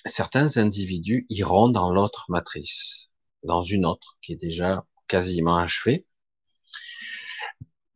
[0.06, 3.10] certains individus iront dans l'autre matrice,
[3.44, 6.06] dans une autre qui est déjà quasiment achevée,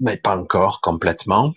[0.01, 1.55] mais pas encore complètement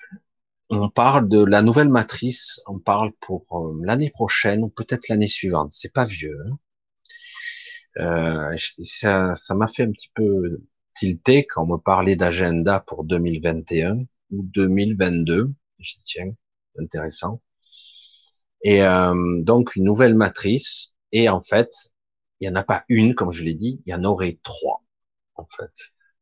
[0.69, 5.27] on parle de la nouvelle matrice, on parle pour euh, l'année prochaine ou peut-être l'année
[5.27, 5.71] suivante.
[5.71, 6.37] C'est pas vieux.
[6.45, 6.57] Hein.
[7.99, 10.61] Euh, ça, ça m'a fait un petit peu
[10.95, 15.53] tilter quand on me parlait d'agenda pour 2021 ou 2022.
[15.79, 16.31] Je dis tiens,
[16.79, 17.41] intéressant.
[18.63, 20.93] Et euh, donc une nouvelle matrice.
[21.11, 21.71] Et en fait,
[22.39, 24.83] il n'y en a pas une, comme je l'ai dit, il y en aurait trois.
[25.35, 25.71] En fait,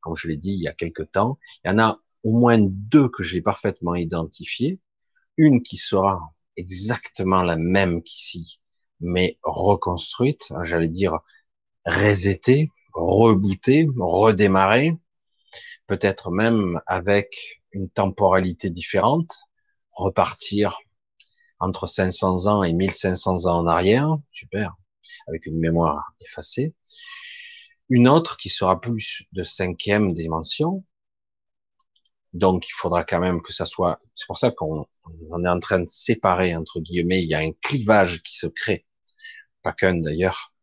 [0.01, 2.57] comme je l'ai dit il y a quelque temps, il y en a au moins
[2.59, 4.79] deux que j'ai parfaitement identifiées.
[5.37, 8.61] Une qui sera exactement la même qu'ici,
[9.01, 11.19] mais reconstruite, j'allais dire
[11.85, 14.97] resetée, rebootée, redémarrée,
[15.87, 19.33] peut-être même avec une temporalité différente,
[19.91, 20.79] repartir
[21.59, 24.75] entre 500 ans et 1500 ans en arrière, super,
[25.27, 26.73] avec une mémoire effacée.
[27.89, 30.83] Une autre qui sera plus de cinquième dimension,
[32.35, 34.01] donc, il faudra quand même que ça soit.
[34.13, 37.23] C'est pour ça qu'on est en train de séparer entre guillemets.
[37.23, 38.85] Il y a un clivage qui se crée,
[39.63, 40.53] pas qu'un d'ailleurs,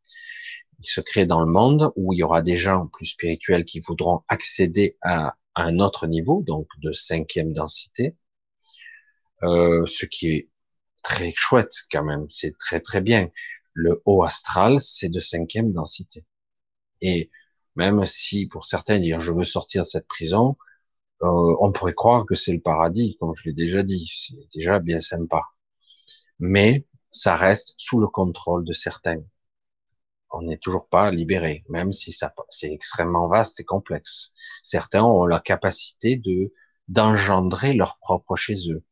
[0.83, 3.81] qui se crée dans le monde où il y aura des gens plus spirituels qui
[3.81, 8.17] voudront accéder à, un autre niveau, donc de cinquième densité,
[9.43, 10.49] euh, ce qui est
[11.03, 12.27] très chouette quand même.
[12.31, 13.31] C'est très très bien.
[13.75, 16.25] Le haut astral, c'est de cinquième densité.
[17.01, 17.31] Et
[17.77, 20.57] même si pour certains dire je veux sortir de cette prison,
[21.23, 24.11] euh, on pourrait croire que c'est le paradis, comme je l'ai déjà dit.
[24.15, 25.43] C'est déjà bien sympa.
[26.41, 29.23] Mais ça reste sous le contrôle de certains.
[30.31, 34.35] On n'est toujours pas libéré, même si ça, c'est extrêmement vaste et complexe.
[34.63, 36.53] Certains ont la capacité de
[36.89, 38.83] d'engendrer leur propre chez eux.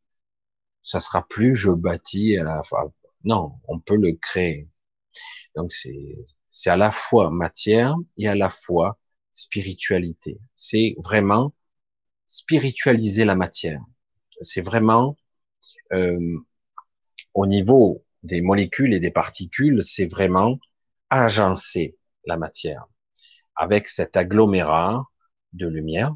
[0.83, 2.93] Ça sera plus je bâtis à la fois.
[3.24, 4.68] Non, on peut le créer.
[5.57, 6.16] Donc c'est
[6.49, 8.99] c'est à la fois matière et à la fois
[9.33, 10.41] spiritualité.
[10.55, 11.55] C'est vraiment
[12.26, 13.83] spiritualiser la matière.
[14.41, 15.16] C'est vraiment
[15.93, 16.39] euh,
[17.35, 20.59] au niveau des molécules et des particules, c'est vraiment
[21.11, 22.87] agencer la matière.
[23.57, 25.05] avec cet agglomérat
[25.55, 26.14] de lumière.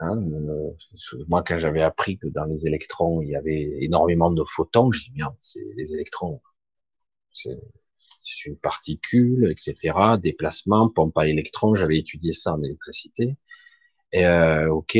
[0.00, 0.70] Hein, euh,
[1.28, 5.04] moi, quand j'avais appris que dans les électrons, il y avait énormément de photons, je
[5.04, 6.40] dis bien, c'est les électrons,
[7.30, 7.56] c'est
[8.46, 10.18] une particule, etc.
[10.18, 13.36] Déplacement, pompe à électrons, j'avais étudié ça en électricité.
[14.14, 14.98] Euh, ok,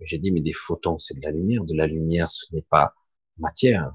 [0.00, 1.64] j'ai dit mais des photons, c'est de la lumière.
[1.64, 2.94] De la lumière, ce n'est pas
[3.38, 3.92] matière.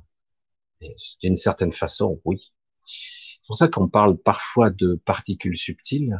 [1.21, 2.53] D'une certaine façon, oui.
[2.83, 6.17] C'est pour ça qu'on parle parfois de particules subtiles.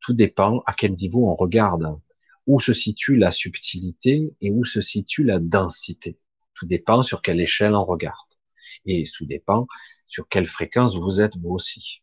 [0.00, 1.98] Tout dépend à quel niveau on regarde,
[2.46, 6.18] où se situe la subtilité et où se situe la densité.
[6.54, 8.28] Tout dépend sur quelle échelle on regarde.
[8.84, 9.66] Et tout dépend
[10.06, 12.02] sur quelle fréquence vous êtes vous aussi.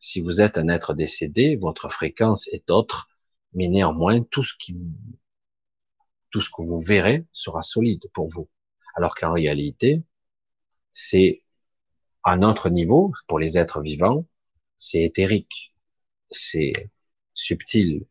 [0.00, 3.08] Si vous êtes un être décédé, votre fréquence est autre,
[3.52, 4.76] mais néanmoins, tout ce qui
[6.30, 8.48] tout ce que vous verrez sera solide pour vous.
[8.94, 10.02] Alors qu'en réalité,
[10.92, 11.42] c'est
[12.22, 14.26] à notre niveau, pour les êtres vivants,
[14.76, 15.74] c'est éthérique,
[16.30, 16.72] c'est
[17.34, 18.06] subtil,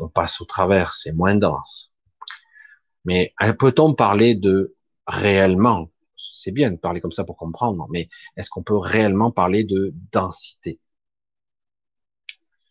[0.00, 1.92] on passe au travers, c'est moins dense.
[3.04, 4.74] Mais euh, peut-on parler de
[5.06, 5.90] réellement?
[6.16, 9.94] C'est bien de parler comme ça pour comprendre, mais est-ce qu'on peut réellement parler de
[10.12, 10.78] densité?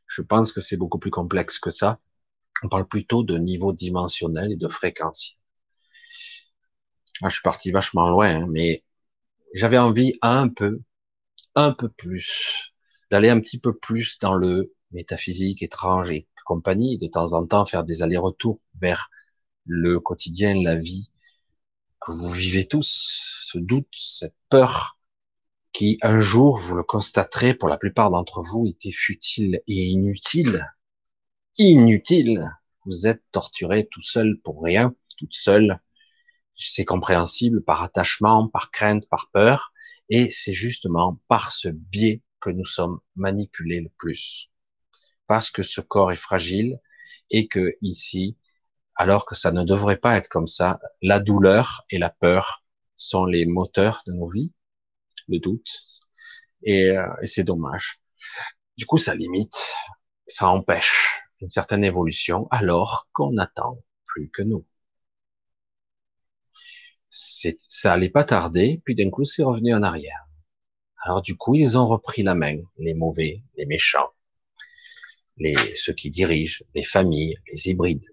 [0.08, 2.00] Je pense que c'est beaucoup plus complexe que ça.
[2.64, 5.36] On parle plutôt de niveau dimensionnel et de fréquence.
[7.22, 8.84] Ah, je suis parti vachement loin, hein, mais
[9.54, 10.82] j'avais envie un peu,
[11.56, 12.74] un peu plus,
[13.12, 17.66] d'aller un petit peu plus dans le métaphysique étrange et compagnie, de temps en temps
[17.66, 19.10] faire des allers-retours vers
[19.66, 21.12] le quotidien, la vie
[22.02, 24.98] que vous vivez tous, ce doute, cette peur
[25.74, 30.66] qui un jour, vous le constaterez, pour la plupart d'entre vous, était futile et inutile.
[31.58, 32.50] Inutile.
[32.86, 35.80] Vous êtes torturé tout seul pour rien, toute seule,
[36.56, 39.72] c'est compréhensible par attachement, par crainte, par peur,
[40.10, 44.50] et c'est justement par ce biais que nous sommes manipulés le plus.
[45.30, 46.80] Parce que ce corps est fragile
[47.32, 48.38] et que ici,
[48.96, 52.64] alors que ça ne devrait pas être comme ça, la douleur et la peur
[52.98, 54.52] sont les moteurs de nos vies,
[55.30, 55.70] le doute,
[56.64, 58.02] et, euh, c'est dommage.
[58.78, 59.68] Du coup, ça limite,
[60.28, 64.66] ça empêche une certaine évolution alors qu'on attend plus que nous
[67.10, 70.28] ça allait pas tarder, puis d'un coup, c'est revenu en arrière.
[71.04, 74.12] Alors du coup, ils ont repris la main, les mauvais, les méchants,
[75.40, 78.06] les ceux qui dirigent, les familles, les hybrides,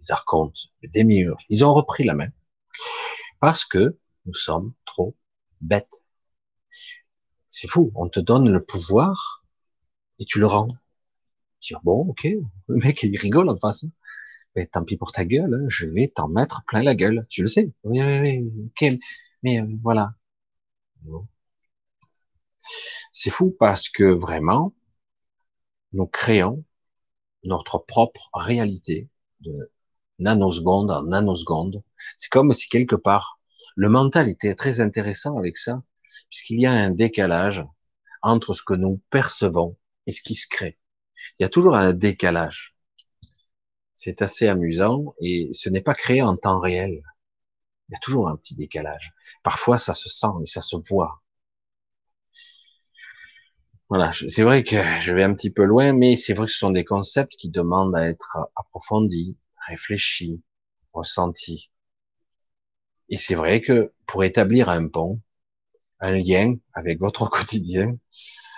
[0.00, 1.44] les archontes, les démiurges.
[1.48, 2.28] Ils ont repris la main
[3.40, 5.16] parce que nous sommes trop
[5.60, 6.04] bêtes.
[7.48, 9.44] C'est fou, on te donne le pouvoir
[10.18, 10.76] et tu le rends.
[11.60, 12.24] Tu dis, bon, ok,
[12.68, 13.86] le mec il rigole en face
[14.64, 17.26] tant pis pour ta gueule, hein, je vais t'en mettre plein la gueule.
[17.28, 17.70] Tu le sais.
[17.84, 18.50] Oui, oui,
[18.80, 19.00] oui.
[19.42, 20.14] Mais euh, voilà.
[23.12, 24.74] C'est fou parce que vraiment,
[25.96, 26.62] nous créons
[27.42, 29.08] notre propre réalité
[29.40, 29.72] de
[30.18, 31.82] nanoseconde en nanoseconde.
[32.16, 33.40] C'est comme si quelque part,
[33.76, 35.82] le mental était très intéressant avec ça,
[36.28, 37.64] puisqu'il y a un décalage
[38.22, 39.76] entre ce que nous percevons
[40.06, 40.78] et ce qui se crée.
[41.38, 42.76] Il y a toujours un décalage.
[43.94, 47.02] C'est assez amusant et ce n'est pas créé en temps réel.
[47.88, 49.14] Il y a toujours un petit décalage.
[49.42, 51.22] Parfois, ça se sent et ça se voit.
[53.88, 56.58] Voilà, c'est vrai que je vais un petit peu loin, mais c'est vrai que ce
[56.58, 60.40] sont des concepts qui demandent à être approfondis, réfléchis,
[60.92, 61.70] ressentis.
[63.08, 65.20] Et c'est vrai que pour établir un pont,
[66.00, 67.98] un lien avec votre quotidien,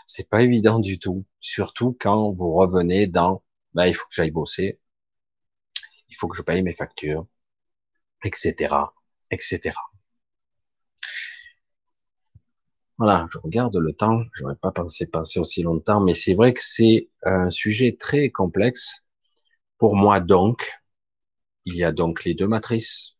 [0.06, 1.26] c'est pas évident du tout.
[1.40, 3.42] Surtout quand vous revenez dans,
[3.74, 4.80] bah, il faut que j'aille bosser,
[6.08, 7.26] il faut que je paye mes factures,
[8.24, 8.94] etc.,
[9.30, 9.87] etc.
[12.98, 16.62] Voilà, je regarde le temps, j'aurais pas pensé passer aussi longtemps, mais c'est vrai que
[16.62, 19.06] c'est un sujet très complexe.
[19.78, 20.80] Pour moi donc,
[21.66, 23.16] il y a donc les deux matrices.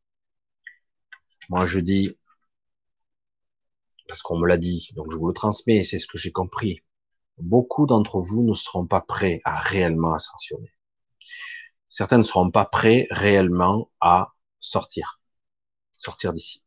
[1.50, 2.16] Moi je dis,
[4.08, 6.82] parce qu'on me l'a dit, donc je vous le transmets, c'est ce que j'ai compris.
[7.38, 10.72] Beaucoup d'entre vous ne seront pas prêts à réellement ascensionner
[11.88, 15.20] certains ne seront pas prêts réellement à sortir,
[15.98, 16.64] sortir d'ici.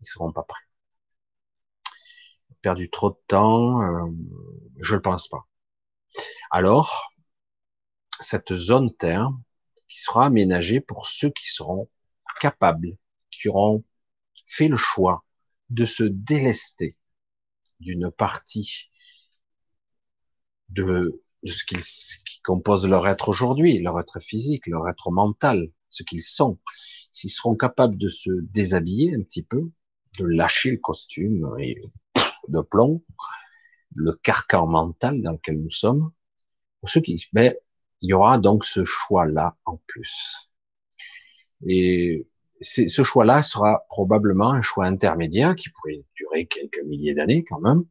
[0.00, 0.62] Ils seront pas prêts.
[2.62, 4.10] Perdu trop de temps, euh,
[4.80, 5.46] je le pense pas.
[6.50, 7.12] Alors,
[8.20, 9.30] cette zone Terre
[9.88, 11.90] qui sera aménagée pour ceux qui seront
[12.40, 12.96] capables,
[13.30, 13.84] qui auront
[14.46, 15.24] fait le choix
[15.70, 16.94] de se délester
[17.80, 18.90] d'une partie
[20.68, 26.02] de de ce, qui compose leur être aujourd'hui, leur être physique, leur être mental, ce
[26.02, 26.58] qu'ils sont.
[27.10, 29.70] S'ils seront capables de se déshabiller un petit peu,
[30.18, 31.80] de lâcher le costume et
[32.48, 33.02] de plomb,
[33.94, 36.12] le carcan mental dans lequel nous sommes,
[36.80, 37.54] pour ceux qui, ben,
[38.00, 40.50] il y aura donc ce choix-là en plus.
[41.66, 42.26] Et
[42.60, 47.84] ce choix-là sera probablement un choix intermédiaire qui pourrait durer quelques milliers d'années quand même,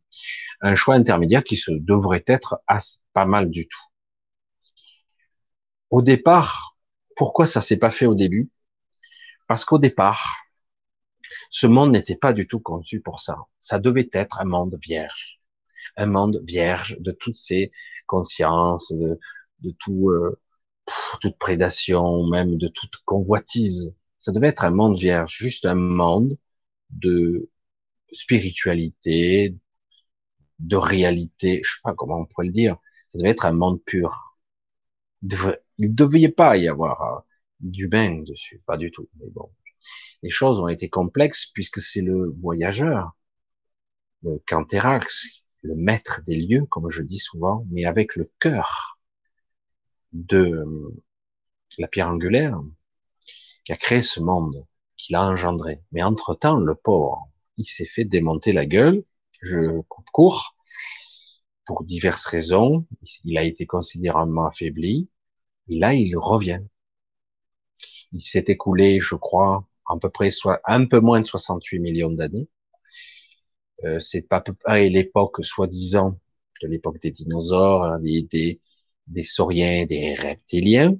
[0.61, 2.61] un choix intermédiaire qui se devrait être
[3.13, 3.81] pas mal du tout.
[5.89, 6.77] Au départ,
[7.15, 8.49] pourquoi ça s'est pas fait au début?
[9.47, 10.37] Parce qu'au départ,
[11.49, 13.37] ce monde n'était pas du tout conçu pour ça.
[13.59, 15.39] Ça devait être un monde vierge,
[15.97, 17.71] un monde vierge de toutes ces
[18.07, 20.39] consciences, de, tout, euh,
[21.21, 23.93] toute prédation, même de toute convoitise.
[24.19, 26.37] Ça devait être un monde vierge, juste un monde
[26.91, 27.49] de
[28.11, 29.55] spiritualité,
[30.59, 32.77] de réalité, je sais pas comment on pourrait le dire.
[33.07, 34.37] Ça devait être un monde pur.
[35.23, 35.37] Il
[35.79, 37.19] ne devait pas y avoir euh,
[37.59, 39.09] d'humain dessus, pas du tout.
[39.19, 39.49] Mais bon,
[40.23, 43.11] les choses ont été complexes puisque c'est le voyageur,
[44.23, 48.99] le Canthérax, le maître des lieux, comme je dis souvent, mais avec le cœur
[50.13, 50.65] de
[51.77, 52.59] la pierre angulaire,
[53.63, 54.65] qui a créé ce monde,
[54.97, 55.81] qui l'a engendré.
[55.91, 59.03] Mais entre-temps, le pauvre, il s'est fait démonter la gueule,
[59.41, 60.55] je coupe court,
[61.65, 62.85] pour diverses raisons,
[63.23, 65.09] il a été considérablement affaibli,
[65.69, 66.61] et là, il revient.
[68.11, 72.11] Il s'est écoulé, je crois, à peu près soit un peu moins de 68 millions
[72.11, 72.47] d'années.
[73.83, 76.19] Euh, c'est pas près l'époque soi-disant
[76.61, 78.59] de l'époque des dinosaures, hein, des,
[79.07, 80.95] des, sauriens, des reptiliens.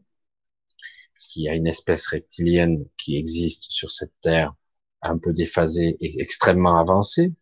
[1.35, 4.53] Il y a une espèce reptilienne qui existe sur cette terre,
[5.01, 7.33] un peu déphasée et extrêmement avancée,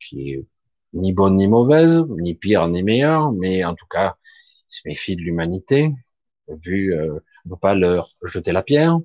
[0.00, 0.44] qui est
[0.94, 4.16] ni bonne ni mauvaise, ni pire ni meilleure, mais en tout cas,
[4.68, 5.92] se méfie de l'humanité,
[6.48, 7.12] vu, euh,
[7.44, 8.98] on ne peut pas leur jeter la pierre,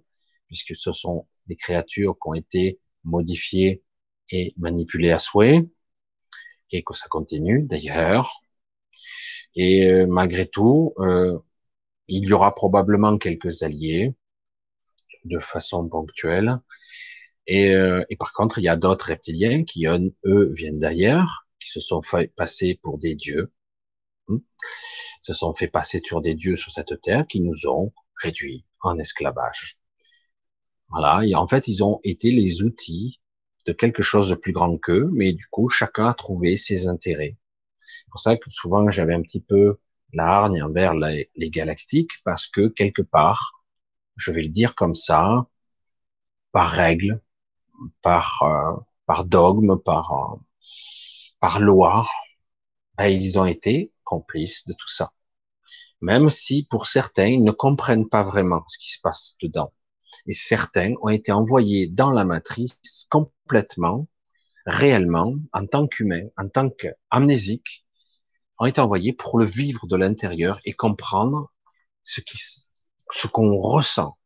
[0.48, 3.84] puisque ce sont des créatures qui ont été modifiées
[4.32, 5.66] et manipulées à souhait,
[6.72, 8.42] et que ça continue d'ailleurs.
[9.56, 11.38] Et euh, malgré tout, euh,
[12.08, 14.14] il y aura probablement quelques alliés
[15.24, 16.60] de façon ponctuelle.
[17.48, 21.80] Et, euh, par contre, il y a d'autres reptiliens qui, eux, viennent d'ailleurs, qui se
[21.80, 23.52] sont fait passer pour des dieux,
[24.30, 24.40] hein,
[25.22, 28.98] se sont fait passer sur des dieux sur cette terre, qui nous ont réduits en
[29.00, 29.78] esclavage.
[30.90, 33.20] Voilà, et en fait, ils ont été les outils
[33.66, 37.38] de quelque chose de plus grand qu'eux, mais du coup, chacun a trouvé ses intérêts.
[37.80, 39.80] C'est pour ça que souvent, j'avais un petit peu
[40.14, 43.64] la hargne envers les, galactiques, parce que quelque part,
[44.18, 45.48] je vais le dire comme ça,
[46.52, 47.22] par règle,
[48.02, 50.38] par, euh, par dogme, par, euh,
[51.40, 52.08] par loi,
[52.98, 55.12] ben, ils ont été complices de tout ça.
[56.02, 59.74] Même si pour certains, ils ne comprennent pas vraiment ce qui se passe dedans
[60.28, 64.08] et certains ont été envoyés dans la matrice complètement,
[64.66, 67.86] réellement, en tant qu'humains, en tant qu'amnésiques,
[68.58, 71.52] ont été envoyés pour le vivre de l'intérieur et comprendre
[72.04, 72.38] ce qui,
[73.12, 74.18] ce qu'on ressent,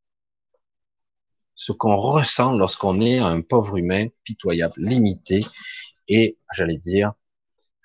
[1.56, 5.46] ce qu'on ressent lorsqu'on est un pauvre humain pitoyable, limité
[6.08, 7.14] et, j'allais dire,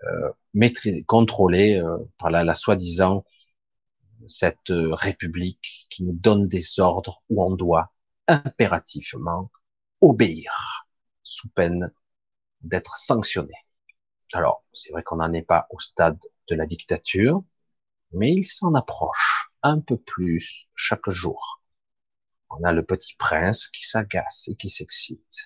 [0.04, 3.24] euh, maîtrisé, contrôlé euh, par la, la soi-disant
[4.28, 7.93] cette euh, république qui nous donne des ordres où on doit
[8.28, 9.50] impérativement
[10.00, 10.86] obéir
[11.22, 11.92] sous peine
[12.62, 13.54] d'être sanctionné.
[14.32, 17.42] Alors, c'est vrai qu'on n'en est pas au stade de la dictature,
[18.12, 21.62] mais il s'en approche un peu plus chaque jour.
[22.50, 25.38] On a le petit prince qui s'agace et qui s'excite.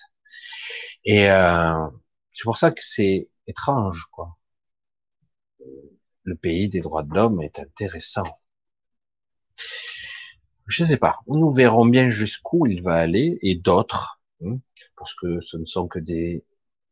[1.03, 1.87] Et euh,
[2.33, 4.37] c'est pour ça que c'est étrange, quoi.
[6.23, 8.25] Le pays des droits de l'homme est intéressant.
[10.69, 11.19] Je sais pas.
[11.27, 14.59] Nous verrons bien jusqu'où il va aller et d'autres, hein,
[14.95, 16.45] parce que ce ne sont que des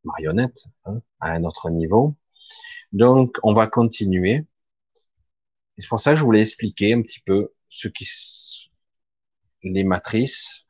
[0.03, 2.15] marionnettes hein, à un autre niveau.
[2.91, 4.45] Donc, on va continuer.
[5.77, 8.07] C'est pour ça que je voulais expliquer un petit peu ce qui,
[9.61, 10.65] les matrices.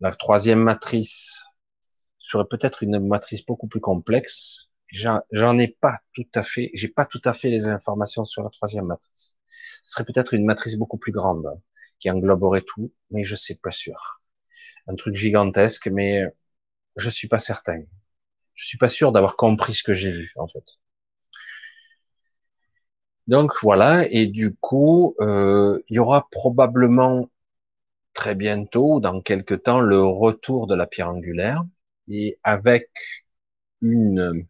[0.00, 1.42] La troisième matrice
[2.18, 4.70] serait peut-être une matrice beaucoup plus complexe.
[4.90, 8.50] J'en ai pas tout à fait, j'ai pas tout à fait les informations sur la
[8.50, 9.38] troisième matrice
[9.82, 11.48] ce serait peut-être une matrice beaucoup plus grande
[11.98, 14.20] qui engloberait tout, mais je sais pas sûr.
[14.86, 16.24] Un truc gigantesque, mais
[16.96, 17.82] je suis pas certain.
[18.54, 20.78] Je suis pas sûr d'avoir compris ce que j'ai vu en fait.
[23.26, 27.30] Donc voilà, et du coup, euh, il y aura probablement
[28.14, 31.64] très bientôt, dans quelques temps, le retour de la pierre angulaire,
[32.08, 32.90] et avec
[33.82, 34.46] une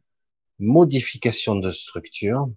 [0.59, 2.49] modification de structure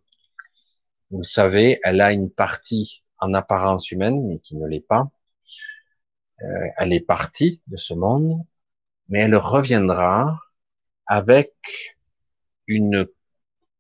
[1.12, 5.12] vous le savez, elle a une partie en apparence humaine, mais qui ne l'est pas.
[6.42, 8.42] Euh, elle est partie de ce monde,
[9.10, 10.40] mais elle reviendra
[11.06, 11.54] avec
[12.66, 13.08] une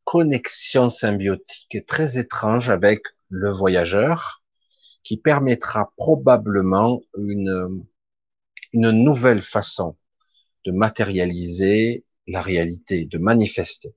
[0.03, 4.43] connexion symbiotique très étrange avec le voyageur,
[5.03, 7.85] qui permettra probablement une,
[8.73, 9.95] une nouvelle façon
[10.65, 13.95] de matérialiser la réalité, de manifester.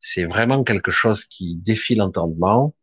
[0.00, 2.74] C'est vraiment quelque chose qui défie l'entendement.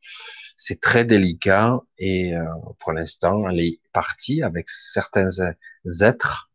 [0.58, 2.46] C'est très délicat et euh,
[2.80, 5.30] pour l'instant, elle est partie avec certains
[6.02, 6.50] êtres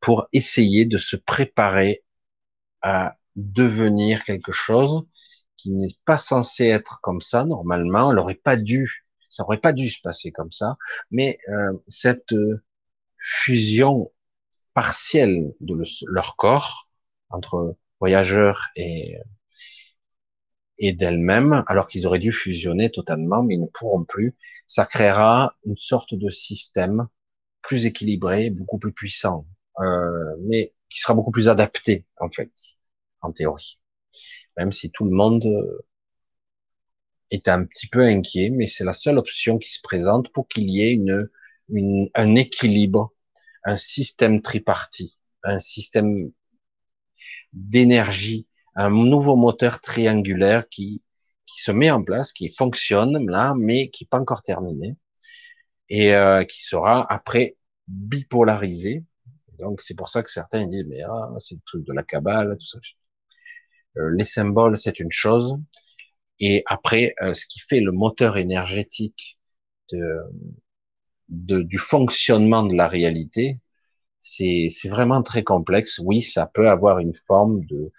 [0.00, 2.04] pour essayer de se préparer
[2.82, 5.06] à devenir quelque chose
[5.56, 8.10] qui n'est pas censé être comme ça normalement.
[8.10, 10.76] Elle n'aurait pas dû, ça aurait pas dû se passer comme ça.
[11.10, 12.34] Mais euh, cette
[13.18, 14.12] fusion
[14.74, 16.88] partielle de leur corps
[17.30, 19.16] entre voyageurs et
[20.78, 24.34] et d'elles-mêmes, alors qu'ils auraient dû fusionner totalement, mais ils ne pourront plus.
[24.66, 27.06] Ça créera une sorte de système
[27.62, 29.46] plus équilibré, beaucoup plus puissant,
[29.80, 32.50] euh, mais qui sera beaucoup plus adapté, en fait,
[33.20, 33.80] en théorie.
[34.56, 35.46] Même si tout le monde
[37.30, 40.68] est un petit peu inquiet, mais c'est la seule option qui se présente pour qu'il
[40.70, 41.28] y ait une,
[41.70, 43.12] une, un équilibre,
[43.64, 46.32] un système tripartite, un système
[47.52, 51.02] d'énergie un nouveau moteur triangulaire qui,
[51.46, 54.96] qui se met en place, qui fonctionne là, mais qui n'est pas encore terminé,
[55.88, 57.56] et euh, qui sera après
[57.88, 59.04] bipolarisé.
[59.58, 62.56] Donc c'est pour ça que certains disent mais ah, c'est le truc de la cabale,
[62.58, 62.78] tout ça.
[63.98, 65.58] Euh, les symboles c'est une chose,
[66.40, 69.38] et après euh, ce qui fait le moteur énergétique
[69.92, 70.20] de,
[71.28, 73.58] de, du fonctionnement de la réalité,
[74.22, 76.00] c'est vraiment très complexe.
[76.02, 77.92] Oui, ça peut avoir une forme de,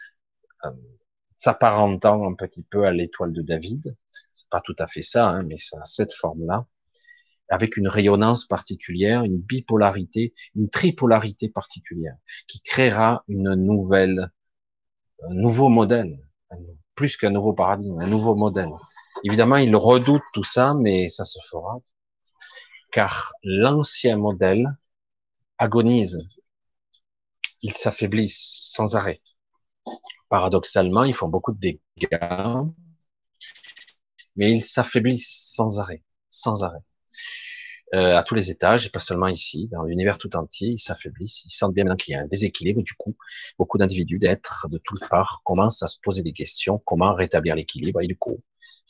[0.66, 0.72] euh,
[1.38, 3.96] s'apparentant un petit peu à l'étoile de David.
[4.32, 6.66] C'est pas tout à fait ça, hein, mais ça a cette forme-là,
[7.50, 12.16] avec une rayonnance particulière, une bipolarité, une tripolarité particulière,
[12.48, 14.32] qui créera une nouvelle,
[15.30, 16.18] un nouveau modèle,
[16.96, 18.72] plus qu'un nouveau paradigme, un nouveau modèle.
[19.26, 21.80] Évidemment, il redoute tout ça, mais ça se fera,
[22.92, 24.78] car l'ancien modèle
[25.64, 26.20] agonise,
[27.62, 29.22] il s'affaiblit sans arrêt
[30.34, 32.20] paradoxalement, ils font beaucoup de dégâts,
[34.36, 36.84] mais ils s'affaiblissent sans arrêt, sans arrêt.
[37.94, 41.46] Euh, à tous les étages, et pas seulement ici, dans l'univers tout entier, ils s'affaiblissent,
[41.46, 43.16] ils sentent bien qu'il y a un déséquilibre, du coup,
[43.60, 48.02] beaucoup d'individus, d'êtres de toutes parts commencent à se poser des questions, comment rétablir l'équilibre,
[48.02, 48.42] et du coup,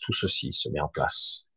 [0.02, 1.50] tout ceci se met en place.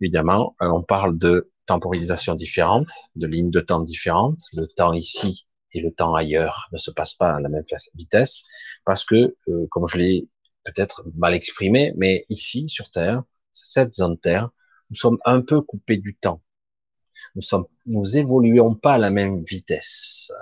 [0.00, 5.46] Évidemment, euh, on parle de temporisation différente, de lignes de temps différentes, le temps ici
[5.72, 7.64] et le temps ailleurs ne se passe pas à la même
[7.94, 8.42] vitesse,
[8.84, 10.22] parce que, euh, comme je l'ai
[10.64, 13.22] peut-être mal exprimé, mais ici, sur Terre,
[13.52, 14.50] cette zone Terre,
[14.90, 16.42] nous sommes un peu coupés du temps.
[17.36, 20.32] Nous sommes, nous évoluons pas à la même vitesse.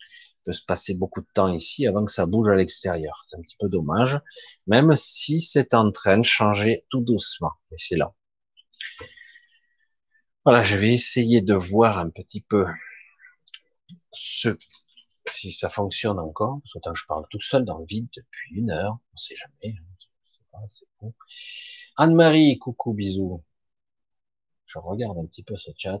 [0.00, 3.20] Il peut se passer beaucoup de temps ici avant que ça bouge à l'extérieur.
[3.26, 4.18] C'est un petit peu dommage,
[4.66, 7.52] même si c'est en train de changer tout doucement.
[7.70, 8.14] Mais c'est là.
[10.44, 12.64] Voilà, je vais essayer de voir un petit peu
[14.12, 14.56] ce,
[15.26, 18.70] si ça fonctionne encore, parce que je parle tout seul dans le vide depuis une
[18.70, 19.84] heure, on sait jamais, hein.
[21.96, 23.42] Anne-Marie, coucou, bisous.
[24.66, 26.00] Je regarde un petit peu ce chat.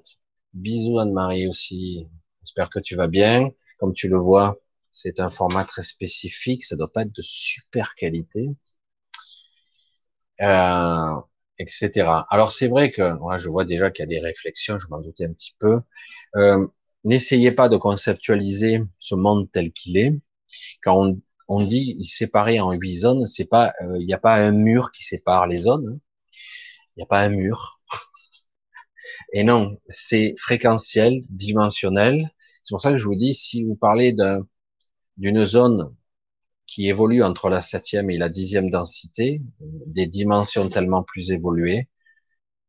[0.52, 2.08] Bisous Anne-Marie aussi.
[2.42, 3.50] J'espère que tu vas bien.
[3.78, 4.58] Comme tu le vois,
[4.90, 8.50] c'est un format très spécifique, ça doit pas être de super qualité,
[10.40, 11.20] euh,
[11.62, 12.26] etc.
[12.30, 15.00] Alors c'est vrai que moi je vois déjà qu'il y a des réflexions, je m'en
[15.00, 15.80] doutais un petit peu.
[16.36, 16.66] Euh,
[17.04, 20.12] n'essayez pas de conceptualiser ce monde tel qu'il est.
[20.82, 21.16] Quand
[21.48, 24.90] on, dit séparé en huit zones, c'est pas, euh, il n'y a pas un mur
[24.92, 25.88] qui sépare les zones.
[25.94, 26.00] Hein.
[26.96, 27.80] Il n'y a pas un mur.
[29.32, 32.30] Et non, c'est fréquentiel, dimensionnel.
[32.62, 34.14] C'est pour ça que je vous dis, si vous parlez
[35.16, 35.94] d'une zone
[36.72, 41.88] qui évolue entre la septième et la dixième densité, des dimensions tellement plus évoluées,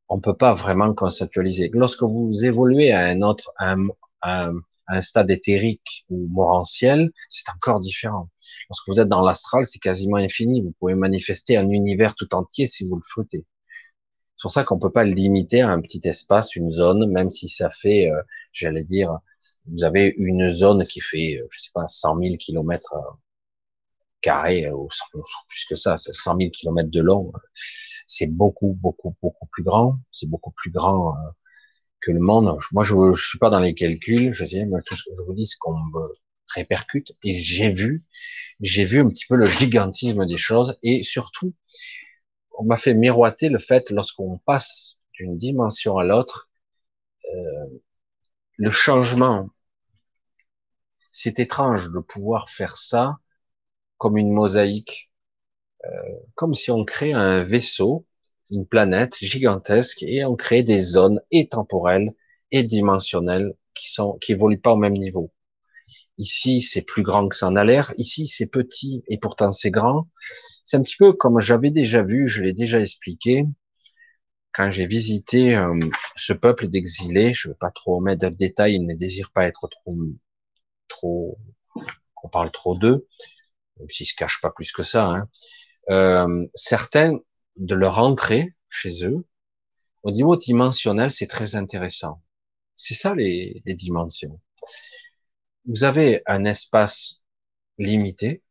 [0.09, 1.69] on peut pas vraiment conceptualiser.
[1.73, 3.88] Lorsque vous évoluez à un autre, un,
[4.23, 4.53] un,
[4.88, 8.30] un stade éthérique ou morantiel, c'est encore différent.
[8.69, 10.61] Lorsque vous êtes dans l'astral, c'est quasiment infini.
[10.61, 13.45] Vous pouvez manifester un univers tout entier si vous le souhaitez.
[14.35, 17.31] C'est pour ça qu'on peut pas le limiter à un petit espace, une zone, même
[17.31, 18.21] si ça fait, euh,
[18.51, 19.17] j'allais dire,
[19.67, 23.11] vous avez une zone qui fait, euh, je sais pas, 100 000 kilomètres euh,
[24.24, 24.90] carrés, ou
[25.48, 27.32] plus que ça, c'est 100 000 kilomètres de long.
[28.08, 30.00] C'est beaucoup, beaucoup, beaucoup plus grand.
[30.12, 31.16] C'est beaucoup plus grand
[32.02, 32.58] que le monde.
[32.72, 34.34] Moi, je ne suis pas dans les calculs.
[34.34, 36.14] Je dis, tout ce que je vous dis, c'est qu'on me
[36.48, 37.12] répercute.
[37.24, 38.04] Et j'ai vu,
[38.62, 40.78] j'ai vu un petit peu le gigantisme des choses.
[40.84, 41.54] Et surtout,
[42.58, 46.50] on m'a fait miroiter le fait, lorsqu'on passe d'une dimension à l'autre,
[47.34, 47.82] euh,
[48.58, 49.50] le changement.
[51.12, 53.20] C'est étrange de pouvoir faire ça
[54.03, 55.11] comme une mosaïque,
[55.85, 55.89] euh,
[56.35, 58.05] comme si on crée un vaisseau
[58.51, 62.11] une planète gigantesque et on crée des zones et temporelles
[62.51, 65.31] et dimensionnelles qui sont qui évoluent pas au même niveau.
[66.17, 67.93] Ici, c'est plus grand que ça en a l'air.
[67.97, 70.09] Ici, c'est petit et pourtant c'est grand.
[70.65, 73.45] C'est un petit peu comme j'avais déjà vu, je l'ai déjà expliqué
[74.53, 75.73] quand j'ai visité euh,
[76.17, 77.34] ce peuple d'exilés.
[77.34, 79.97] Je ne veux pas trop mettre de détails, ils ne désirent pas être trop,
[80.89, 81.38] trop,
[82.23, 83.07] on parle trop d'eux,
[83.80, 85.06] même s'ils se cachent pas plus que ça.
[85.06, 85.30] Hein.
[85.90, 87.20] Euh, certains
[87.58, 89.26] de leur entrée chez eux,
[90.04, 92.22] au niveau dimensionnel, c'est très intéressant.
[92.76, 94.40] C'est ça les, les dimensions.
[95.66, 97.22] Vous avez un espace
[97.78, 98.44] limité,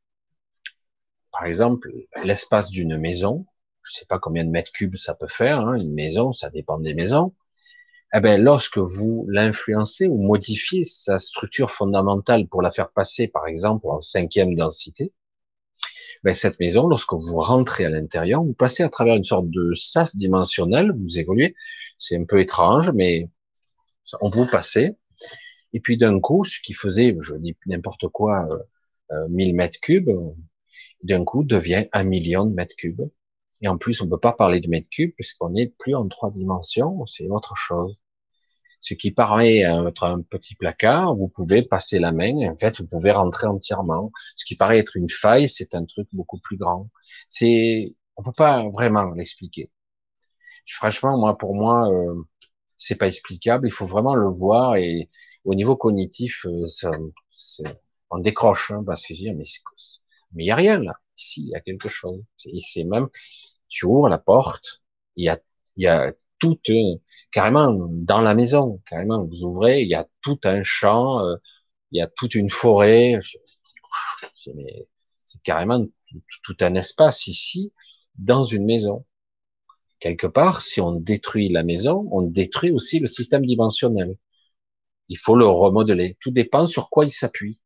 [1.31, 1.91] par exemple
[2.25, 3.47] l'espace d'une maison.
[3.83, 6.79] Je sais pas combien de mètres cubes ça peut faire, hein, une maison, ça dépend
[6.79, 7.35] des maisons.
[8.15, 13.47] Eh ben, lorsque vous l'influencez ou modifiez sa structure fondamentale pour la faire passer, par
[13.47, 15.13] exemple, en cinquième densité,
[16.23, 19.73] ben, cette maison, lorsque vous rentrez à l'intérieur, vous passez à travers une sorte de
[19.75, 21.55] sas dimensionnel, vous évoluez.
[21.99, 23.31] C'est un peu étrange, mais
[24.21, 24.97] on peut passer.
[25.73, 28.49] Et puis d'un coup, ce qui faisait, je dis n'importe quoi,
[29.13, 30.11] euh, 1000 euh, mètres cubes,
[31.03, 33.03] d'un coup devient un million de mètres cubes.
[33.63, 36.09] Et en plus, on ne peut pas parler de mètres cubes puisqu'on n'est plus en
[36.09, 38.02] trois dimensions, c'est autre chose.
[38.83, 42.81] Ce qui paraît être un petit placard, vous pouvez passer la main, et en fait,
[42.81, 44.13] vous pouvez rentrer entièrement.
[44.37, 46.91] Ce qui paraît être une faille, c'est un truc beaucoup plus grand.
[47.29, 49.71] C'est, on peut pas vraiment l'expliquer.
[50.67, 52.15] Franchement, moi, pour moi, euh,
[52.77, 53.69] c'est pas explicable.
[53.69, 55.11] Il faut vraiment le voir et
[55.45, 56.91] au niveau cognitif, euh, ça,
[58.11, 59.45] on décroche hein, parce que je dis mais
[60.33, 60.95] mais il y a rien là.
[61.19, 62.23] Ici, il y a quelque chose.
[62.39, 63.09] C'est même,
[63.69, 64.83] tu ouvres la porte,
[65.17, 65.39] il y a,
[65.77, 66.13] il y a
[66.43, 66.59] tout,
[67.31, 71.37] carrément dans la maison, carrément, vous ouvrez, il y a tout un champ, euh,
[71.93, 73.21] il y a toute une forêt,
[75.25, 75.87] c'est carrément
[76.43, 77.73] tout, un espace ici,
[78.17, 79.05] dans une maison.
[80.01, 84.17] Quelque part, si on détruit la maison, on détruit aussi le système dimensionnel.
[85.09, 86.17] Il faut le remodeler.
[86.21, 87.61] Tout dépend sur quoi il s'appuie,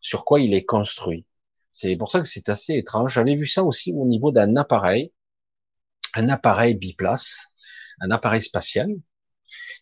[0.00, 1.26] sur quoi il est construit.
[1.72, 3.14] C'est pour ça que c'est assez étrange.
[3.14, 5.12] J'avais vu ça aussi au niveau d'un appareil,
[6.14, 7.49] un appareil biplace,
[8.00, 8.90] un appareil spatial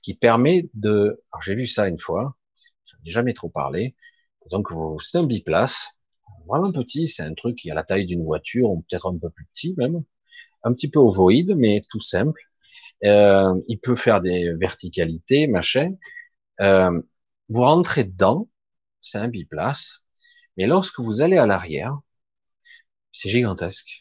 [0.03, 1.23] qui permet de.
[1.32, 2.36] Alors j'ai vu ça une fois,
[2.86, 3.97] j'en ai jamais trop parlé.
[4.51, 4.69] Donc
[5.03, 5.90] c'est un biplace,
[6.49, 9.31] vraiment petit, c'est un truc qui a la taille d'une voiture, ou peut-être un peu
[9.31, 10.03] plus petit même,
[10.65, 12.43] un petit peu ovoïde, mais tout simple.
[13.05, 15.95] Euh, il peut faire des verticalités, machin.
[16.61, 17.01] Euh,
[17.49, 18.49] vous rentrez dedans,
[19.01, 20.01] c'est un biplace,
[20.57, 21.99] mais lorsque vous allez à l'arrière,
[23.12, 24.01] c'est gigantesque.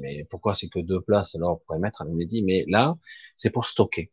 [0.00, 1.34] Mais pourquoi c'est que deux places?
[1.34, 2.96] Alors on pourrait mettre un dit mais là
[3.34, 4.12] c'est pour stocker.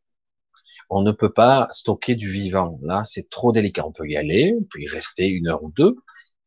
[0.89, 2.79] On ne peut pas stocker du vivant.
[2.83, 3.85] Là c'est trop délicat.
[3.87, 5.95] On peut y aller, on peut y rester une heure ou deux,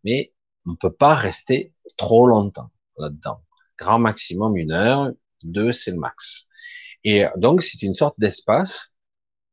[0.04, 0.32] mais
[0.66, 3.42] on ne peut pas rester trop longtemps là-dedans.
[3.78, 5.12] Grand maximum une heure,
[5.44, 6.48] deux c'est le max.
[7.04, 8.92] Et donc c'est une sorte d'espace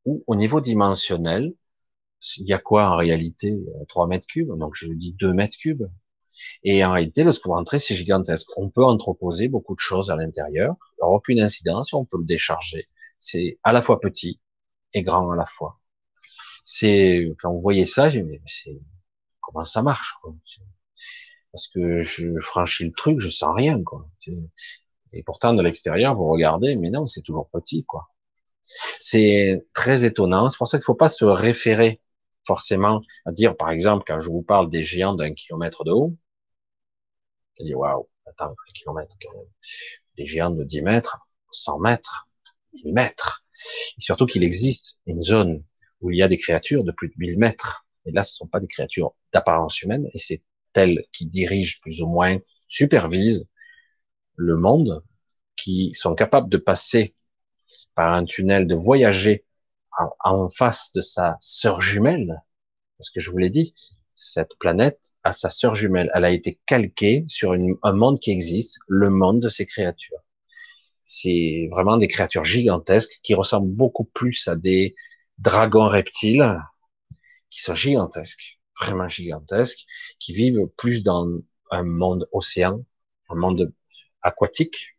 [0.05, 1.53] où au niveau dimensionnel,
[2.37, 3.55] il y a quoi en réalité?
[3.89, 5.83] 3 mètres cubes, donc je dis 2 mètres cubes.
[6.63, 8.47] Et en réalité, lorsque vous rentrez, c'est gigantesque.
[8.57, 10.75] On peut entreposer beaucoup de choses à l'intérieur.
[10.99, 12.85] Aura aucune incidence, on peut le décharger.
[13.19, 14.39] C'est à la fois petit
[14.93, 15.79] et grand à la fois.
[16.65, 18.79] C'est quand vous voyez ça, je mais c'est
[19.41, 20.33] comment ça marche quoi?
[21.51, 24.07] Parce que je franchis le truc, je sens rien quoi.
[25.13, 28.09] Et pourtant de l'extérieur, vous regardez, mais non, c'est toujours petit quoi.
[28.99, 30.49] C'est très étonnant.
[30.49, 32.01] C'est pour ça qu'il ne faut pas se référer
[32.45, 36.15] forcément à dire, par exemple, quand je vous parle des géants d'un kilomètre de haut,
[37.59, 39.15] je dis, waouh, attends, un kilomètre,
[40.17, 41.17] des géants de 10 mètres,
[41.51, 42.27] 100 mètres,
[42.73, 43.45] 1000 mètres.
[43.97, 45.63] Et surtout qu'il existe une zone
[46.01, 47.85] où il y a des créatures de plus de 1000 mètres.
[48.05, 50.43] Et là, ce ne sont pas des créatures d'apparence humaine, et c'est
[50.75, 53.47] elles qui dirigent plus ou moins, supervisent
[54.35, 55.03] le monde,
[55.55, 57.13] qui sont capables de passer
[57.95, 59.45] par un tunnel, de voyager
[60.23, 62.41] en, face de sa sœur jumelle,
[62.97, 63.75] parce que je vous l'ai dit,
[64.13, 66.11] cette planète a sa sœur jumelle.
[66.13, 70.19] Elle a été calquée sur un monde qui existe, le monde de ces créatures.
[71.03, 74.95] C'est vraiment des créatures gigantesques qui ressemblent beaucoup plus à des
[75.37, 76.57] dragons reptiles,
[77.49, 79.85] qui sont gigantesques, vraiment gigantesques,
[80.19, 81.27] qui vivent plus dans
[81.71, 82.83] un monde océan,
[83.29, 83.73] un monde
[84.21, 84.95] aquatique,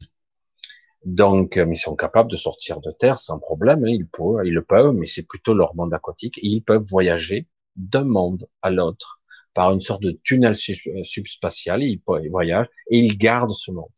[1.05, 3.85] donc, euh, ils sont capables de sortir de terre sans problème.
[3.85, 6.39] Hein, ils, peuvent, ils le peuvent, mais c'est plutôt leur monde aquatique.
[6.39, 9.20] Et ils peuvent voyager d'un monde à l'autre
[9.55, 11.82] par une sorte de tunnel euh, subspatial.
[11.82, 13.90] Ils voyagent et ils gardent ce monde.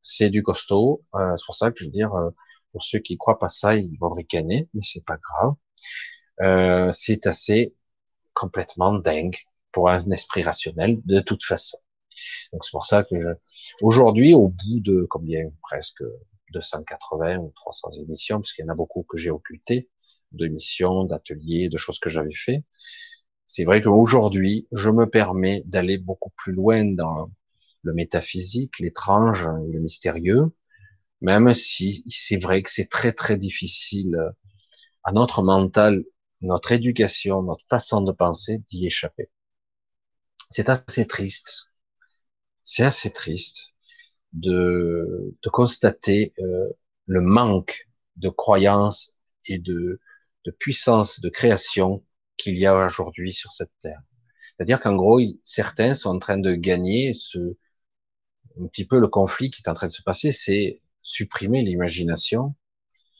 [0.00, 1.04] C'est du costaud.
[1.14, 2.12] Euh, c'est pour ça que je veux dire,
[2.72, 5.54] pour ceux qui croient pas ça, ils vont ricaner, mais c'est pas grave.
[6.40, 7.74] Euh, c'est assez
[8.34, 9.36] complètement dingue
[9.70, 11.78] pour un esprit rationnel de toute façon.
[12.52, 13.36] Donc c'est pour ça que
[13.82, 16.02] aujourd'hui, au bout de combien presque
[16.52, 19.88] 280 ou 300 émissions, parce qu'il y en a beaucoup que j'ai occultées,
[20.32, 22.64] de missions, d'ateliers, de choses que j'avais fait.
[23.46, 27.30] C'est vrai qu'aujourd'hui, je me permets d'aller beaucoup plus loin dans
[27.82, 30.52] le métaphysique, l'étrange, le mystérieux,
[31.20, 34.16] même si c'est vrai que c'est très très difficile
[35.04, 36.04] à notre mental,
[36.40, 39.30] notre éducation, notre façon de penser d'y échapper.
[40.50, 41.70] C'est assez triste.
[42.62, 43.74] C'est assez triste
[44.32, 46.68] de, de constater euh,
[47.06, 50.00] le manque de croyance et de,
[50.44, 52.04] de puissance de création
[52.36, 54.00] qu'il y a aujourd'hui sur cette terre.
[54.56, 57.56] C'est-à-dire qu'en gros, certains sont en train de gagner ce,
[58.60, 62.54] un petit peu le conflit qui est en train de se passer, c'est supprimer l'imagination,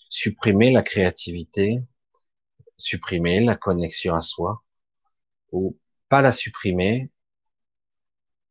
[0.09, 1.83] supprimer la créativité,
[2.77, 4.63] supprimer la connexion à soi,
[5.53, 5.79] ou
[6.09, 7.11] pas la supprimer,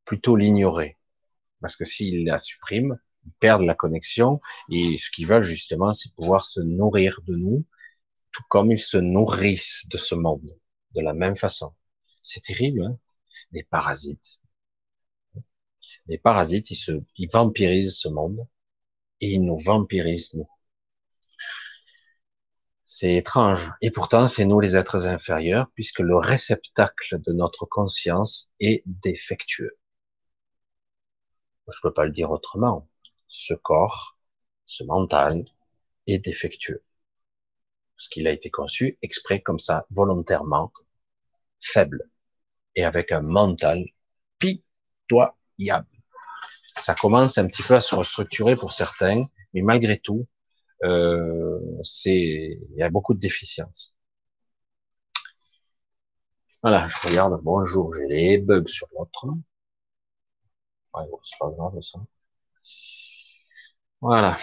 [0.06, 0.98] plutôt l'ignorer.
[1.60, 6.15] Parce que s'ils la suppriment, ils perdent la connexion, et ce qu'ils veulent justement, c'est
[6.15, 7.65] pouvoir se nourrir de nous,
[8.32, 10.58] tout comme ils se nourrissent de ce monde,
[10.95, 11.74] de la même façon.
[12.22, 12.98] C'est terrible, hein
[13.52, 14.40] des parasites.
[16.08, 18.48] Les parasites, ils, se, ils vampirisent ce monde
[19.20, 20.49] et ils nous vampirisent, nous.
[22.84, 23.72] C'est étrange.
[23.82, 29.78] Et pourtant, c'est nous les êtres inférieurs, puisque le réceptacle de notre conscience est défectueux.
[31.68, 32.90] Je ne peux pas le dire autrement.
[33.28, 34.18] Ce corps,
[34.66, 35.45] ce mental,
[36.06, 36.84] est défectueux.
[38.02, 40.73] Parce qu'il a été conçu exprès comme ça, volontairement,
[41.60, 42.10] faible.
[42.76, 43.86] Et avec un mental
[44.40, 45.86] pitoyable
[46.80, 50.28] ça commence un petit peu à se restructurer pour certains, mais malgré tout,
[50.84, 51.60] euh,
[52.06, 53.95] il y a beaucoup de déficiences.
[56.64, 57.40] Voilà, je regarde.
[57.44, 59.28] Bonjour, j'ai les bugs sur l'autre.
[61.23, 61.99] C'est pas grave ça.
[64.02, 64.40] Voilà.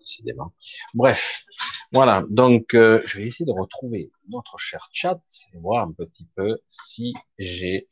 [0.00, 0.54] décidément.
[0.94, 1.44] Bref,
[1.92, 2.24] voilà.
[2.30, 5.20] Donc, euh, je vais essayer de retrouver notre cher chat
[5.54, 7.88] et voir un petit peu si j'ai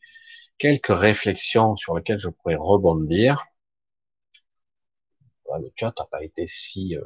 [0.59, 3.47] quelques réflexions sur lesquelles je pourrais rebondir.
[5.59, 7.02] Le chat n'a pas été si, euh,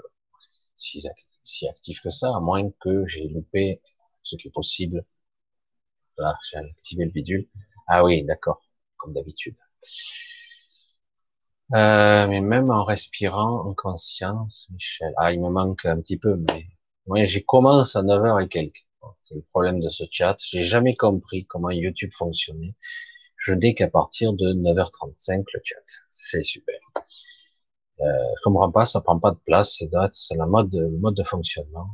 [0.74, 1.02] si,
[1.44, 3.80] si, actif que ça, à moins que j'ai loupé
[4.22, 5.04] ce qui est possible.
[6.16, 7.48] Voilà, j'ai activé le bidule.
[7.88, 8.62] Ah oui, d'accord,
[8.96, 9.56] comme d'habitude.
[11.74, 15.12] Euh, mais même en respirant en conscience, Michel.
[15.16, 16.66] Ah, il me manque un petit peu, mais
[17.10, 18.86] moi, j'ai commencé à 9h et quelques.
[19.22, 20.36] C'est le problème de ce chat.
[20.48, 22.76] J'ai jamais compris comment YouTube fonctionnait.
[23.36, 25.82] Je n'ai qu'à partir de 9h35 le chat.
[26.10, 26.78] C'est super.
[28.00, 28.04] Euh,
[28.36, 29.82] je comprends pas, ça prend pas de place,
[30.12, 31.88] c'est la mode, le mode de fonctionnement.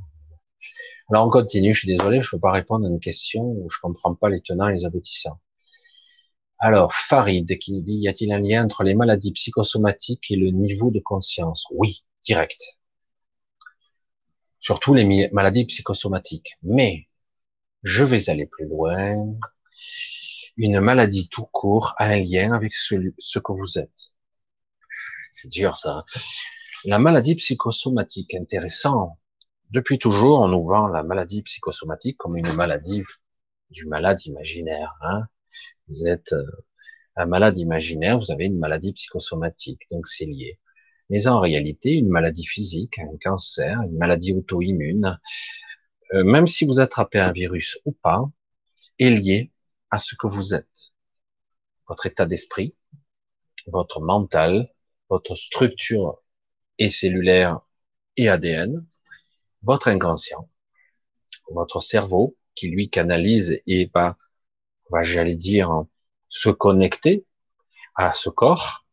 [1.09, 3.79] Alors on continue, je suis désolé, je peux pas répondre à une question où je
[3.81, 5.41] comprends pas les tenants et les aboutissants.
[6.59, 10.91] Alors, Farid qui dit, y a-t-il un lien entre les maladies psychosomatiques et le niveau
[10.91, 11.65] de conscience?
[11.71, 12.61] Oui, direct.
[14.67, 16.59] Surtout les maladies psychosomatiques.
[16.65, 17.07] Mais,
[17.85, 19.17] je vais aller plus loin
[20.57, 24.15] une maladie tout court a un lien avec ce, que vous êtes.
[25.31, 25.93] C'est dur ça.
[25.93, 26.05] Hein.
[26.85, 29.21] La maladie psychosomatique, intéressant.
[29.71, 33.05] Depuis toujours, on nous vend la maladie psychosomatique comme une maladie
[33.71, 34.97] du malade imaginaire.
[35.03, 35.29] Hein.
[35.87, 36.45] Vous êtes euh,
[37.15, 40.59] un malade imaginaire, vous avez une maladie psychosomatique, donc c'est lié.
[41.11, 45.19] Mais en réalité, une maladie physique, un cancer, une maladie auto-immune,
[46.15, 48.25] euh, même si vous attrapez un virus ou pas,
[48.99, 49.53] est lié
[49.91, 50.93] à ce que vous êtes.
[51.89, 52.75] Votre état d'esprit,
[53.67, 54.73] votre mental,
[55.09, 56.23] votre structure
[56.79, 57.61] et cellulaire
[58.17, 58.85] et ADN,
[59.63, 60.49] votre inconscient,
[61.51, 64.17] votre cerveau qui lui canalise et va,
[64.91, 65.85] va j'allais dire,
[66.29, 67.25] se connecter
[67.95, 68.86] à ce corps,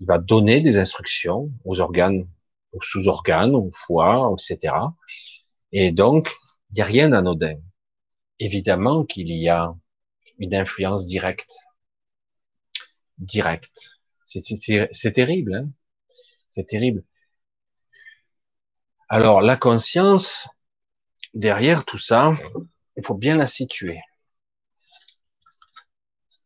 [0.00, 2.28] il va donner des instructions aux organes,
[2.72, 4.74] aux sous-organes, au foie, etc.
[5.72, 6.34] Et donc,
[6.70, 7.56] il n'y a rien d'anodin.
[8.38, 9.74] Évidemment qu'il y a
[10.38, 11.56] une influence directe.
[13.18, 14.00] Directe.
[14.24, 15.68] C'est terrible, hein
[16.48, 17.04] c'est terrible.
[19.08, 20.48] Alors, la conscience,
[21.34, 22.34] derrière tout ça,
[22.96, 24.00] il faut bien la situer.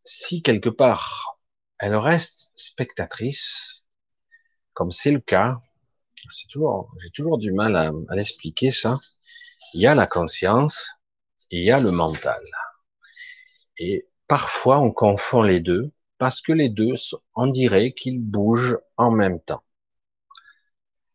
[0.04, 1.31] Si quelque part,
[1.82, 3.84] elle reste spectatrice,
[4.72, 5.60] comme c'est le cas,
[6.30, 8.98] c'est toujours, j'ai toujours du mal à, l'expliquer ça.
[9.74, 10.92] Il y a la conscience
[11.50, 12.40] il y a le mental.
[13.78, 16.94] Et parfois, on confond les deux parce que les deux,
[17.34, 19.64] on dirait qu'ils bougent en même temps.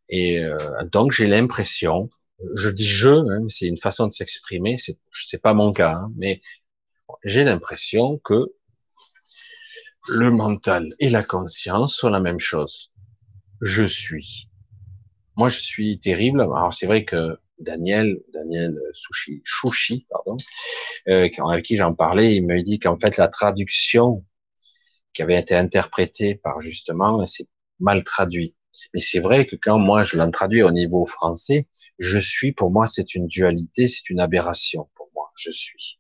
[0.10, 0.58] Et euh,
[0.92, 2.10] donc, j'ai l'impression,
[2.56, 6.12] je dis je, hein, c'est une façon de s'exprimer, c'est, c'est pas mon cas, hein,
[6.16, 6.42] mais
[7.24, 8.54] j'ai l'impression que
[10.08, 12.92] le mental et la conscience sont la même chose.
[13.62, 14.50] Je suis.
[15.38, 16.42] moi, je suis terrible.
[16.42, 20.38] Alors, c'est vrai que Daniel, Daniel Sushi, Chouchi, pardon,
[21.08, 24.26] euh, avec qui j'en parlais, il me dit qu'en fait, la traduction
[25.14, 27.48] qui avait été interprétée par justement, c'est
[27.80, 28.56] mal traduit.
[28.94, 31.68] Mais c'est vrai que quand moi je l'en traduis au niveau français,
[31.98, 36.00] je suis, pour moi, c'est une dualité, c'est une aberration pour moi, je suis.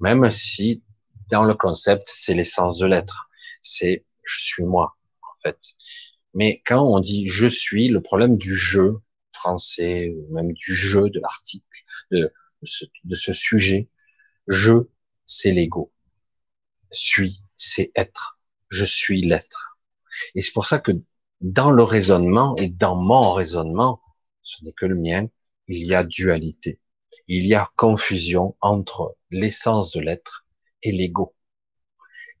[0.00, 0.82] Même si,
[1.32, 3.30] dans le concept, c'est l'essence de l'être.
[3.62, 5.58] C'est, je suis moi, en fait.
[6.34, 8.98] Mais quand on dit je suis, le problème du jeu
[9.32, 11.66] français, ou même du jeu de l'article,
[12.10, 12.30] de,
[13.04, 13.88] de, ce, sujet,
[14.46, 14.74] je,
[15.24, 15.90] c'est l'ego.
[16.90, 18.38] Suis, c'est être.
[18.68, 19.78] Je suis l'être.
[20.34, 20.92] Et c'est pour ça que
[21.40, 24.02] dans le raisonnement et dans mon raisonnement,
[24.42, 25.28] ce n'est que le mien,
[25.66, 26.78] il y a dualité.
[27.26, 30.41] Il y a confusion entre l'essence de l'être
[30.82, 31.34] et l'ego.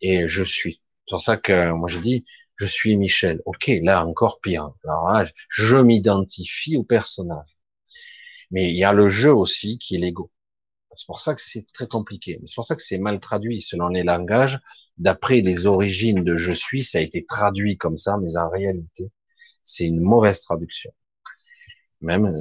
[0.00, 0.80] Et je suis.
[1.06, 2.24] C'est pour ça que moi je dis,
[2.56, 3.40] je suis Michel.
[3.46, 4.72] Ok, là encore pire.
[4.84, 7.58] Alors je m'identifie au personnage.
[8.50, 10.30] Mais il y a le jeu aussi qui est l'ego.
[10.94, 12.38] C'est pour ça que c'est très compliqué.
[12.46, 14.60] C'est pour ça que c'est mal traduit selon les langages.
[14.98, 19.10] D'après les origines de je suis, ça a été traduit comme ça, mais en réalité,
[19.62, 20.92] c'est une mauvaise traduction.
[22.02, 22.40] Même,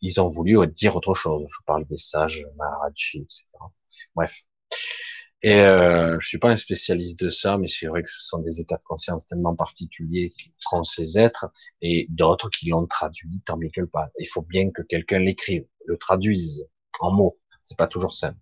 [0.00, 1.46] ils ont voulu dire autre chose.
[1.48, 3.44] Je parle des sages, Maharaji, etc.
[4.14, 4.42] Bref.
[5.46, 8.40] Et euh, je suis pas un spécialiste de ça, mais c'est vrai que ce sont
[8.40, 11.46] des états de conscience tellement particuliers qu'ont ces êtres
[11.80, 14.08] et d'autres qui l'ont traduit tant bien que pas.
[14.18, 16.68] Il faut bien que quelqu'un l'écrive, le traduise
[16.98, 17.38] en mots.
[17.62, 18.40] C'est pas toujours simple.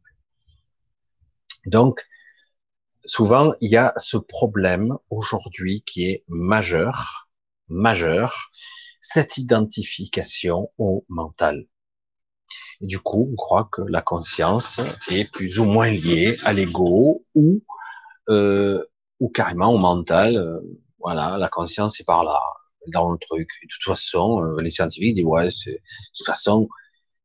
[1.66, 2.02] Donc,
[3.04, 7.28] souvent, il y a ce problème aujourd'hui qui est majeur,
[7.68, 8.50] majeur,
[8.98, 11.66] cette identification au mental.
[12.80, 14.80] Du coup, on croit que la conscience
[15.10, 17.62] est plus ou moins liée à l'ego ou
[18.28, 18.82] euh,
[19.20, 20.60] ou carrément au mental.
[20.98, 22.40] Voilà, la conscience est par là,
[22.88, 23.48] dans le truc.
[23.62, 25.80] de toute façon, euh, les scientifiques disent ouais, de
[26.14, 26.68] toute façon,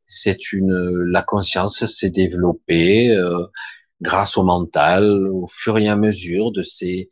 [0.07, 0.73] c'est une
[1.11, 3.45] la conscience s'est développée euh,
[4.01, 7.09] grâce au mental au fur et à mesure de ces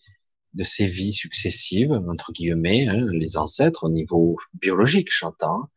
[0.54, 5.70] de ces vies successives entre guillemets, hein, les ancêtres au niveau biologique, j'entends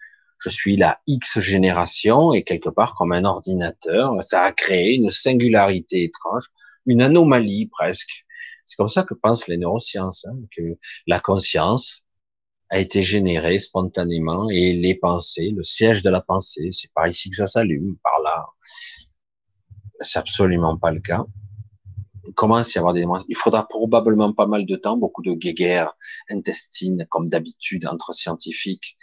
[0.42, 5.10] je suis la X génération et quelque part comme un ordinateur, ça a créé une
[5.10, 6.46] singularité étrange,
[6.86, 8.24] une anomalie presque.
[8.64, 12.04] C'est comme ça que pensent les neurosciences, hein, que la conscience
[12.70, 17.28] a été générée spontanément et les pensées, le siège de la pensée, c'est par ici
[17.30, 18.46] que ça s'allume, par là.
[20.00, 21.24] C'est absolument pas le cas.
[22.26, 25.32] Il commence à y avoir des Il faudra probablement pas mal de temps, beaucoup de
[25.32, 25.92] guéguerres
[26.30, 28.96] intestines, comme d'habitude entre scientifiques,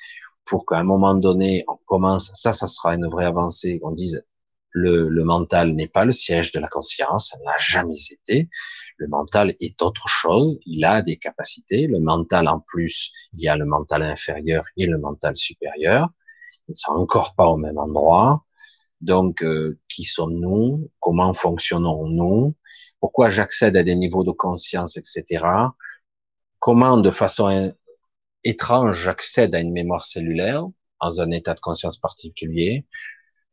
[0.48, 4.24] pour qu'à un moment donné, on commence, ça, ça sera une vraie avancée, qu'on dise,
[4.72, 8.50] le, le mental n'est pas le siège de la conscience, ça n'a jamais été.
[8.98, 11.88] Le mental est autre chose, il a des capacités.
[11.88, 16.10] Le mental, en plus, il y a le mental inférieur et le mental supérieur.
[16.68, 18.44] Ils ne sont encore pas au même endroit.
[19.02, 20.90] Donc, euh, qui sommes-nous?
[21.00, 22.56] Comment fonctionnons-nous
[23.00, 25.46] Pourquoi j'accède à des niveaux de conscience, etc.
[26.60, 27.74] Comment, de façon
[28.44, 30.66] étrange, j'accède à une mémoire cellulaire
[31.02, 32.86] dans un état de conscience particulier.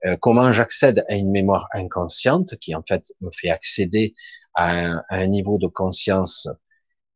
[0.04, 4.14] Euh, comment j'accède à une mémoire inconsciente qui en fait me fait accéder
[4.54, 6.48] à un, niveau de conscience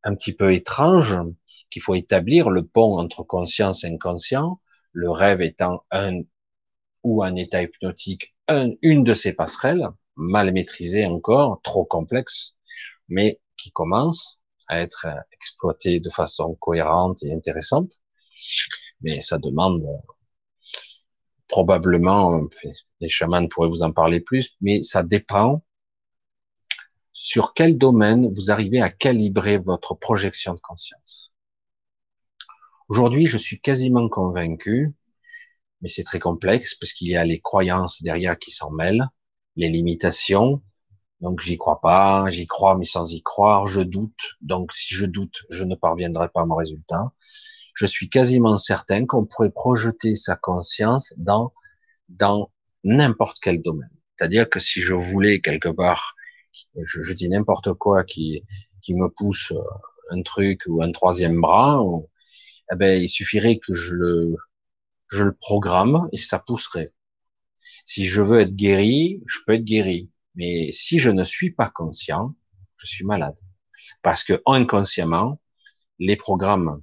[0.03, 1.15] un petit peu étrange
[1.69, 4.59] qu'il faut établir le pont entre conscience et inconscient,
[4.91, 6.21] le rêve étant un
[7.03, 8.35] ou un état hypnotique,
[8.81, 12.57] une de ces passerelles, mal maîtrisée encore, trop complexe,
[13.07, 14.38] mais qui commence
[14.69, 17.99] à être exploité de façon cohérente et intéressante.
[19.01, 20.13] Mais ça demande euh,
[21.47, 22.47] probablement,
[23.01, 25.63] les chamans pourraient vous en parler plus, mais ça dépend
[27.11, 31.33] sur quel domaine vous arrivez à calibrer votre projection de conscience.
[32.87, 34.93] Aujourd'hui, je suis quasiment convaincu,
[35.81, 39.07] mais c'est très complexe parce qu'il y a les croyances derrière qui s'en mêlent,
[39.55, 40.61] les limitations,
[41.21, 44.37] donc j'y crois pas, j'y crois mais sans y croire, je doute.
[44.41, 47.11] Donc si je doute, je ne parviendrai pas à mon résultat.
[47.75, 51.53] Je suis quasiment certain qu'on pourrait projeter sa conscience dans
[52.09, 52.51] dans
[52.83, 53.89] n'importe quel domaine.
[54.17, 56.15] C'est-à-dire que si je voulais quelque part,
[56.75, 58.43] je, dis n'importe quoi qui
[58.81, 59.61] qui me pousse euh,
[60.11, 61.81] un truc ou un troisième bras,
[62.71, 64.35] eh ben il suffirait que je le
[65.09, 66.93] je le programme et ça pousserait.
[67.85, 70.09] Si je veux être guéri, je peux être guéri.
[70.39, 72.33] Mais si je ne suis pas conscient,
[72.77, 73.35] je suis malade.
[74.01, 75.41] Parce que inconsciemment,
[75.99, 76.81] les programmes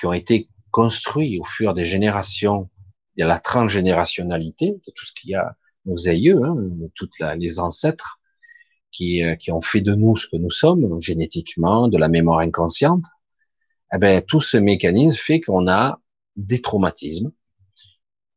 [0.00, 2.70] qui ont été construits au fur des générations,
[3.18, 5.54] de la transgénérationnalité, de tout ce qu'il y a,
[5.84, 6.56] nos aïeux, hein,
[6.94, 8.20] toutes les ancêtres,
[8.90, 12.38] qui, euh, qui ont fait de nous ce que nous sommes, génétiquement, de la mémoire
[12.38, 13.04] inconsciente,
[13.92, 16.00] eh ben, tout ce mécanisme fait qu'on a
[16.36, 17.32] des traumatismes.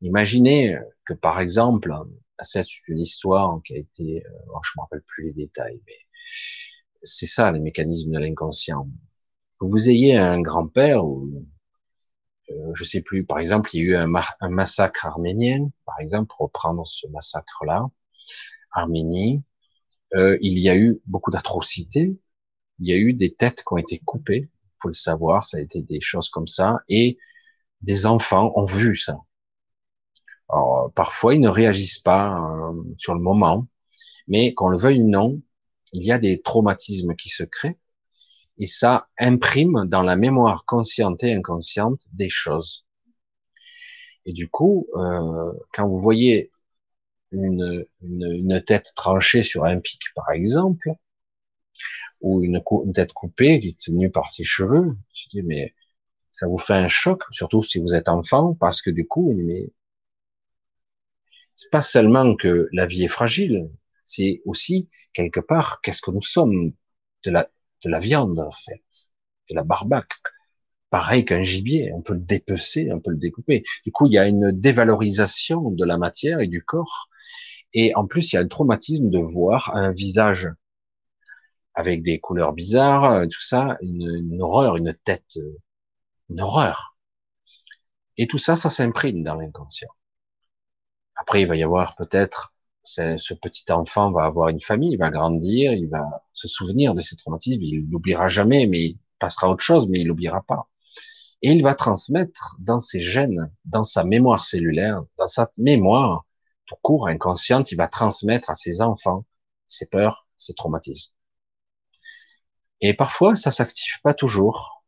[0.01, 1.93] Imaginez que par exemple,
[2.41, 5.97] c'est une histoire qui a été, euh, je me rappelle plus les détails, mais
[7.03, 8.87] c'est ça les mécanismes de l'inconscient.
[9.59, 11.45] Que vous ayez un grand-père ou
[12.51, 16.27] euh, je sais plus, par exemple, il y a eu un, massacre arménien, par exemple,
[16.27, 17.87] pour reprendre ce massacre-là,
[18.71, 19.43] Arménie,
[20.15, 22.17] euh, il y a eu beaucoup d'atrocités,
[22.79, 24.49] il y a eu des têtes qui ont été coupées,
[24.81, 27.17] faut le savoir, ça a été des choses comme ça, et
[27.81, 29.19] des enfants ont vu ça.
[30.49, 33.67] Alors, parfois, ils ne réagissent pas euh, sur le moment,
[34.27, 35.41] mais qu'on le veuille ou non,
[35.93, 37.79] il y a des traumatismes qui se créent,
[38.57, 42.85] et ça imprime dans la mémoire consciente et inconsciente des choses.
[44.25, 46.51] Et du coup, euh, quand vous voyez
[47.31, 50.91] une, une, tête tranchée sur un pic, par exemple,
[52.21, 52.61] ou une,
[52.93, 55.73] tête coupée qui est tenue par ses cheveux, je dis mais
[56.31, 59.71] ça vous fait un choc, surtout si vous êtes enfant, parce que du coup, mais
[61.59, 63.69] c'est pas seulement que la vie est fragile,
[64.05, 66.71] c'est aussi quelque part qu'est-ce que nous sommes
[67.25, 67.49] de la
[67.83, 69.11] de la viande, en fait,
[69.49, 70.13] de la barbaque.
[70.89, 73.63] Pareil qu'un gibier, on peut le dépecer, on peut le découper.
[73.85, 77.09] Du coup, il y a une dévalorisation de la matière et du corps.
[77.73, 80.49] Et en plus, il y a un traumatisme de voir un visage
[81.75, 85.37] avec des couleurs bizarres, tout ça, une, horreur, une tête,
[86.29, 86.95] une horreur.
[88.17, 89.89] Et tout ça, ça s'imprime dans l'inconscient.
[91.19, 95.11] Après, il va y avoir peut-être ce petit enfant va avoir une famille, il va
[95.11, 99.63] grandir, il va se souvenir de ses traumatismes, il l'oubliera jamais, mais il passera autre
[99.63, 100.67] chose, mais il l'oubliera pas.
[101.41, 106.25] Et il va transmettre dans ses gènes, dans sa mémoire cellulaire, dans sa mémoire
[106.65, 109.25] tout court inconsciente, il va transmettre à ses enfants
[109.67, 111.13] ses peurs, ses traumatismes.
[112.81, 114.83] Et parfois, ça s'active pas toujours.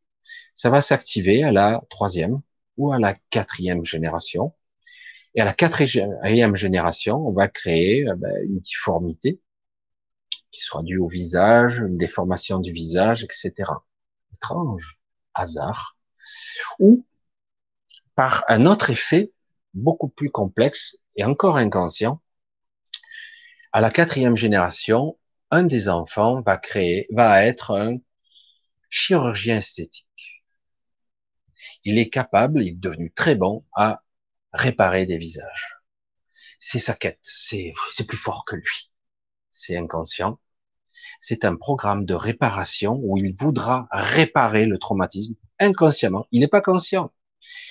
[0.55, 2.41] Ça va s'activer à la troisième
[2.77, 4.53] ou à la quatrième génération.
[5.35, 9.39] Et à la quatrième génération, on va créer euh, ben, une difformité
[10.51, 13.71] qui sera due au visage, une déformation du visage, etc.
[14.33, 14.99] Étrange,
[15.33, 15.97] hasard.
[16.79, 17.05] Ou
[18.15, 19.31] par un autre effet
[19.73, 22.21] beaucoup plus complexe et encore inconscient,
[23.71, 25.17] à la quatrième génération,
[25.49, 27.97] un des enfants va créer, va être un
[28.89, 30.43] chirurgien esthétique.
[31.85, 34.03] Il est capable, il est devenu très bon à
[34.53, 35.77] réparer des visages.
[36.59, 37.73] C'est sa quête, c'est
[38.07, 38.91] plus fort que lui.
[39.49, 40.39] C'est inconscient.
[41.19, 46.27] C'est un programme de réparation où il voudra réparer le traumatisme inconsciemment.
[46.31, 47.11] Il n'est pas conscient.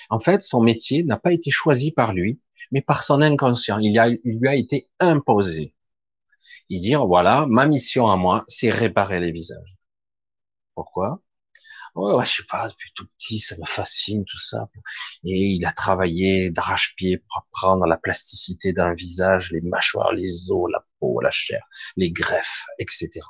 [0.09, 2.41] En fait, son métier n'a pas été choisi par lui,
[2.71, 3.79] mais par son inconscient.
[3.79, 5.73] Il, il lui a été imposé.
[6.69, 9.77] Il dit, voilà, ma mission à moi, c'est réparer les visages.
[10.75, 11.21] Pourquoi?
[11.95, 14.69] Ouais, ouais, je sais pas, depuis tout petit, ça me fascine tout ça.
[15.25, 20.69] Et il a travaillé d'arrache-pied pour apprendre la plasticité d'un visage, les mâchoires, les os,
[20.71, 21.63] la peau, la chair,
[21.97, 23.27] les greffes, etc.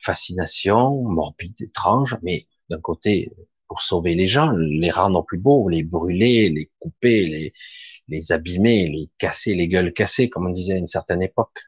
[0.00, 3.30] Fascination, morbide, étrange, mais d'un côté,
[3.68, 7.52] pour sauver les gens, les rendre plus beaux, les brûler, les couper, les,
[8.08, 11.58] les abîmer, les casser, les gueules cassées, comme on disait à une certaine époque.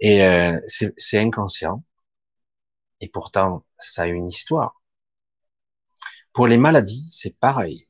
[0.00, 1.82] Et euh, c'est inconscient.
[3.00, 4.80] Et pourtant, ça a une histoire.
[6.32, 7.88] Pour les maladies, c'est pareil.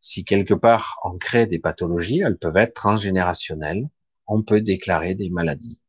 [0.00, 3.88] Si quelque part on crée des pathologies, elles peuvent être transgénérationnelles.
[4.26, 5.80] On peut déclarer des maladies.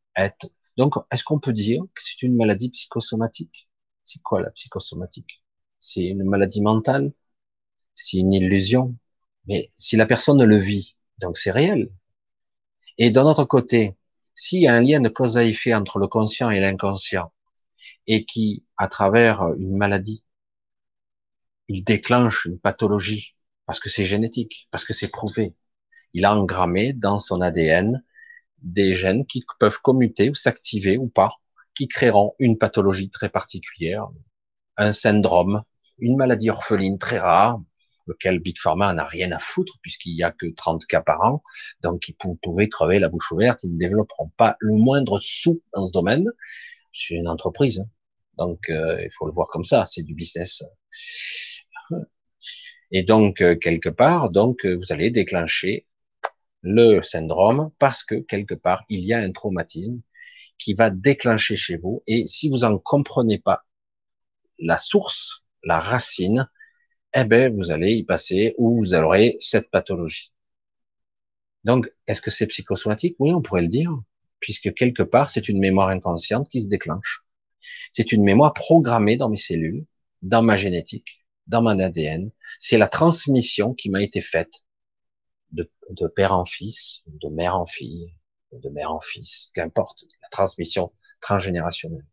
[0.77, 3.69] Donc, est-ce qu'on peut dire que c'est une maladie psychosomatique?
[4.03, 5.43] C'est quoi la psychosomatique?
[5.79, 7.13] C'est une maladie mentale?
[7.93, 8.95] C'est une illusion?
[9.47, 11.89] Mais si la personne le vit, donc c'est réel.
[12.97, 13.95] Et d'un autre côté,
[14.33, 17.31] s'il y a un lien de cause à effet entre le conscient et l'inconscient,
[18.07, 20.23] et qui, à travers une maladie,
[21.67, 25.55] il déclenche une pathologie parce que c'est génétique, parce que c'est prouvé.
[26.13, 28.03] Il a engrammé dans son ADN
[28.59, 31.29] des gènes qui peuvent commuter ou s'activer ou pas,
[31.75, 34.07] qui créeront une pathologie très particulière,
[34.77, 35.63] un syndrome,
[35.99, 37.61] une maladie orpheline très rare,
[38.07, 41.43] lequel Big Pharma n'a rien à foutre puisqu'il y a que 30 cas par an,
[41.81, 45.87] donc ils pouvaient crever la bouche ouverte, ils ne développeront pas le moindre sou dans
[45.87, 46.25] ce domaine.
[46.93, 47.89] C'est une entreprise, hein.
[48.37, 50.63] Donc, euh, il faut le voir comme ça, c'est du business.
[52.91, 55.87] Et donc, euh, quelque part, donc, euh, vous allez déclencher
[56.61, 60.01] le syndrome parce que quelque part, il y a un traumatisme
[60.57, 62.03] qui va déclencher chez vous.
[62.07, 63.65] Et si vous en comprenez pas
[64.59, 66.49] la source, la racine,
[67.13, 70.33] eh ben, vous allez y passer ou vous aurez cette pathologie.
[71.65, 73.15] Donc, est-ce que c'est psychosomatique?
[73.19, 73.91] Oui, on pourrait le dire,
[74.39, 77.24] puisque quelque part, c'est une mémoire inconsciente qui se déclenche.
[77.91, 79.85] C'est une mémoire programmée dans mes cellules,
[80.21, 81.25] dans ma génétique.
[81.47, 82.31] dans mon ADN.
[82.59, 84.65] C'est la transmission qui m'a été faite
[85.51, 88.15] de, père en fils, de mère en fille,
[88.51, 92.07] de mère en fils, qu'importe, la transmission transgénérationnelle.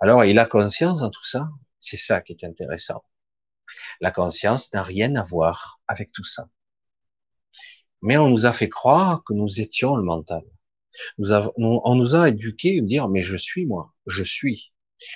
[0.00, 1.48] Alors, il a conscience dans tout ça.
[1.80, 3.04] C'est ça qui est intéressant.
[4.00, 6.48] La conscience n'a rien à voir avec tout ça.
[8.02, 10.42] Mais on nous a fait croire que nous étions le mental.
[11.18, 14.72] Nous avons, on nous a éduqués à dire, mais je suis moi, je suis,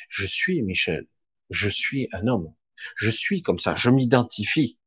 [0.09, 1.07] je suis Michel,
[1.51, 2.53] je suis un homme,
[2.97, 4.79] je suis comme ça, je m'identifie.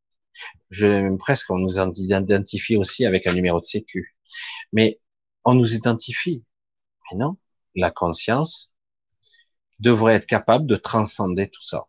[0.71, 4.15] Je, presque, on nous identifie aussi avec un numéro de sécu.
[4.71, 4.97] Mais
[5.45, 6.43] on nous identifie.
[7.11, 7.37] Mais non,
[7.75, 8.71] la conscience
[9.79, 11.85] devrait être capable de transcender tout ça.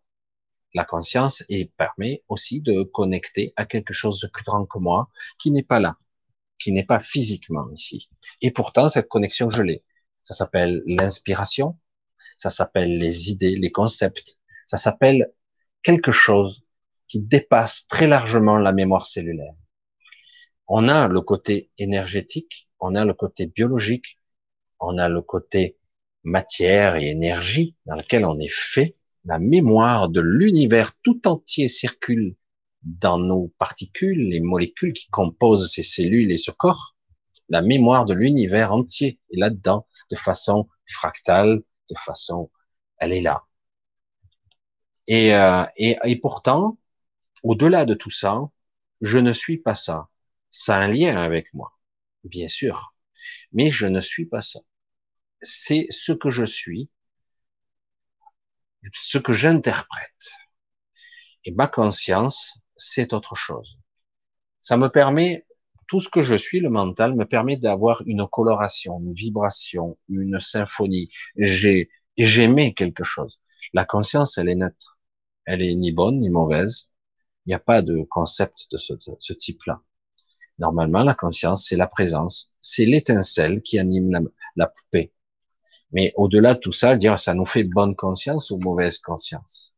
[0.74, 5.08] La conscience et permet aussi de connecter à quelque chose de plus grand que moi,
[5.38, 5.96] qui n'est pas là,
[6.58, 8.08] qui n'est pas physiquement ici.
[8.40, 9.84] Et pourtant, cette connexion, je l'ai.
[10.22, 11.78] Ça s'appelle l'inspiration,
[12.36, 15.32] ça s'appelle les idées, les concepts, ça s'appelle
[15.82, 16.64] quelque chose
[17.06, 19.54] qui dépasse très largement la mémoire cellulaire.
[20.66, 24.18] On a le côté énergétique, on a le côté biologique,
[24.80, 25.76] on a le côté
[26.22, 28.96] matière et énergie dans lequel on est fait.
[29.26, 32.36] La mémoire de l'univers tout entier circule
[32.84, 36.96] dans nos particules, les molécules qui composent ces cellules et ce corps.
[37.48, 42.50] La mémoire de l'univers entier est là-dedans, de façon fractale, de façon,
[42.98, 43.44] elle est là.
[45.06, 46.78] Et, euh, et, et pourtant,
[47.42, 48.40] au-delà de tout ça,
[49.00, 50.08] je ne suis pas ça.
[50.50, 51.74] Ça a un lien avec moi
[52.24, 52.94] bien sûr,
[53.52, 54.60] mais je ne suis pas ça.
[55.42, 56.90] C'est ce que je suis,
[58.94, 60.30] ce que j'interprète.
[61.44, 63.78] Et ma conscience, c'est autre chose.
[64.60, 65.46] Ça me permet,
[65.86, 70.40] tout ce que je suis, le mental, me permet d'avoir une coloration, une vibration, une
[70.40, 71.10] symphonie.
[71.36, 73.40] J'ai, j'aimais quelque chose.
[73.72, 74.98] La conscience, elle est neutre.
[75.44, 76.90] Elle est ni bonne ni mauvaise.
[77.46, 79.82] Il n'y a pas de concept de ce, ce type-là.
[80.58, 85.12] Normalement, la conscience, c'est la présence, c'est l'étincelle qui anime la, poupée.
[85.92, 89.73] Mais au-delà de tout ça, dire ça nous fait bonne conscience ou mauvaise conscience?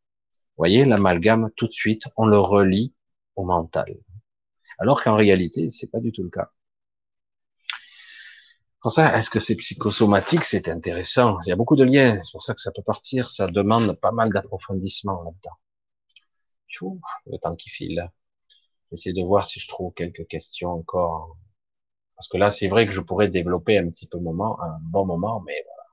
[0.56, 2.94] Voyez, l'amalgame, tout de suite, on le relie
[3.36, 3.96] au mental.
[4.78, 6.50] Alors qu'en réalité, c'est pas du tout le cas.
[8.80, 10.44] Pour ça, est-ce que c'est psychosomatique?
[10.44, 11.38] C'est intéressant.
[11.44, 12.20] Il y a beaucoup de liens.
[12.22, 13.28] C'est pour ça que ça peut partir.
[13.28, 15.56] Ça demande pas mal d'approfondissement là-dedans.
[17.26, 18.10] Le temps qui file.
[18.90, 21.36] J'essaie de voir si je trouve quelques questions encore.
[22.16, 25.04] Parce que là, c'est vrai que je pourrais développer un petit peu moment, un bon
[25.04, 25.84] moment, mais voilà.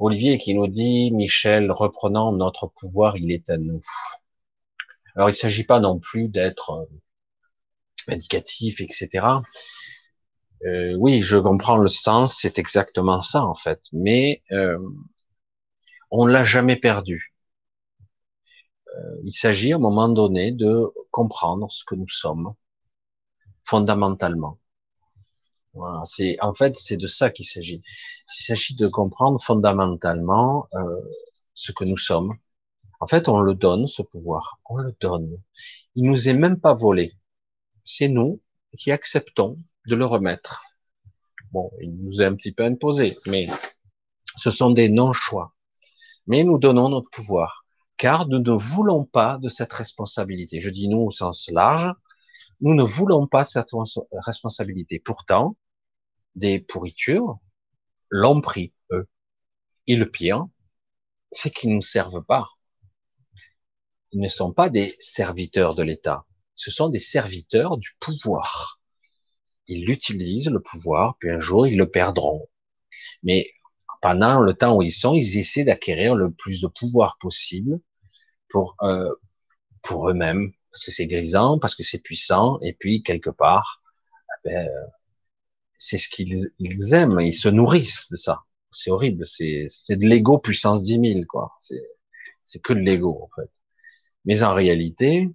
[0.00, 3.80] Olivier qui nous dit, Michel, reprenons notre pouvoir, il est à nous.
[5.14, 6.86] Alors, il ne s'agit pas non plus d'être euh,
[8.08, 9.42] indicatif, etc.
[10.64, 14.78] Euh, oui, je comprends le sens, c'est exactement ça en fait, mais euh,
[16.10, 17.34] on l'a jamais perdu.
[18.96, 22.54] Euh, il s'agit à un moment donné de comprendre ce que nous sommes
[23.64, 24.59] fondamentalement.
[25.74, 27.82] Voilà, c'est en fait c'est de ça qu'il s'agit.
[27.84, 31.00] Il s'agit de comprendre fondamentalement euh,
[31.54, 32.34] ce que nous sommes.
[33.00, 35.38] En fait, on le donne ce pouvoir, on le donne.
[35.94, 37.14] Il nous est même pas volé.
[37.84, 38.40] C'est nous
[38.78, 40.62] qui acceptons de le remettre.
[41.52, 43.48] Bon, il nous est un petit peu imposé, mais
[44.36, 45.54] ce sont des non-choix.
[46.26, 47.64] Mais nous donnons notre pouvoir
[48.00, 50.58] car nous ne voulons pas de cette responsabilité.
[50.58, 51.92] Je dis nous au sens large,
[52.60, 53.70] nous ne voulons pas cette
[54.12, 54.98] responsabilité.
[54.98, 55.56] Pourtant,
[56.34, 57.38] des pourritures
[58.10, 59.08] l'ont pris, eux.
[59.86, 60.46] Et le pire,
[61.32, 62.48] c'est qu'ils ne nous servent pas.
[64.12, 66.26] Ils ne sont pas des serviteurs de l'État.
[66.54, 68.80] Ce sont des serviteurs du pouvoir.
[69.66, 72.48] Ils l'utilisent, le pouvoir, puis un jour, ils le perdront.
[73.22, 73.46] Mais
[74.02, 77.80] pendant le temps où ils sont, ils essaient d'acquérir le plus de pouvoir possible
[78.48, 79.08] pour euh,
[79.82, 83.82] pour eux-mêmes, parce que c'est grisant, parce que c'est puissant, et puis quelque part,
[84.44, 84.68] ben,
[85.78, 88.44] c'est ce qu'ils ils aiment, ils se nourrissent de ça.
[88.70, 91.52] C'est horrible, c'est c'est de l'ego puissance 10 000, quoi.
[91.60, 91.82] C'est
[92.44, 93.50] c'est que de l'ego en fait.
[94.24, 95.28] Mais en réalité,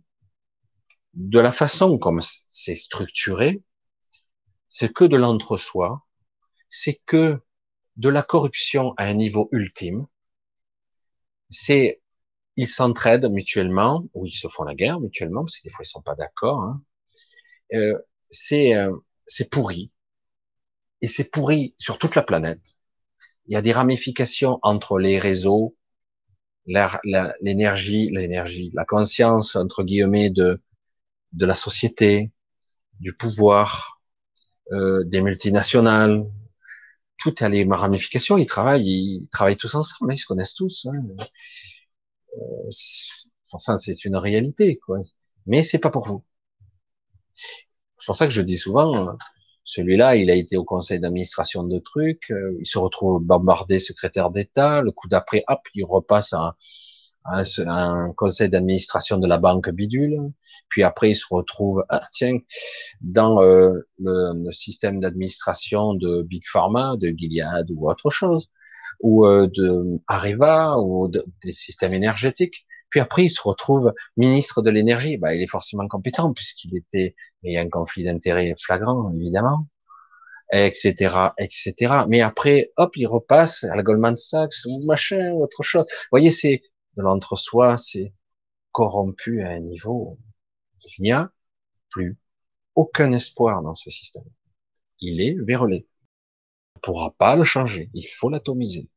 [1.14, 3.64] de la façon comme c'est structuré,
[4.68, 6.06] c'est que de l'entre-soi,
[6.70, 7.40] c'est que
[7.98, 10.06] de la corruption à un niveau ultime.
[11.50, 12.02] C'est
[12.58, 15.88] ils s'entraident mutuellement, ou ils se font la guerre mutuellement, parce que des fois ils
[15.88, 16.62] sont pas d'accord.
[16.64, 16.82] Hein.
[17.74, 17.98] Euh,
[18.30, 18.96] c'est euh,
[19.26, 19.94] c'est pourri,
[21.02, 22.62] et c'est pourri sur toute la planète.
[23.48, 25.76] Il y a des ramifications entre les réseaux,
[26.66, 30.62] l'énergie, l'énergie, la conscience entre guillemets de
[31.34, 32.32] de la société,
[33.00, 34.02] du pouvoir,
[34.72, 36.26] euh, des multinationales,
[37.18, 40.88] tout a les ramifications, ils travaillent, ils travaillent tous ensemble, ils se connaissent tous.
[40.90, 41.02] Hein.
[42.36, 42.70] Euh,
[43.58, 45.00] ça, c'est une réalité, quoi.
[45.46, 46.24] Mais c'est pas pour vous.
[47.34, 49.18] C'est pour ça que je dis souvent,
[49.66, 54.30] celui-là, il a été au conseil d'administration de trucs, euh, il se retrouve bombardé secrétaire
[54.30, 56.56] d'État, le coup d'après, hop, il repasse à,
[57.26, 60.32] un conseil d'administration de la banque bidule,
[60.70, 62.38] puis après il se retrouve, ah, tiens,
[63.02, 68.52] dans euh, le, système d'administration de Big Pharma, de Gilead ou autre chose,
[69.02, 72.66] ou euh, de Areva ou des systèmes énergétiques.
[72.90, 75.18] Puis après, il se retrouve ministre de l'énergie.
[75.18, 79.68] Bah, il est forcément compétent puisqu'il était, il y a un conflit d'intérêts flagrant, évidemment,
[80.54, 82.06] etc., etc.
[82.08, 85.84] Mais après, hop, il repasse à la Goldman Sachs ou machin, autre chose.
[85.84, 86.62] Vous voyez, c'est
[86.98, 88.14] de l'entre-soi, c'est
[88.72, 90.18] corrompu à un niveau.
[90.98, 91.32] Il n'y a
[91.90, 92.18] plus
[92.76, 94.26] aucun espoir dans ce système.
[95.00, 95.88] Il est vérolé.
[96.86, 97.90] Pourra pas le changer.
[97.96, 98.88] Il faut l'atomiser.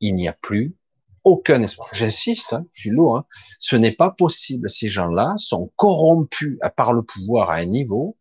[0.00, 0.76] Il n'y a plus
[1.24, 1.88] aucun espoir.
[1.94, 3.22] J'insiste, hein, je suis lourd.
[3.58, 4.68] Ce n'est pas possible.
[4.68, 8.18] Ces gens-là sont corrompus à part le pouvoir à un niveau.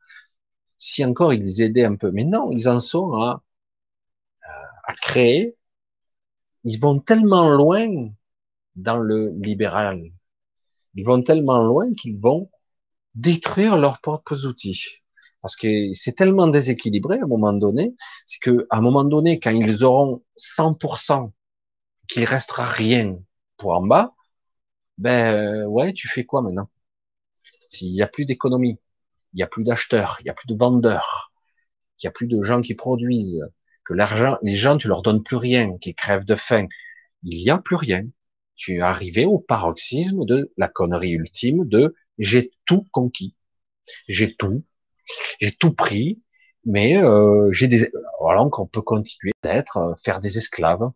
[0.78, 3.44] Si encore ils aidaient un peu, mais non, ils en sont à,
[4.86, 5.58] à créer.
[6.64, 7.90] Ils vont tellement loin
[8.78, 10.02] dans le libéral.
[10.96, 12.50] Ils vont tellement loin qu'ils vont
[13.14, 15.03] détruire leurs propres outils.
[15.44, 17.96] Parce que c'est tellement déséquilibré à un moment donné,
[18.26, 21.34] c'est que à un moment donné, quand ils auront 100%
[22.08, 23.20] qu'il restera rien
[23.58, 24.14] pour en bas,
[24.98, 26.70] ben euh, ouais, tu fais quoi maintenant?
[27.68, 28.80] S'il n'y a plus d'économie,
[29.34, 31.34] il n'y a plus d'acheteurs, il n'y a plus de vendeurs,
[32.00, 33.44] il n'y a plus de gens qui produisent,
[33.84, 36.68] que l'argent, les gens, tu leur donnes plus rien, qui crèvent de faim,
[37.24, 38.04] il n'y a plus rien.
[38.56, 43.36] Tu es arrivé au paroxysme de la connerie ultime de j'ai tout conquis,
[44.08, 44.64] j'ai tout,
[45.40, 46.22] j'ai tout pris,
[46.66, 47.90] mais euh, j'ai des
[48.28, 50.90] alors qu'on peut continuer d'être euh, faire des esclaves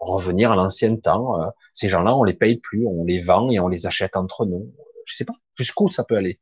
[0.00, 1.40] revenir à l'ancien temps.
[1.42, 4.46] Euh, ces gens-là, on les paye plus, on les vend et on les achète entre
[4.46, 4.74] nous.
[5.04, 6.40] Je sais pas jusqu'où ça peut aller.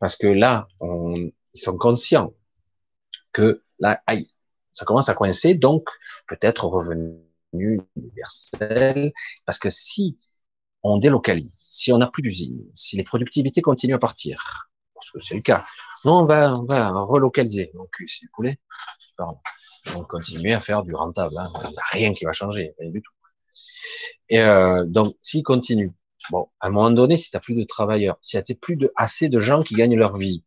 [0.00, 2.34] Parce que là, on, ils sont conscients
[3.32, 4.28] que là, aïe,
[4.72, 5.88] ça commence à coincer, donc
[6.28, 7.16] peut-être revenu
[7.96, 9.12] universel.
[9.46, 10.18] Parce que si
[10.82, 14.70] on délocalise, si on n'a plus d'usine, si les productivités continuent à partir,
[15.12, 15.64] parce que c'est le cas,
[16.04, 17.70] non, on va, on va relocaliser.
[17.74, 18.58] Donc, c'est le poulet.
[19.16, 19.38] Pardon
[19.94, 21.36] on continue à faire du rentable.
[21.38, 21.52] Hein.
[21.64, 23.12] Il n'y a rien qui va changer, rien du tout.
[24.28, 25.92] Et euh, donc, s'il continue,
[26.30, 28.92] bon, à un moment donné, si tu plus de travailleurs, s'il n'y a plus de,
[28.96, 30.44] assez de gens qui gagnent leur vie,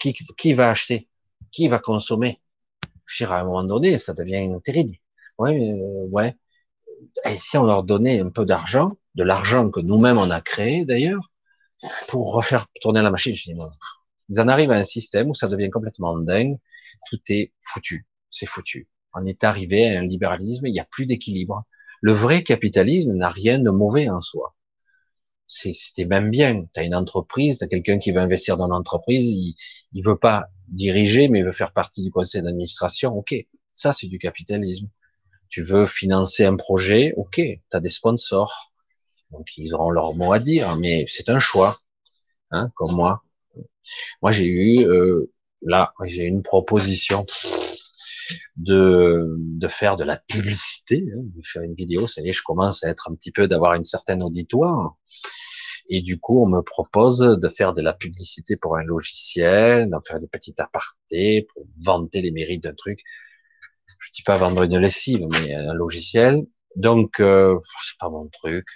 [0.00, 1.08] qui, qui va acheter?
[1.50, 2.40] Qui va consommer?
[3.06, 4.96] Je à un moment donné, ça devient terrible.
[5.38, 6.36] Ouais, euh, ouais.
[7.24, 10.84] Et si on leur donnait un peu d'argent, de l'argent que nous-mêmes on a créé
[10.84, 11.29] d'ailleurs,
[12.08, 13.68] pour refaire tourner la machine, je dis, bon,
[14.28, 16.58] ils en arrivent à un système où ça devient complètement dingue,
[17.10, 18.88] tout est foutu c'est foutu.
[19.12, 21.64] On est arrivé à un libéralisme, il n'y a plus d'équilibre.
[22.00, 24.56] Le vrai capitalisme n'a rien de mauvais en soi.
[25.46, 26.64] C'était même bien.
[26.72, 29.56] Tu as une entreprise, tu as quelqu'un qui veut investir dans l'entreprise, il,
[29.92, 33.16] il veut pas diriger, mais il veut faire partie du conseil d'administration.
[33.16, 33.34] Ok,
[33.72, 34.88] ça c'est du capitalisme.
[35.48, 38.69] Tu veux financer un projet, ok, tu as des sponsors.
[39.30, 41.78] Donc ils auront leur mot à dire, mais c'est un choix.
[42.50, 43.22] Hein, comme moi.
[44.22, 45.32] Moi j'ai eu, euh,
[45.62, 47.26] là, j'ai une proposition
[48.56, 52.06] de, de faire de la publicité, hein, de faire une vidéo.
[52.06, 54.96] Ça y est, je commence à être un petit peu, d'avoir une certaine auditoire.
[55.88, 60.00] Et du coup, on me propose de faire de la publicité pour un logiciel, d'en
[60.00, 63.00] faire des petites apartés pour vanter les mérites d'un truc.
[63.98, 66.46] Je dis pas vendre une lessive, mais un logiciel.
[66.76, 68.66] Donc, euh, c'est pas mon truc.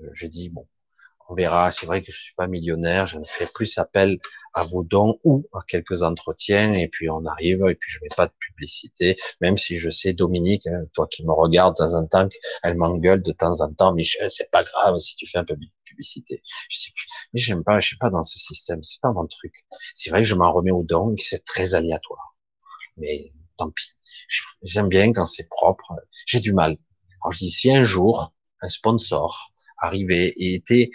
[0.00, 0.66] Euh, j'ai dit bon,
[1.28, 1.70] on verra.
[1.70, 4.18] C'est vrai que je suis pas millionnaire, je ne fais plus appel
[4.54, 8.08] à vos dons ou à quelques entretiens et puis on arrive et puis je mets
[8.16, 11.94] pas de publicité, même si je sais Dominique, hein, toi qui me regardes de temps
[11.94, 12.28] en temps,
[12.62, 15.54] elle m'engueule de temps en temps, Michel, c'est pas grave si tu fais un peu
[15.56, 16.42] de publicité.
[16.70, 16.90] Je sais,
[17.32, 19.52] mais j'aime pas, je suis pas dans ce système, c'est pas mon truc.
[19.94, 22.36] C'est vrai que je m'en remets aux dons c'est très aléatoire.
[22.96, 23.98] Mais tant pis.
[24.62, 25.92] J'aime bien quand c'est propre.
[26.26, 26.78] J'ai du mal.
[27.22, 30.90] Alors je dis si un jour un sponsor arrivait et était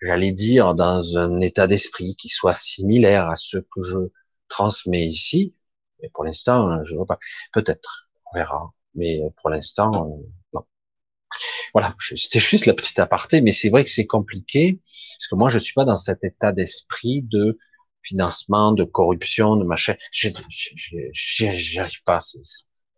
[0.00, 3.98] j'allais dire, dans un état d'esprit qui soit similaire à ce que je
[4.48, 5.54] transmets ici.
[6.02, 7.18] Mais pour l'instant, je ne vois pas.
[7.52, 8.72] Peut-être, on verra.
[8.94, 10.66] Mais pour l'instant, euh, non.
[11.72, 14.80] Voilà, c'était juste la petite aparté, mais c'est vrai que c'est compliqué,
[15.18, 17.58] parce que moi, je suis pas dans cet état d'esprit de
[18.02, 19.96] financement, de corruption, de machin.
[20.12, 22.20] J'y arrive pas,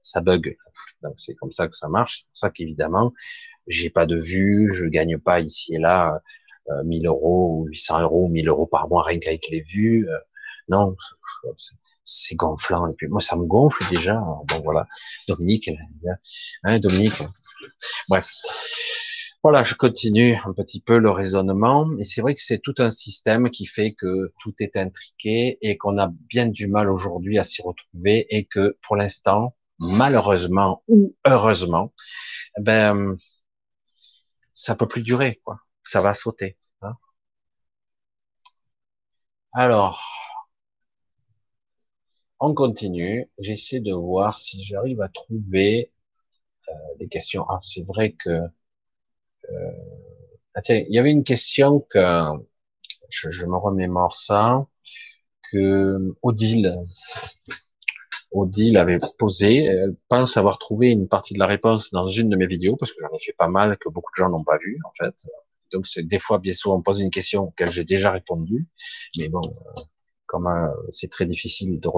[0.02, 0.56] ça bug.
[1.02, 2.18] Donc c'est comme ça que ça marche.
[2.18, 3.12] C'est pour ça qu'évidemment,
[3.68, 6.20] j'ai pas de vue, je gagne pas ici et là
[6.84, 10.08] 1000 euh, euros ou 800 euros ou 1000 euros par mois rien qu'avec les vues.
[10.08, 10.18] Euh,
[10.68, 10.96] Non,
[12.04, 12.88] c'est gonflant.
[12.90, 14.14] Et puis moi, ça me gonfle déjà.
[14.48, 14.86] Bon voilà,
[15.28, 15.70] Dominique,
[16.64, 17.14] hein, Dominique?
[18.08, 18.30] Bref,
[19.42, 21.88] voilà, je continue un petit peu le raisonnement.
[21.98, 25.76] Et c'est vrai que c'est tout un système qui fait que tout est intriqué et
[25.76, 31.14] qu'on a bien du mal aujourd'hui à s'y retrouver et que pour l'instant, malheureusement ou
[31.24, 31.92] heureusement,
[32.60, 33.16] ben
[34.58, 35.60] ça peut plus durer, quoi.
[35.84, 36.58] Ça va sauter.
[36.82, 36.94] Hein.
[39.52, 40.00] Alors,
[42.40, 43.30] on continue.
[43.38, 45.92] J'essaie de voir si j'arrive à trouver
[46.68, 47.46] euh, des questions.
[47.48, 49.72] Ah, c'est vrai que euh,
[50.54, 52.00] ah, il y avait une question que
[53.10, 54.66] je, je me remémore ça
[55.50, 56.76] que Odile
[58.30, 59.64] Odile avait posé.
[59.64, 62.92] Elle pense avoir trouvé une partie de la réponse dans une de mes vidéos, parce
[62.92, 65.14] que j'en ai fait pas mal, que beaucoup de gens n'ont pas vu, en fait.
[65.72, 68.66] Donc, c'est des fois, bien souvent, on pose une question auquel j'ai déjà répondu.
[69.18, 69.80] Mais bon, euh,
[70.26, 71.88] comme euh, c'est très difficile de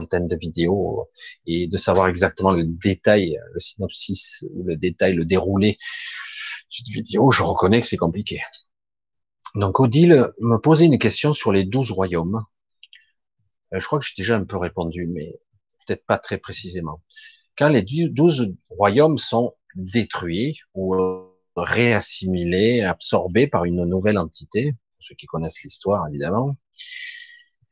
[0.00, 1.08] centaines de vidéos
[1.46, 5.78] et de savoir exactement le détail, le synopsis ou le détail, le déroulé
[6.72, 8.40] d'une vidéo, je reconnais que c'est compliqué.
[9.54, 12.42] Donc Odile me posait une question sur les douze royaumes.
[13.74, 15.38] Euh, je crois que j'ai déjà un peu répondu, mais
[15.86, 17.02] peut-être pas très précisément.
[17.56, 25.14] Quand les douze royaumes sont détruits ou euh, réassimilés, absorbés par une nouvelle entité, ceux
[25.14, 26.56] qui connaissent l'histoire évidemment,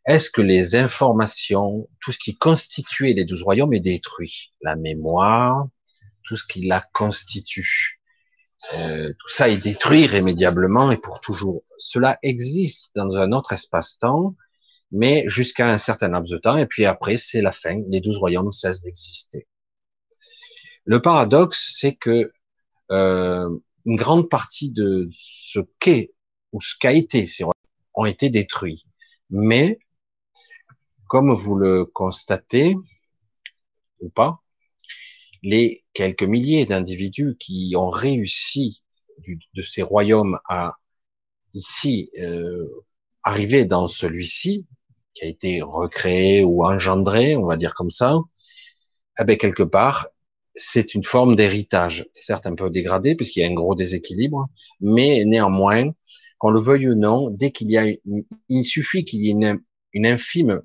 [0.06, 4.52] est-ce que les informations, tout ce qui constituait les douze royaumes est détruit?
[4.62, 5.66] La mémoire,
[6.24, 8.00] tout ce qui la constitue.
[8.74, 11.62] Euh, tout ça est détruit irrémédiablement et pour toujours.
[11.78, 14.34] Cela existe dans un autre espace-temps
[14.92, 18.18] mais jusqu'à un certain laps de temps, et puis après, c'est la fin, les douze
[18.18, 19.46] royaumes cessent d'exister.
[20.84, 22.32] Le paradoxe, c'est que
[22.90, 23.48] euh,
[23.86, 26.12] une grande partie de ce qu'est
[26.52, 27.54] ou ce qu'a été ces royaumes
[27.94, 28.86] ont été détruits.
[29.30, 29.78] Mais,
[31.06, 32.76] comme vous le constatez,
[34.00, 34.42] ou pas,
[35.42, 38.82] les quelques milliers d'individus qui ont réussi
[39.54, 40.76] de ces royaumes à
[41.52, 42.66] ici euh,
[43.22, 44.66] arriver dans celui-ci,
[45.14, 48.16] qui a été recréé ou engendré, on va dire comme ça,
[49.18, 50.08] eh bien, quelque part,
[50.54, 52.06] c'est une forme d'héritage.
[52.12, 54.48] Certes un peu dégradé puisqu'il y a un gros déséquilibre,
[54.80, 55.90] mais néanmoins,
[56.38, 57.84] qu'on le veuille ou non, dès qu'il y a,
[58.48, 59.60] il suffit qu'il y ait une,
[59.92, 60.62] une infime,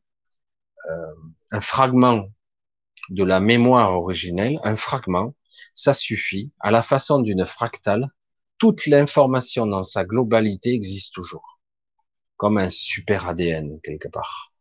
[0.90, 1.14] euh,
[1.52, 2.30] un fragment
[3.10, 5.36] de la mémoire originelle, un fragment,
[5.74, 6.52] ça suffit.
[6.60, 8.10] À la façon d'une fractale,
[8.58, 11.55] toute l'information dans sa globalité existe toujours
[12.38, 14.54] comme un super ADN quelque part.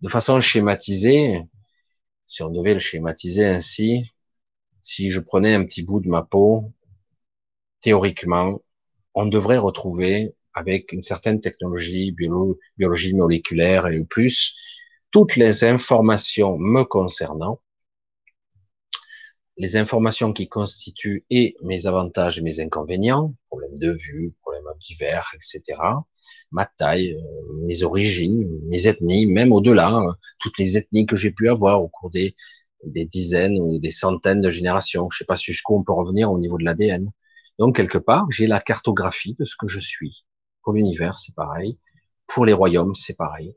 [0.00, 1.42] De façon schématisée,
[2.26, 4.10] si on devait le schématiser ainsi,
[4.80, 6.72] si je prenais un petit bout de ma peau,
[7.80, 8.62] théoriquement,
[9.14, 12.12] on devrait retrouver avec une certaine technologie,
[12.76, 14.56] biologie moléculaire et plus,
[15.10, 17.60] toutes les informations me concernant,
[19.56, 25.30] les informations qui constituent et mes avantages et mes inconvénients, problèmes de vue, problèmes divers,
[25.34, 25.78] etc.,
[26.50, 31.30] ma taille, euh, mes origines, mes ethnies, même au-delà, hein, toutes les ethnies que j'ai
[31.30, 32.34] pu avoir au cours des,
[32.84, 35.08] des dizaines ou des centaines de générations.
[35.10, 37.10] Je sais pas jusqu'où on peut revenir au niveau de l'ADN.
[37.58, 40.24] Donc, quelque part, j'ai la cartographie de ce que je suis.
[40.62, 41.78] Pour l'univers, c'est pareil.
[42.26, 43.54] Pour les royaumes, c'est pareil.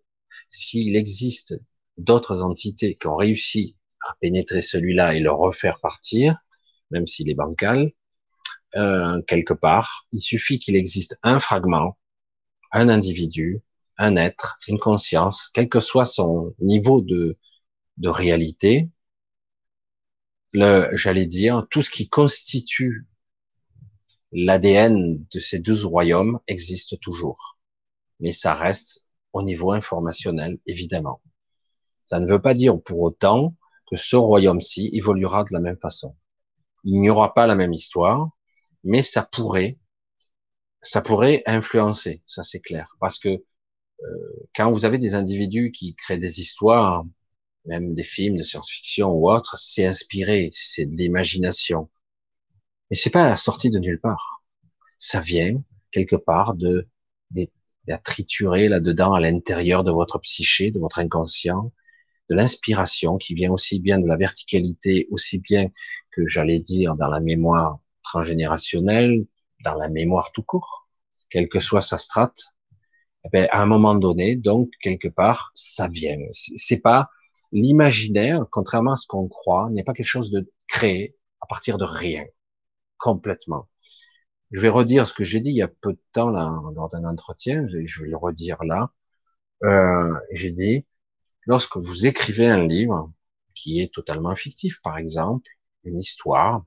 [0.50, 1.56] S'il existe
[1.98, 6.38] d'autres entités qui ont réussi à pénétrer celui-là et le refaire partir,
[6.92, 7.92] même s'il est bancal,
[8.76, 10.08] euh, quelque part.
[10.12, 11.98] Il suffit qu'il existe un fragment,
[12.72, 13.62] un individu,
[13.98, 17.38] un être, une conscience, quel que soit son niveau de,
[17.98, 18.90] de réalité,
[20.52, 23.06] le, j'allais dire, tout ce qui constitue
[24.32, 27.58] l'ADN de ces douze royaumes existe toujours.
[28.20, 31.22] Mais ça reste au niveau informationnel, évidemment.
[32.06, 33.56] Ça ne veut pas dire pour autant
[33.90, 36.16] que ce royaume-ci évoluera de la même façon.
[36.84, 38.30] Il n'y aura pas la même histoire,
[38.84, 39.78] mais ça pourrait,
[40.82, 43.44] ça pourrait influencer, ça c'est clair, parce que euh,
[44.56, 47.06] quand vous avez des individus qui créent des histoires,
[47.66, 51.90] même des films de science-fiction ou autres, c'est inspiré, c'est de l'imagination,
[52.90, 54.44] mais c'est pas sorti de nulle part.
[54.98, 56.88] Ça vient quelque part de,
[57.32, 57.48] de,
[57.88, 61.72] de triturer là-dedans à l'intérieur de votre psyché, de votre inconscient,
[62.30, 65.70] de l'inspiration qui vient aussi bien de la verticalité, aussi bien
[66.12, 69.26] que j'allais dire dans la mémoire transgénérationnelle,
[69.64, 70.88] dans la mémoire tout court,
[71.30, 72.40] quelle que soit sa strate.
[73.26, 76.18] Eh bien, à un moment donné, donc quelque part, ça vient.
[76.32, 77.10] C'est pas
[77.52, 81.86] l'imaginaire, contrairement à ce qu'on croit, n'est pas quelque chose de créé à partir de
[81.86, 82.26] rien,
[82.98, 83.68] complètement.
[84.52, 86.90] Je vais redire ce que j'ai dit il y a peu de temps là, lors
[86.90, 88.92] d'un entretien, je vais le redire là.
[89.64, 90.86] Euh, j'ai dit,
[91.46, 93.12] lorsque vous écrivez un livre
[93.54, 95.50] qui est totalement fictif, par exemple,
[95.84, 96.64] une histoire,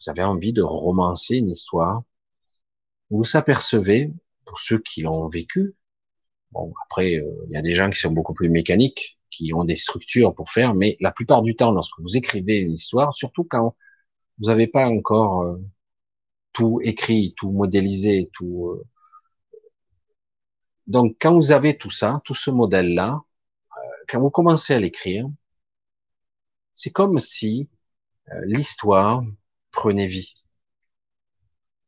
[0.00, 2.02] vous avez envie de romancer une histoire,
[3.10, 4.12] vous s'apercevez,
[4.44, 5.74] pour ceux qui l'ont vécu,
[6.52, 9.64] bon, après, euh, il y a des gens qui sont beaucoup plus mécaniques, qui ont
[9.64, 13.44] des structures pour faire, mais la plupart du temps, lorsque vous écrivez une histoire, surtout
[13.44, 13.76] quand
[14.38, 15.56] vous n'avez pas encore euh,
[16.52, 18.68] tout écrit, tout modélisé, tout.
[18.70, 18.84] Euh,
[20.86, 23.22] donc, quand vous avez tout ça, tout ce modèle-là,
[24.08, 25.28] quand vous commencez à l'écrire,
[26.74, 27.68] c'est comme si
[28.44, 29.24] l'histoire
[29.70, 30.34] prenait vie.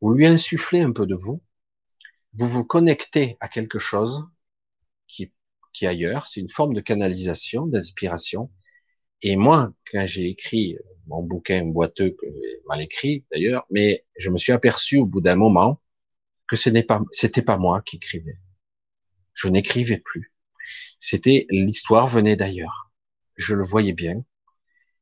[0.01, 1.43] Vous lui insufflez un peu de vous,
[2.35, 4.24] vous vous connectez à quelque chose
[5.07, 5.32] qui,
[5.73, 8.51] qui ailleurs, c'est une forme de canalisation, d'inspiration.
[9.23, 10.77] Et moi, quand j'ai écrit
[11.07, 15.20] mon bouquin boiteux, que j'ai mal écrit d'ailleurs, mais je me suis aperçu au bout
[15.20, 15.81] d'un moment
[16.47, 18.39] que ce n'est pas, c'était pas moi qui écrivais.
[19.35, 20.32] Je n'écrivais plus.
[20.99, 22.91] C'était l'histoire venait d'ailleurs.
[23.37, 24.23] Je le voyais bien.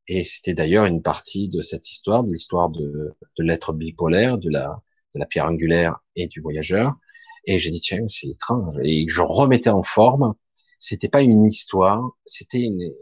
[0.09, 4.51] Et c'était d'ailleurs une partie de cette histoire, de l'histoire de, de l'être bipolaire, de
[4.51, 4.83] la,
[5.15, 6.95] de la pierre angulaire et du voyageur.
[7.47, 8.77] Et j'ai dit, tiens, c'est étrange.
[8.85, 10.35] Et je remettais en forme.
[10.79, 12.93] C'était pas une histoire, c'était une,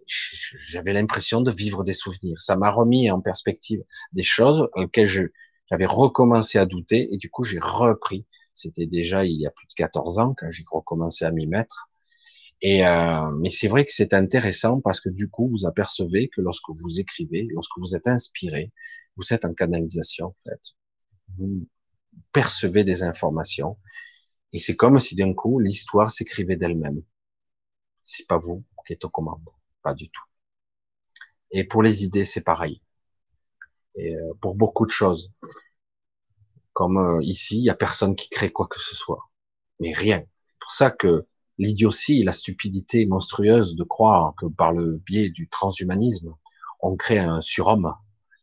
[0.69, 2.41] j'avais l'impression de vivre des souvenirs.
[2.41, 5.23] Ça m'a remis en perspective des choses auxquelles je,
[5.71, 8.27] j'avais recommencé à douter et du coup j'ai repris.
[8.55, 11.91] C'était déjà il y a plus de 14 ans quand j'ai recommencé à m'y mettre.
[12.61, 16.41] Et euh, mais c'est vrai que c'est intéressant parce que du coup vous apercevez que
[16.41, 18.73] lorsque vous écrivez, lorsque vous êtes inspiré,
[19.17, 20.61] vous êtes en canalisation en fait.
[21.35, 21.67] Vous
[22.33, 23.77] percevez des informations
[24.55, 27.03] et c'est comme si d'un coup, l'histoire s'écrivait d'elle-même.
[28.03, 29.51] C'est pas vous qui êtes aux commandes.
[29.83, 30.23] Pas du tout.
[31.51, 32.81] Et pour les idées, c'est pareil.
[33.97, 35.33] Et euh, pour beaucoup de choses.
[36.73, 39.29] Comme euh, ici, il y a personne qui crée quoi que ce soit.
[39.81, 40.21] Mais rien.
[40.21, 41.27] C'est pour ça que
[41.59, 46.35] l'idiotie, la stupidité monstrueuse de croire que par le biais du transhumanisme,
[46.81, 47.95] on crée un surhomme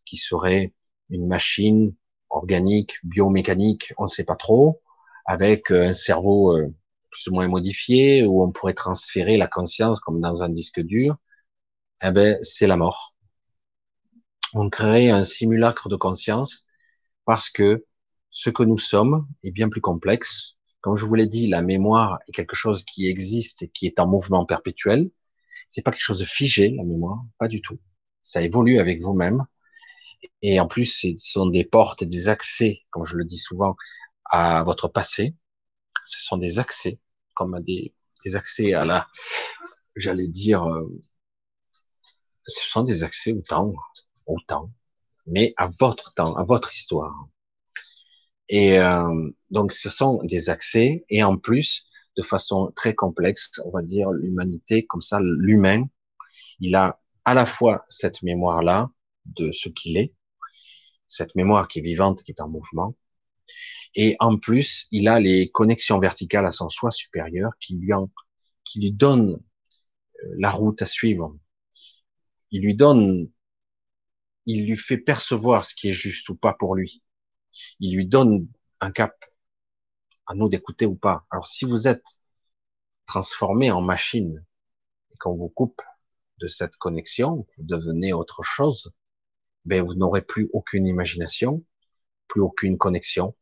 [0.05, 0.73] qui serait
[1.09, 1.93] une machine
[2.29, 4.81] organique, biomécanique, on ne sait pas trop,
[5.25, 6.73] avec euh, un cerveau euh,
[7.09, 11.17] plus ou moins modifié, où on pourrait transférer la conscience comme dans un disque dur,
[12.03, 13.15] eh ben, c'est la mort.
[14.53, 16.65] On crée un simulacre de conscience
[17.25, 17.85] parce que
[18.29, 20.57] ce que nous sommes est bien plus complexe.
[20.81, 23.99] Comme je vous l'ai dit, la mémoire est quelque chose qui existe et qui est
[23.99, 25.09] en mouvement perpétuel.
[25.69, 27.79] C'est pas quelque chose de figé, la mémoire, pas du tout.
[28.21, 29.45] Ça évolue avec vous-même.
[30.41, 33.75] Et en plus, ce sont des portes des accès, comme je le dis souvent,
[34.25, 35.35] à votre passé.
[36.05, 36.99] Ce sont des accès,
[37.35, 37.93] comme des,
[38.25, 39.07] des accès à la,
[39.95, 40.87] j'allais dire, euh,
[42.45, 43.73] ce sont des accès au temps,
[44.25, 44.71] au temps,
[45.25, 47.27] mais à votre temps, à votre histoire.
[48.51, 51.87] Et euh, donc, ce sont des accès, et en plus,
[52.17, 55.85] de façon très complexe, on va dire l'humanité, comme ça, l'humain,
[56.59, 58.91] il a à la fois cette mémoire-là
[59.25, 60.13] de ce qu'il est,
[61.07, 62.95] cette mémoire qui est vivante, qui est en mouvement,
[63.95, 68.09] et en plus, il a les connexions verticales à son soi supérieur qui lui, en,
[68.65, 69.39] qui lui donnent
[70.23, 71.37] euh, la route à suivre.
[72.51, 73.29] Il lui donne,
[74.45, 77.01] il lui fait percevoir ce qui est juste ou pas pour lui.
[77.79, 78.47] Il lui donne
[78.79, 79.25] un cap.
[80.27, 81.25] À nous d'écouter ou pas.
[81.29, 82.21] Alors si vous êtes
[83.05, 84.45] transformé en machine
[85.13, 85.81] et qu'on vous coupe
[86.39, 88.93] de cette connexion, vous devenez autre chose,
[89.65, 91.63] ben vous n'aurez plus aucune imagination,
[92.27, 93.35] plus aucune connexion,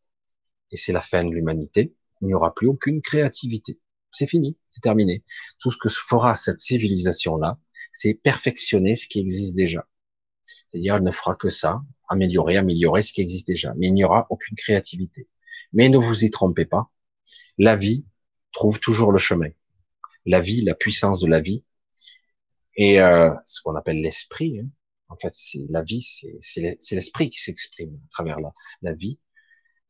[0.72, 1.96] et c'est la fin de l'humanité.
[2.22, 3.80] Il n'y aura plus aucune créativité.
[4.12, 5.24] C'est fini, c'est terminé.
[5.60, 7.60] Tout ce que fera cette civilisation-là,
[7.92, 9.88] c'est perfectionner ce qui existe déjà.
[10.68, 13.74] C'est-à-dire, elle ne fera que ça, améliorer, améliorer ce qui existe déjà.
[13.78, 15.28] Mais il n'y aura aucune créativité.
[15.74, 16.90] Mais ne vous y trompez pas.
[17.58, 18.06] La vie
[18.52, 19.50] trouve toujours le chemin.
[20.26, 21.64] La vie, la puissance de la vie,
[22.80, 24.60] et euh, ce qu'on appelle l'esprit.
[24.60, 24.70] Hein.
[25.10, 26.02] En fait, c'est la vie,
[26.40, 26.62] c'est
[26.92, 29.20] l'esprit qui s'exprime à travers la, la vie.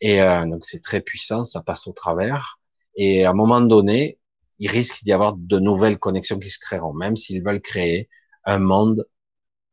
[0.01, 2.59] Et euh, donc c'est très puissant, ça passe au travers.
[2.95, 4.17] Et à un moment donné,
[4.59, 8.09] il risque d'y avoir de nouvelles connexions qui se créeront, même s'ils veulent créer
[8.45, 9.07] un monde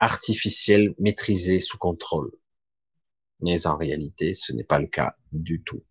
[0.00, 2.32] artificiel maîtrisé sous contrôle.
[3.40, 5.84] Mais en réalité, ce n'est pas le cas du tout.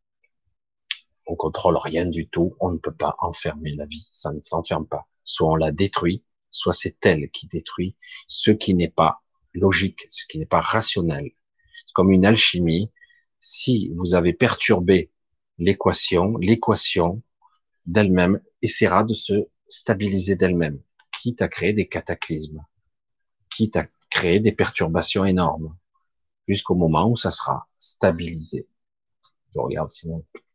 [1.28, 4.88] On contrôle rien du tout, on ne peut pas enfermer la vie, ça ne s'enferme
[4.88, 5.08] pas.
[5.24, 7.96] Soit on la détruit, soit c'est elle qui détruit
[8.28, 9.24] ce qui n'est pas
[9.54, 11.32] logique, ce qui n'est pas rationnel.
[11.86, 12.92] C'est comme une alchimie,
[13.40, 15.12] si vous avez perturbé
[15.58, 17.22] l'équation, l'équation
[17.86, 20.82] d'elle-même essaiera de se stabiliser d'elle-même,
[21.22, 22.64] quitte à créer des cataclysmes,
[23.50, 25.76] quitte à créer des perturbations énormes,
[26.48, 28.66] jusqu'au moment où ça sera stabilisé.
[29.54, 30.08] Je regarde si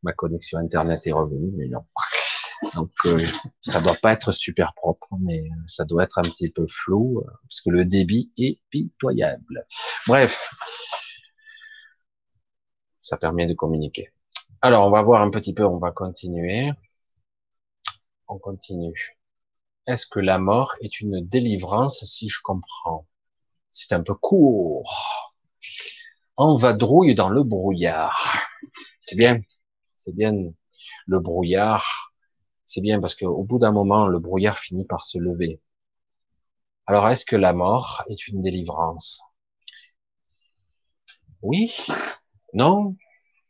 [0.02, 1.84] ma connexion Internet est revenue, mais non.
[2.74, 3.26] Donc euh,
[3.60, 7.30] ça doit pas être super propre, mais ça doit être un petit peu flou euh,
[7.42, 9.66] parce que le débit est pitoyable.
[10.06, 10.50] Bref,
[13.02, 14.10] ça permet de communiquer.
[14.62, 16.72] Alors on va voir un petit peu, on va continuer.
[18.28, 19.18] On continue.
[19.86, 23.06] Est-ce que la mort est une délivrance si je comprends?
[23.70, 25.34] C'est un peu court.
[26.36, 28.46] On va drouille dans le brouillard.
[29.02, 29.40] C'est bien,
[29.94, 30.32] c'est bien
[31.06, 32.10] le brouillard
[32.70, 35.60] c'est bien parce qu'au bout d'un moment, le brouillard finit par se lever.
[36.86, 39.22] Alors, est-ce que la mort est une délivrance?
[41.42, 41.84] Oui,
[42.54, 42.96] non,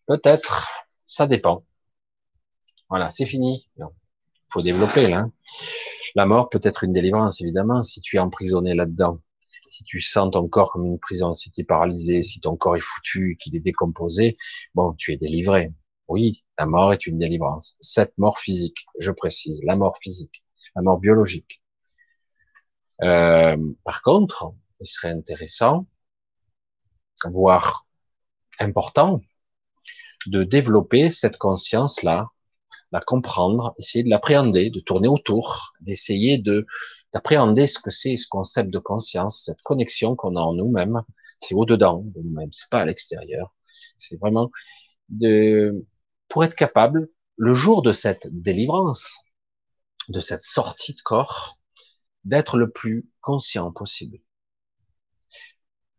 [0.07, 1.67] peut-être, ça dépend.
[2.89, 3.69] Voilà, c'est fini.
[3.77, 3.85] Il
[4.49, 5.29] faut développer là.
[6.15, 9.21] La mort peut être une délivrance, évidemment, si tu es emprisonné là-dedans.
[9.71, 12.77] Si tu sens ton corps comme une prison, si tu es paralysé, si ton corps
[12.77, 14.37] est foutu, qu'il est décomposé,
[14.75, 15.73] bon, tu es délivré.
[16.09, 17.77] Oui, la mort est une délivrance.
[17.79, 20.45] Cette mort physique, je précise, la mort physique,
[20.75, 21.63] la mort biologique.
[23.03, 25.87] Euh, par contre, il serait intéressant,
[27.31, 27.87] voire
[28.59, 29.21] important,
[30.27, 32.29] de développer cette conscience-là,
[32.91, 36.67] la comprendre, essayer de l'appréhender, de tourner autour, d'essayer de
[37.12, 41.03] d'appréhender ce que c'est ce concept de conscience, cette connexion qu'on a en nous-mêmes.
[41.39, 43.55] C'est au-dedans de nous-mêmes, c'est pas à l'extérieur.
[43.97, 44.51] C'est vraiment
[45.09, 45.87] de
[46.28, 49.19] pour être capable, le jour de cette délivrance,
[50.09, 51.59] de cette sortie de corps,
[52.24, 54.19] d'être le plus conscient possible,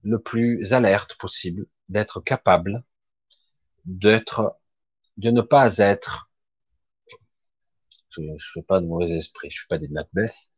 [0.03, 2.83] le plus alerte possible, d'être capable
[3.85, 4.57] d'être,
[5.17, 6.30] de ne pas être,
[8.11, 10.51] je ne fais pas de mauvais esprit, je ne fais pas des Macbeth,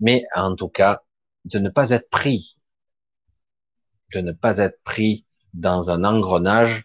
[0.00, 1.02] mais en tout cas,
[1.44, 2.58] de ne pas être pris,
[4.12, 6.84] de ne pas être pris dans un engrenage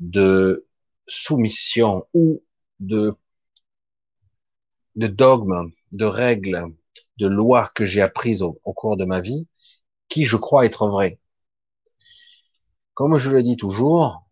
[0.00, 0.66] de
[1.06, 2.42] soumission ou
[2.80, 3.14] de,
[4.96, 6.66] de dogmes, de règles,
[7.18, 9.46] de lois que j'ai apprises au, cours de ma vie,
[10.08, 11.18] qui je crois être vraies.
[12.94, 14.26] Comme je le dis toujours,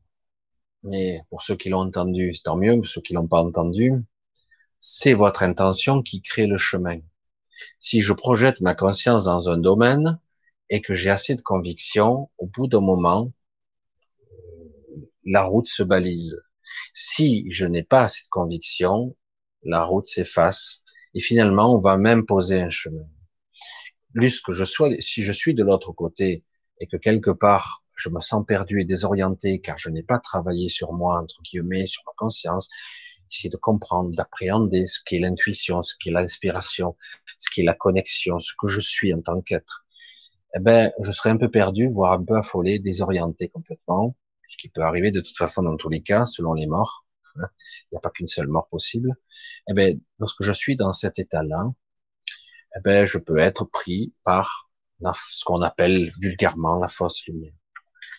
[0.83, 3.93] mais pour ceux qui l'ont entendu, c'est tant mieux, pour ceux qui l'ont pas entendu,
[4.81, 6.99] c'est votre intention qui crée le chemin.
[7.79, 10.19] Si je projette ma conscience dans un domaine
[10.71, 13.33] et que j'ai assez de conviction, au bout d'un moment,
[15.25, 16.41] la route se balise.
[16.95, 19.17] Si je n'ai pas cette conviction,
[19.63, 20.83] la route s'efface
[21.15, 23.07] et finalement on va même poser un chemin.
[24.15, 26.45] Plus que je sois, si je suis de l'autre côté
[26.81, 30.71] et que quelque part je me sens perdu et désorienté car je n'ai pas travaillé
[30.71, 32.69] sur moi, entre guillemets, sur ma conscience,
[33.31, 36.97] essayer de comprendre, d'appréhender ce qu'est l'intuition, ce qu'est l'inspiration,
[37.39, 39.85] ce qu'est la connexion, ce que je suis en tant qu'être,
[40.55, 44.17] eh ben, je serais un peu perdu, voire un peu affolé, désorienté complètement
[44.51, 47.07] ce qui peut arriver de toute façon dans tous les cas, selon les morts.
[47.37, 47.47] Hein.
[47.85, 49.15] Il n'y a pas qu'une seule mort possible.
[49.69, 51.73] Eh ben, lorsque je suis dans cet état-là,
[52.77, 54.71] eh ben, je peux être pris par
[55.01, 57.53] ce qu'on appelle vulgairement la fausse lumière.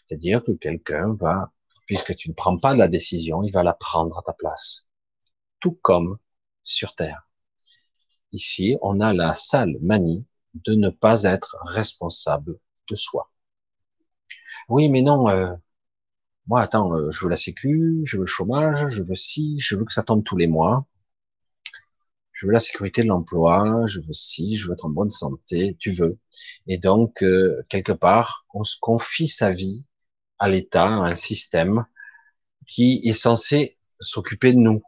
[0.05, 1.51] C'est-à-dire que quelqu'un va,
[1.85, 4.87] puisque tu ne prends pas la décision, il va la prendre à ta place.
[5.61, 6.17] Tout comme
[6.63, 7.29] sur Terre.
[8.33, 12.59] Ici, on a la sale manie de ne pas être responsable
[12.89, 13.31] de soi.
[14.69, 15.53] Oui, mais non, euh,
[16.47, 19.75] moi, attends, euh, je veux la sécu, je veux le chômage, je veux ci, je
[19.75, 20.85] veux que ça tombe tous les mois.
[22.31, 25.75] Je veux la sécurité de l'emploi, je veux ci, je veux être en bonne santé,
[25.79, 26.17] tu veux.
[26.67, 29.85] Et donc, euh, quelque part, on se confie sa vie
[30.39, 31.85] à l'État, à un système
[32.67, 34.81] qui est censé s'occuper de nous.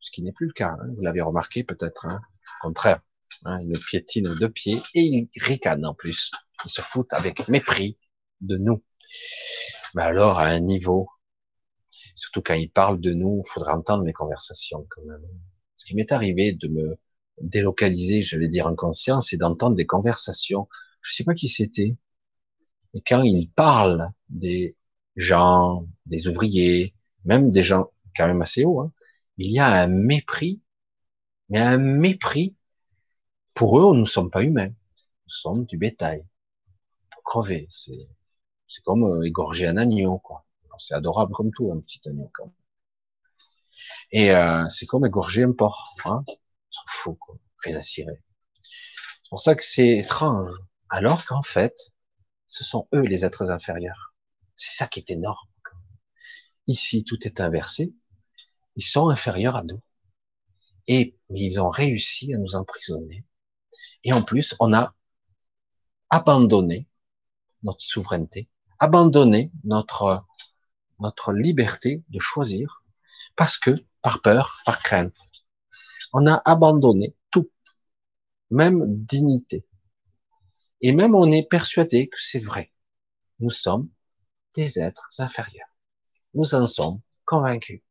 [0.00, 0.88] Ce qui n'est plus le cas, hein.
[0.96, 2.06] vous l'avez remarqué peut-être.
[2.06, 2.20] Hein.
[2.62, 3.00] Au contraire,
[3.44, 6.30] hein, il piétine de pied et il ricane en plus.
[6.64, 7.98] Il se fout avec mépris
[8.40, 8.82] de nous.
[9.94, 11.08] Mais alors, à un niveau,
[12.14, 15.22] surtout quand il parle de nous, il faudra entendre mes conversations quand même.
[15.76, 16.98] Ce qui m'est arrivé de me
[17.40, 20.68] délocaliser, je vais dire en conscience, et d'entendre des conversations.
[21.02, 21.96] Je sais pas qui c'était.
[22.94, 24.76] Et quand il parle des
[25.16, 26.94] gens, des ouvriers,
[27.24, 28.92] même des gens quand même assez hauts, hein,
[29.38, 30.60] il y a un mépris,
[31.48, 32.56] mais un mépris.
[33.54, 34.68] Pour eux, nous ne sommes pas humains.
[34.68, 36.24] Nous sommes du bétail.
[37.24, 37.66] Crever.
[37.70, 38.08] C'est
[38.68, 40.44] c'est comme euh, égorger un agneau, quoi.
[40.78, 42.54] C'est adorable comme tout, un petit agneau, quand même.
[44.12, 46.22] Et euh, c'est comme égorger un porc, hein.
[46.70, 47.36] S'en fout, quoi.
[47.64, 48.22] Rien à cirer.
[48.62, 50.54] C'est pour ça que c'est étrange.
[50.90, 51.74] Alors qu'en fait,
[52.46, 54.14] ce sont eux les êtres inférieurs.
[54.54, 55.48] C'est ça qui est énorme.
[56.66, 57.94] Ici, tout est inversé.
[58.78, 59.82] Ils sont inférieurs à nous.
[60.86, 63.26] Et ils ont réussi à nous emprisonner.
[64.04, 64.94] Et en plus, on a
[66.08, 66.88] abandonné
[67.62, 68.48] notre souveraineté
[68.78, 70.24] abandonner notre,
[71.00, 72.84] notre liberté de choisir
[73.36, 75.16] parce que, par peur, par crainte.
[76.12, 77.50] On a abandonné tout,
[78.50, 79.66] même dignité.
[80.80, 82.72] Et même on est persuadé que c'est vrai.
[83.40, 83.88] Nous sommes
[84.54, 85.68] des êtres inférieurs.
[86.34, 87.82] Nous en sommes convaincus.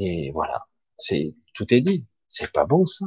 [0.00, 0.66] Et voilà,
[0.96, 2.06] c'est tout est dit.
[2.26, 3.04] C'est pas bon ça.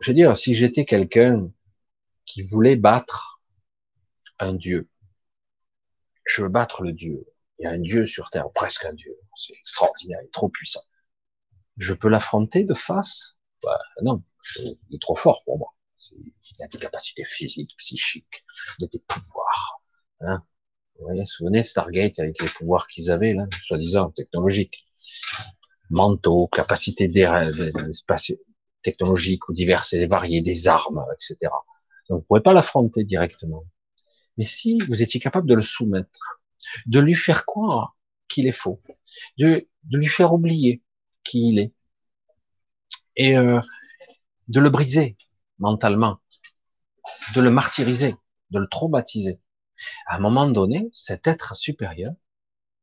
[0.00, 1.50] Je veux dire, si j'étais quelqu'un
[2.24, 3.42] qui voulait battre
[4.38, 4.88] un dieu,
[6.24, 7.26] je veux battre le dieu.
[7.58, 9.14] Il y a un dieu sur terre, presque un dieu.
[9.36, 10.82] C'est extraordinaire, il est trop puissant.
[11.76, 13.36] Je peux l'affronter de face?
[13.62, 14.22] Bah, Non,
[14.56, 15.74] il est trop fort pour moi.
[16.12, 18.44] Il a des capacités physiques, psychiques,
[18.78, 19.82] il a des pouvoirs.
[20.20, 20.42] Hein
[20.98, 24.86] vous voyez, souvenez Stargate avec les pouvoirs qu'ils avaient, là, soi-disant technologiques.
[25.90, 27.08] Mentaux, capacités
[28.82, 31.50] technologiques ou diverses et variées, des armes, etc.
[32.08, 33.64] Donc, vous pouvez pas l'affronter directement.
[34.36, 36.40] Mais si vous étiez capable de le soumettre,
[36.86, 37.96] de lui faire croire
[38.28, 38.80] qu'il est faux,
[39.38, 40.82] de, de lui faire oublier
[41.22, 41.72] qui il est,
[43.16, 43.60] et euh,
[44.48, 45.16] de le briser
[45.58, 46.18] mentalement,
[47.34, 48.16] de le martyriser,
[48.50, 49.40] de le traumatiser.
[50.06, 52.12] À un moment donné, cet être supérieur,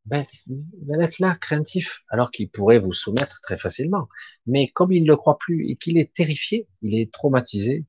[0.05, 4.07] ben, il va être là, craintif, alors qu'il pourrait vous soumettre très facilement.
[4.45, 7.85] Mais comme il ne le croit plus et qu'il est terrifié, il est traumatisé,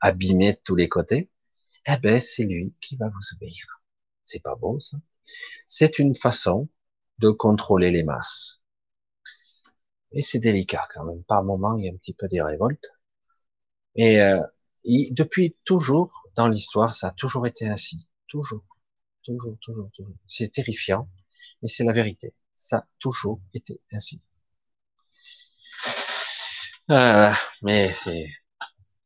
[0.00, 1.30] abîmé de tous les côtés,
[1.86, 3.82] eh ben, c'est lui qui va vous obéir.
[4.24, 4.98] C'est pas beau, ça?
[5.66, 6.68] C'est une façon
[7.18, 8.62] de contrôler les masses.
[10.12, 11.22] Et c'est délicat quand même.
[11.24, 12.92] Par moment, il y a un petit peu des révoltes.
[13.94, 14.42] Et euh,
[14.84, 18.06] depuis toujours, dans l'histoire, ça a toujours été ainsi.
[18.26, 18.64] Toujours.
[19.22, 20.16] Toujours, toujours, toujours.
[20.26, 21.08] C'est terrifiant,
[21.62, 22.34] mais c'est la vérité.
[22.54, 24.20] Ça a toujours été ainsi.
[27.62, 28.28] Mais c'est,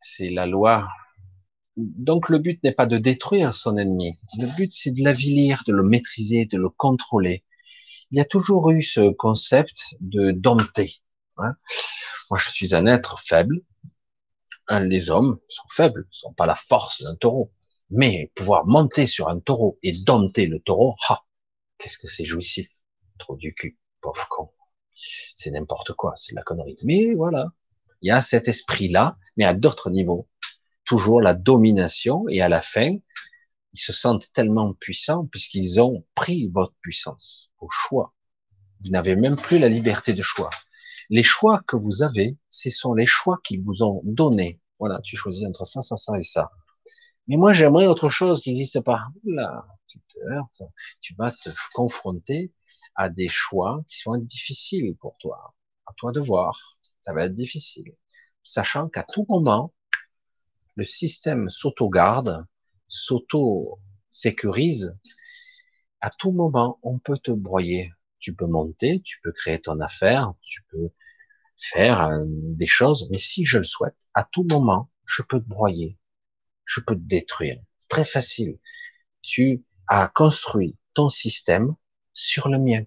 [0.01, 0.89] c'est la loi
[1.77, 4.19] donc le but n'est pas de détruire son ennemi.
[4.39, 7.45] Le but c'est de l'avilir, de le maîtriser, de le contrôler.
[8.11, 11.03] Il y a toujours eu ce concept de dompter.
[11.37, 11.55] Hein.
[12.31, 13.61] Moi je suis un être faible.
[14.69, 17.53] Hein, les hommes sont faibles, ne sont pas la force d'un taureau.
[17.91, 21.25] Mais pouvoir monter sur un taureau et dompter le taureau, ha,
[21.79, 22.69] qu'est-ce que c'est jouissif.
[23.19, 24.51] Trop du cul, pauvre con.
[25.35, 26.77] C'est n'importe quoi, c'est de la connerie.
[26.85, 27.49] Mais voilà,
[28.03, 30.29] il y a cet esprit-là, mais à d'autres niveaux
[30.87, 32.97] toujours la domination et à la fin,
[33.75, 38.15] ils se sentent tellement puissants puisqu'ils ont pris votre puissance au choix.
[38.83, 40.49] Vous n'avez même plus la liberté de choix.
[41.11, 44.61] Les choix que vous avez, ce sont les choix qu'ils vous ont donnés.
[44.79, 46.51] Voilà, tu choisis entre ça, ça, ça et ça.
[47.29, 49.09] Mais moi, j'aimerais autre chose qui n'existe pas.
[49.25, 50.63] Là, tu te heurtes,
[51.01, 52.53] tu vas te confronter
[52.95, 55.55] à des choix qui sont difficiles pour toi.
[55.87, 56.79] À toi de voir.
[57.01, 57.95] Ça va être difficile.
[58.43, 59.73] Sachant qu'à tout moment,
[60.77, 62.47] le système s'auto-garde,
[62.89, 64.97] s'auto-sécurise.
[66.01, 67.93] À tout moment, on peut te broyer.
[68.19, 70.91] Tu peux monter, tu peux créer ton affaire, tu peux
[71.57, 75.49] faire euh, des choses, mais si je le souhaite, à tout moment, je peux te
[75.49, 75.99] broyer,
[76.65, 77.61] je peux te détruire.
[77.79, 78.59] C'est très facile.
[79.23, 81.75] Tu as construit ton système
[82.13, 82.85] sur le mien.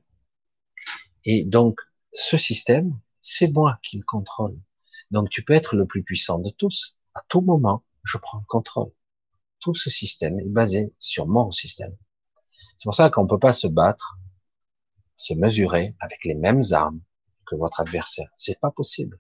[1.26, 1.80] Et donc,
[2.14, 4.58] ce système, c'est moi qui le contrôle.
[5.12, 8.46] Donc, tu peux être le plus puissant de tous à tout moment, je prends le
[8.46, 8.92] contrôle.
[9.60, 11.96] Tout ce système est basé sur mon système.
[12.78, 14.18] C'est pour ça qu'on ne peut pas se battre,
[15.18, 17.02] se mesurer avec les mêmes armes
[17.46, 18.30] que votre adversaire.
[18.36, 19.20] C'est pas possible.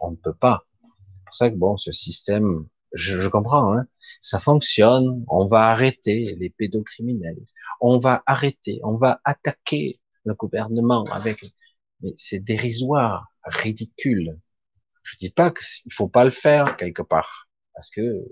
[0.00, 0.66] On ne peut pas.
[1.06, 3.86] C'est pour ça que bon, ce système, je, comprends, hein,
[4.20, 5.24] ça fonctionne.
[5.28, 7.44] On va arrêter les pédocriminels.
[7.80, 11.44] On va arrêter, on va attaquer le gouvernement avec,
[12.00, 14.38] mais c'est dérisoire, ridicule.
[15.02, 18.24] Je dis pas qu'il faut pas le faire quelque part, parce que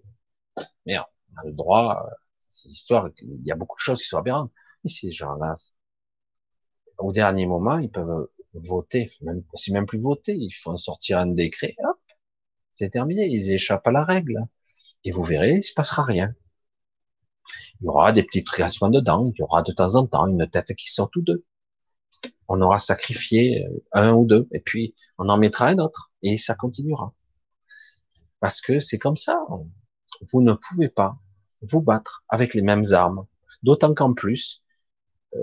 [0.86, 2.06] merde, on a le droit.
[2.48, 4.52] Ces histoires, il y a beaucoup de choses qui sont aberrantes.
[4.84, 5.54] Mais ces gens-là,
[6.98, 11.26] au dernier moment, ils peuvent voter, même c'est même plus voter, ils font sortir un
[11.26, 11.74] décret,
[12.90, 14.46] c'est ils échappent à la règle.
[15.04, 16.34] Et vous verrez, il se passera rien.
[17.80, 20.48] Il y aura des petits créations dedans, il y aura de temps en temps une
[20.48, 21.44] tête qui sort ou deux
[22.52, 26.36] on aura sacrifié euh, un ou deux, et puis on en mettra un autre, et
[26.36, 27.14] ça continuera.
[28.40, 29.44] Parce que c'est comme ça.
[30.32, 31.16] Vous ne pouvez pas
[31.62, 33.26] vous battre avec les mêmes armes.
[33.62, 34.62] D'autant qu'en plus,
[35.34, 35.38] euh,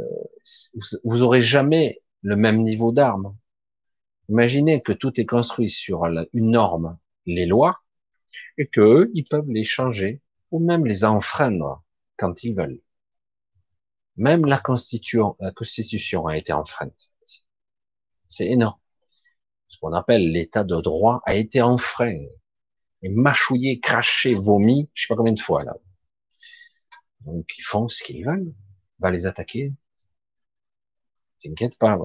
[1.04, 3.36] vous aurez jamais le même niveau d'armes.
[4.28, 7.84] Imaginez que tout est construit sur une norme, les lois,
[8.58, 10.22] et qu'eux, ils peuvent les changer
[10.52, 11.84] ou même les enfreindre
[12.18, 12.82] quand ils veulent.
[14.18, 17.14] Même la constitution, la constitution a été enfreinte.
[18.28, 18.80] C'est énorme.
[19.68, 22.20] Ce qu'on appelle l'état de droit a été enfreint.
[23.02, 25.74] Et mâchouillé, craché, vomi, je sais pas combien de fois, là.
[27.22, 28.54] Donc, ils font ce qu'ils veulent.
[29.00, 29.74] On va les attaquer.
[31.42, 31.98] T'inquiète pas,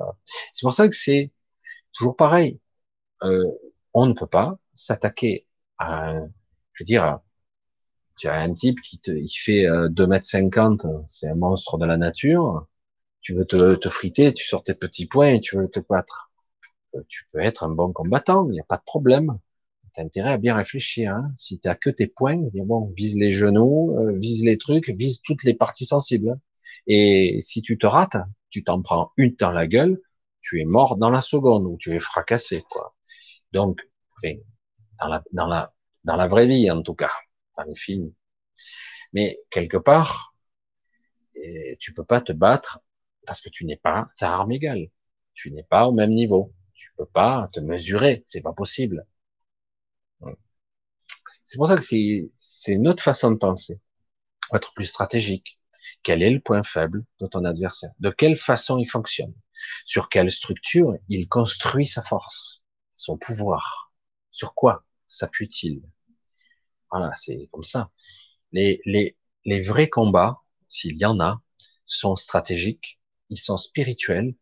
[0.52, 1.32] C'est pour ça que c'est
[1.92, 2.60] toujours pareil.
[3.22, 3.44] euh,
[3.94, 5.46] on ne peut pas s'attaquer
[5.78, 6.30] à, un,
[6.72, 7.20] je veux dire,
[8.16, 11.78] tu as un type qui te, il fait 2 euh, mètres 50, c'est un monstre
[11.78, 12.66] de la nature.
[13.22, 16.30] Tu veux te, te friter, tu sors tes petits points et tu veux te battre.
[16.94, 19.38] Euh, tu peux être un bon combattant, il n'y a pas de problème.
[19.94, 21.14] T'as intérêt à bien réfléchir.
[21.14, 21.32] Hein.
[21.36, 25.22] Si t'as que tes points, dire bon, vise les genoux, euh, vise les trucs, vise
[25.22, 26.38] toutes les parties sensibles.
[26.86, 28.16] Et si tu te rates,
[28.50, 30.00] tu t'en prends une dans la gueule,
[30.40, 32.94] tu es mort dans la seconde ou tu es fracassé, quoi.
[33.52, 33.80] Donc,
[35.04, 35.74] dans la, dans la,
[36.04, 37.12] dans la vraie vie en tout cas
[37.56, 38.12] dans les films.
[39.12, 40.34] Mais quelque part,
[41.78, 42.80] tu peux pas te battre
[43.26, 44.88] parce que tu n'es pas à arme égale.
[45.34, 46.52] Tu n'es pas au même niveau.
[46.74, 48.24] Tu peux pas te mesurer.
[48.26, 49.06] C'est pas possible.
[51.42, 53.80] C'est pour ça que c'est une autre façon de penser.
[54.52, 55.60] Être plus stratégique.
[56.02, 57.90] Quel est le point faible de ton adversaire?
[58.00, 59.34] De quelle façon il fonctionne?
[59.84, 62.62] Sur quelle structure il construit sa force,
[62.96, 63.92] son pouvoir?
[64.30, 64.84] Sur quoi?
[65.06, 65.82] S'appuie-t-il?
[66.90, 67.90] Voilà, c'est comme ça.
[68.52, 71.42] Les, les, les vrais combats, s'il y en a,
[71.86, 73.00] sont stratégiques,
[73.30, 74.34] ils sont spirituels,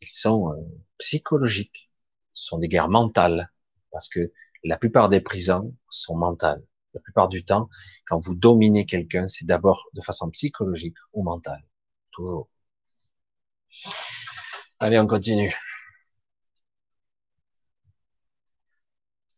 [0.00, 0.56] ils sont euh,
[0.98, 1.90] psychologiques,
[2.32, 3.52] ce sont des guerres mentales,
[3.90, 4.32] parce que
[4.64, 6.64] la plupart des prisons sont mentales.
[6.94, 7.68] La plupart du temps,
[8.06, 11.64] quand vous dominez quelqu'un, c'est d'abord de façon psychologique ou mentale.
[12.12, 12.48] Toujours.
[14.78, 15.52] Allez, on continue.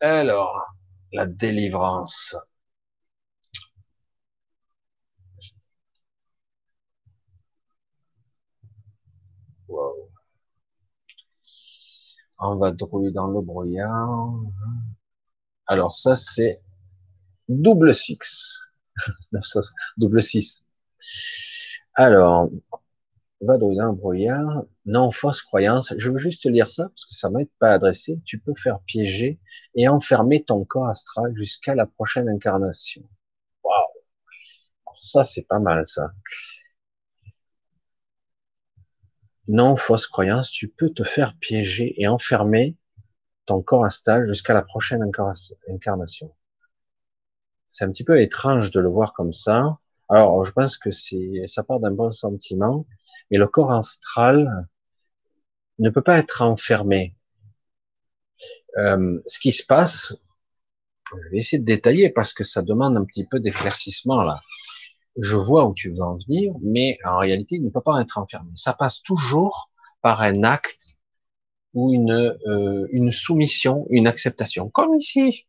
[0.00, 0.74] Alors,
[1.12, 2.34] la délivrance.
[12.38, 14.32] On va trouver dans le brouillard.
[15.68, 16.60] Alors ça c'est
[17.48, 18.60] double six.
[19.98, 20.64] double six.
[21.94, 22.48] Alors,
[23.40, 24.64] va dans le brouillard.
[24.86, 25.94] Non, fausse croyance.
[25.96, 28.20] Je veux juste lire ça parce que ça m'aide pas adressé.
[28.24, 29.38] Tu peux faire piéger
[29.74, 33.02] et enfermer ton corps astral jusqu'à la prochaine incarnation.
[33.64, 34.94] Waouh.
[35.00, 36.10] Ça c'est pas mal ça.
[39.48, 42.76] Non, fausse croyance, tu peux te faire piéger et enfermer
[43.46, 45.08] ton corps astral jusqu'à la prochaine
[45.68, 46.34] incarnation.
[47.68, 49.78] C'est un petit peu étrange de le voir comme ça.
[50.08, 52.86] Alors, je pense que c'est, ça part d'un bon sentiment,
[53.30, 54.68] mais le corps astral
[55.78, 57.16] ne peut pas être enfermé.
[58.78, 60.14] Euh, ce qui se passe,
[61.12, 64.40] je vais essayer de détailler parce que ça demande un petit peu d'éclaircissement là
[65.18, 68.18] je vois où tu veux en venir, mais en réalité, il ne peut pas être
[68.18, 68.50] enfermé.
[68.54, 69.70] Ça passe toujours
[70.02, 70.96] par un acte
[71.74, 75.46] ou une, euh, une soumission, une acceptation, comme ici.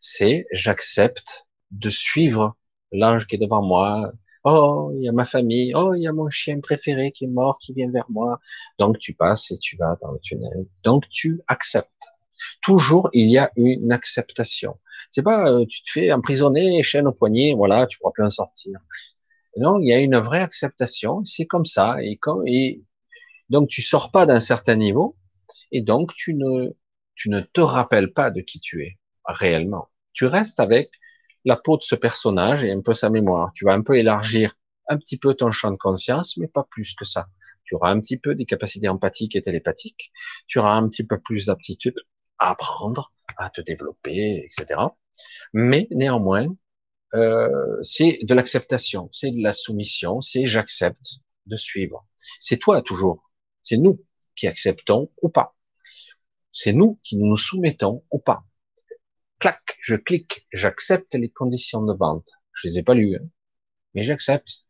[0.00, 2.56] C'est j'accepte de suivre
[2.92, 4.12] l'ange qui est devant moi.
[4.48, 5.72] Oh, il y a ma famille.
[5.74, 8.38] Oh, il y a mon chien préféré qui est mort, qui vient vers moi.
[8.78, 10.66] Donc tu passes et tu vas dans le tunnel.
[10.84, 11.90] Donc tu acceptes.
[12.62, 14.78] Toujours, il y a une acceptation.
[15.10, 18.30] C'est pas euh, tu te fais emprisonner, chaîne au poignet, voilà, tu pourras plus en
[18.30, 18.78] sortir.
[19.56, 21.24] Non, il y a une vraie acceptation.
[21.24, 21.96] C'est comme ça.
[22.02, 22.82] Et, comme, et
[23.50, 25.16] donc tu sors pas d'un certain niveau,
[25.72, 29.88] et donc tu ne te rappelles pas de qui tu es réellement.
[30.12, 30.90] Tu restes avec
[31.46, 33.52] la peau de ce personnage et un peu sa mémoire.
[33.54, 34.54] Tu vas un peu élargir
[34.88, 37.28] un petit peu ton champ de conscience, mais pas plus que ça.
[37.64, 40.12] Tu auras un petit peu des capacités empathiques et télépathiques.
[40.48, 41.94] Tu auras un petit peu plus d'aptitude
[42.38, 44.80] à apprendre, à te développer, etc.
[45.52, 46.48] Mais néanmoins,
[47.14, 52.06] euh, c'est de l'acceptation, c'est de la soumission, c'est j'accepte de suivre.
[52.40, 53.30] C'est toi toujours,
[53.62, 54.04] c'est nous
[54.34, 55.56] qui acceptons ou pas.
[56.52, 58.45] C'est nous qui nous soumettons ou pas.
[59.38, 62.30] Clac, je clique, j'accepte les conditions de vente.
[62.52, 63.26] Je les ai pas lues, hein.
[63.94, 64.64] mais j'accepte.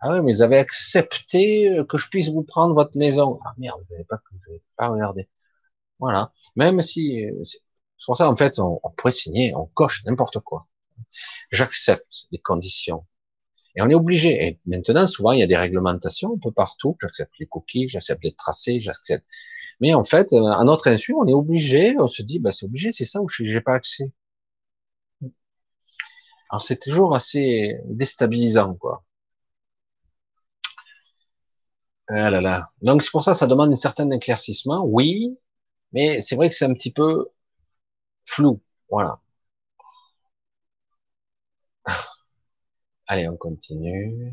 [0.00, 3.40] Ah oui, mais vous avez accepté que je puisse vous prendre votre maison.
[3.46, 4.20] Ah merde, vous n'avez pas,
[4.76, 5.28] pas regardé.
[6.00, 6.32] Voilà.
[6.56, 7.60] Même si, euh, c'est
[8.06, 10.68] pour ça, en fait, on, on pourrait signer, on coche n'importe quoi.
[11.52, 13.06] J'accepte les conditions.
[13.76, 14.46] Et on est obligé.
[14.46, 16.96] Et maintenant, souvent, il y a des réglementations un peu partout.
[17.00, 19.26] J'accepte les cookies, j'accepte les tracés, j'accepte.
[19.80, 22.66] Mais en fait, euh, à notre insu, on est obligé, on se dit, bah, c'est
[22.66, 24.12] obligé, c'est ça où je n'ai pas accès.
[26.48, 29.02] Alors, c'est toujours assez déstabilisant, quoi.
[32.08, 32.70] Ah là là.
[32.82, 34.84] Donc, c'est pour ça, ça demande un certain éclaircissement.
[34.84, 35.38] Oui,
[35.92, 37.28] mais c'est vrai que c'est un petit peu
[38.26, 38.60] flou.
[38.90, 39.20] Voilà.
[43.06, 44.32] Allez, on continue.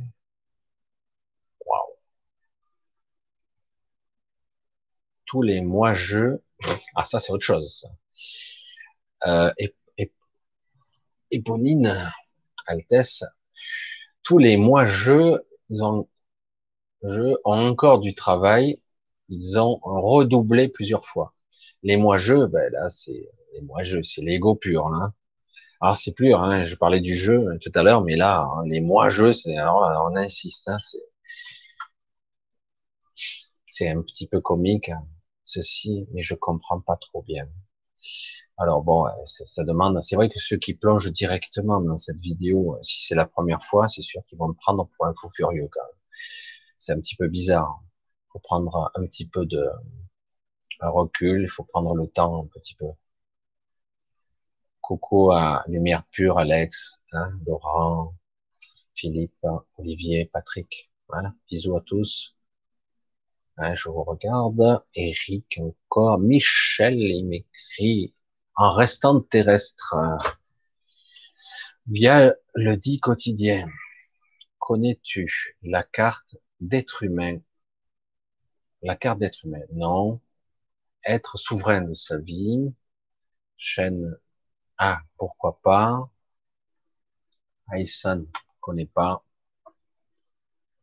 [5.27, 6.37] Tous les mois je.
[6.95, 7.85] Ah, ça, c'est autre chose.
[9.27, 9.51] Euh,
[11.29, 12.11] Éponine,
[12.65, 13.23] Altesse,
[14.23, 15.37] tous les mois je,
[15.69, 16.07] ils ont,
[17.03, 18.81] je ont encore du travail.
[19.29, 21.33] Ils ont redoublé plusieurs fois.
[21.83, 24.87] Les moi-jeux, ben là, c'est les moi-jeux, c'est l'ego pur.
[24.87, 25.13] Hein.
[25.81, 28.81] Alors c'est plus, hein, je parlais du jeu tout à l'heure, mais là, hein, les
[28.81, 31.03] moi-jeux, c'est alors on insiste, hein, c'est
[33.67, 35.05] c'est un petit peu comique hein,
[35.47, 37.47] ceci, mais je comprends pas trop bien.
[38.57, 40.01] Alors bon, ça demande.
[40.01, 43.63] C'est vrai que ceux qui plongent directement dans cette vidéo, euh, si c'est la première
[43.63, 46.01] fois, c'est sûr qu'ils vont me prendre pour un fou furieux quand même.
[46.77, 47.81] C'est un petit peu bizarre.
[48.29, 49.69] Il faut prendre un petit peu de
[50.81, 51.43] recul.
[51.43, 52.87] Il faut prendre le temps un petit peu.
[54.81, 58.15] Coucou à Lumière Pure, Alex, hein, Laurent,
[58.95, 59.45] Philippe,
[59.77, 60.91] Olivier, Patrick.
[61.09, 62.36] Voilà, bisous à tous.
[63.57, 64.83] Hein, je vous regarde.
[64.93, 66.19] Eric encore.
[66.19, 68.13] Michel, il m'écrit
[68.55, 69.95] en restant terrestre.
[71.87, 73.67] Via le dit quotidien,
[74.59, 77.39] connais-tu la carte d'être humain?
[78.81, 80.19] La carte d'être humain, non.
[81.05, 82.73] Être souverain de sa vie.
[83.57, 84.17] Chaîne
[84.77, 86.09] Ah, pourquoi pas.
[87.69, 88.25] Aïssan,
[88.59, 89.23] connais pas.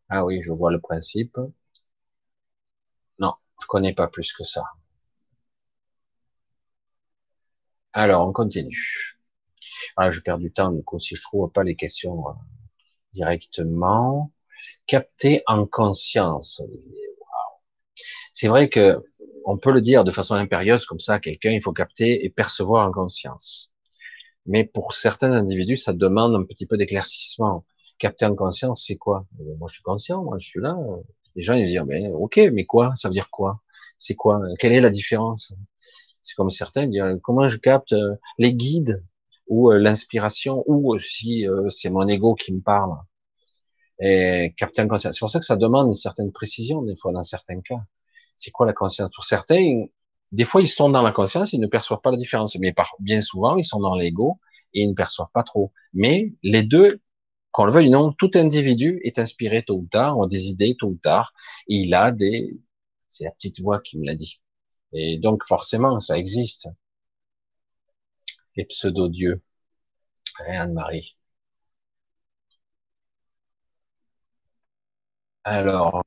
[0.08, 1.38] Ah oui, je vois le principe.
[3.64, 4.62] Je connais pas plus que ça.
[7.94, 9.16] Alors, on continue.
[9.96, 12.32] Voilà, je perds du temps, du coup, si je trouve pas les questions euh,
[13.14, 14.32] directement.
[14.86, 16.62] Capter en conscience.
[18.32, 19.02] C'est vrai que
[19.46, 22.88] on peut le dire de façon impérieuse comme ça, quelqu'un, il faut capter et percevoir
[22.88, 23.72] en conscience.
[24.46, 27.64] Mais pour certains individus, ça demande un petit peu d'éclaircissement.
[27.98, 29.26] Capter en conscience, c'est quoi?
[29.40, 30.76] Euh, Moi, je suis conscient, moi, je suis là.
[31.36, 32.92] Les gens, ils disent, mais ok, mais quoi?
[32.96, 33.60] Ça veut dire quoi?
[33.98, 34.40] C'est quoi?
[34.58, 35.52] Quelle est la différence?
[36.20, 39.04] C'est comme certains disent, comment je capte euh, les guides
[39.48, 42.96] ou euh, l'inspiration ou si euh, c'est mon ego qui me parle?
[44.00, 45.14] Et capter en conscience.
[45.14, 47.80] C'est pour ça que ça demande une certaine précision des fois dans certains cas.
[48.36, 49.10] C'est quoi la conscience?
[49.14, 49.84] Pour certains,
[50.32, 52.56] des fois ils sont dans la conscience, ils ne perçoivent pas la différence.
[52.58, 54.40] Mais bien souvent, ils sont dans l'ego
[54.72, 55.72] et ils ne perçoivent pas trop.
[55.92, 57.00] Mais les deux,
[57.54, 60.76] qu'on le veuille ou non, tout individu est inspiré tôt ou tard, ont des idées
[60.78, 61.32] tôt ou tard,
[61.68, 62.58] et il a des,
[63.08, 64.40] c'est la petite voix qui me l'a dit.
[64.92, 66.68] Et donc forcément, ça existe.
[68.56, 69.42] Les pseudo-dieux.
[70.40, 71.16] Hein, Anne-Marie.
[75.44, 76.02] Alors,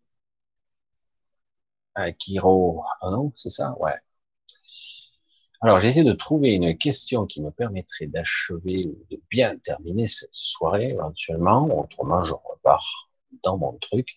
[1.95, 3.95] Akiro, ah non, c'est ça, ouais.
[5.61, 10.07] Alors, j'ai essayé de trouver une question qui me permettrait d'achever ou de bien terminer
[10.07, 11.65] cette soirée éventuellement.
[11.79, 13.09] Autrement, je repars
[13.43, 14.15] dans mon truc.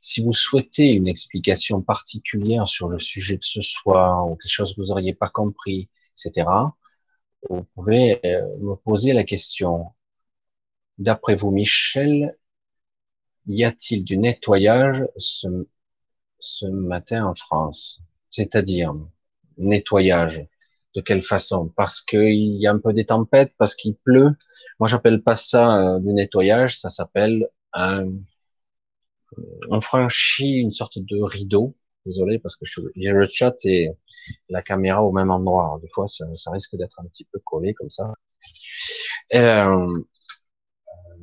[0.00, 4.74] Si vous souhaitez une explication particulière sur le sujet de ce soir ou quelque chose
[4.74, 6.48] que vous n'auriez pas compris, etc.,
[7.50, 9.92] vous pouvez euh, me poser la question.
[10.98, 12.36] D'après vous, Michel,
[13.46, 15.48] y a-t-il du nettoyage ce,
[16.38, 18.02] ce matin en France?
[18.30, 18.94] C'est-à-dire,
[19.58, 20.46] nettoyage,
[20.94, 21.72] de quelle façon?
[21.76, 24.36] Parce qu'il y a un peu des tempêtes, parce qu'il pleut.
[24.78, 28.06] Moi, j'appelle pas ça euh, du nettoyage, ça s'appelle un
[29.70, 31.76] on franchit une sorte de rideau.
[32.04, 33.90] Désolé parce que j'ai le chat et
[34.48, 35.78] la caméra au même endroit.
[35.80, 38.12] des fois, ça, risque d'être un petit peu collé comme ça.
[39.34, 39.86] Euh,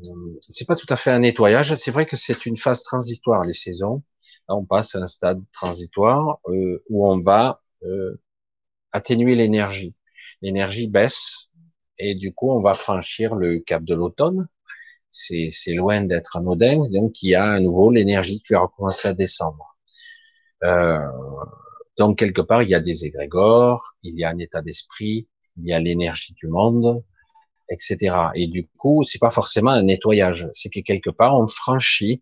[0.06, 1.74] euh, c'est pas tout à fait un nettoyage.
[1.76, 4.04] C'est vrai que c'est une phase transitoire, les saisons.
[4.48, 8.20] Là, on passe à un stade transitoire euh, où on va euh,
[8.92, 9.94] atténuer l'énergie.
[10.42, 11.50] L'énergie baisse
[11.98, 14.48] et du coup, on va franchir le cap de l'automne
[15.12, 16.88] c'est loin d'être anodin.
[16.90, 19.76] Donc, il y a à nouveau l'énergie qui va recommencer à descendre.
[20.64, 21.00] Euh,
[21.98, 25.66] donc, quelque part, il y a des égrégores, il y a un état d'esprit, il
[25.68, 27.04] y a l'énergie du monde,
[27.70, 28.16] etc.
[28.36, 30.48] Et du coup, c'est pas forcément un nettoyage.
[30.54, 32.22] C'est que quelque part, on franchit.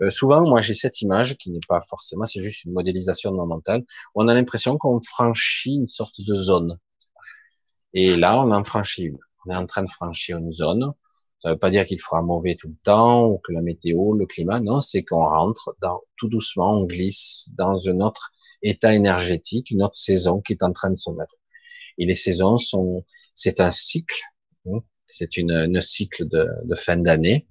[0.00, 3.36] Euh, souvent, moi, j'ai cette image qui n'est pas forcément, c'est juste une modélisation de
[3.36, 3.84] mon mental.
[4.14, 6.78] On a l'impression qu'on franchit une sorte de zone.
[7.92, 9.18] Et là, on en franchit une.
[9.46, 10.94] On est en train de franchir une zone
[11.42, 14.14] ça ne veut pas dire qu'il fera mauvais tout le temps ou que la météo,
[14.14, 18.32] le climat, non, c'est qu'on rentre dans, tout doucement, on glisse dans un autre
[18.62, 21.34] état énergétique, une autre saison qui est en train de se mettre.
[21.98, 23.04] Et les saisons sont,
[23.34, 24.22] c'est un cycle,
[24.66, 24.78] hein,
[25.08, 27.48] c'est une, une, cycle de, de fin d'année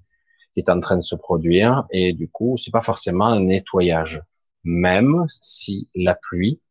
[0.54, 4.22] qui est en train de se produire et du coup, c'est pas forcément un nettoyage,
[4.64, 6.62] même si la pluie,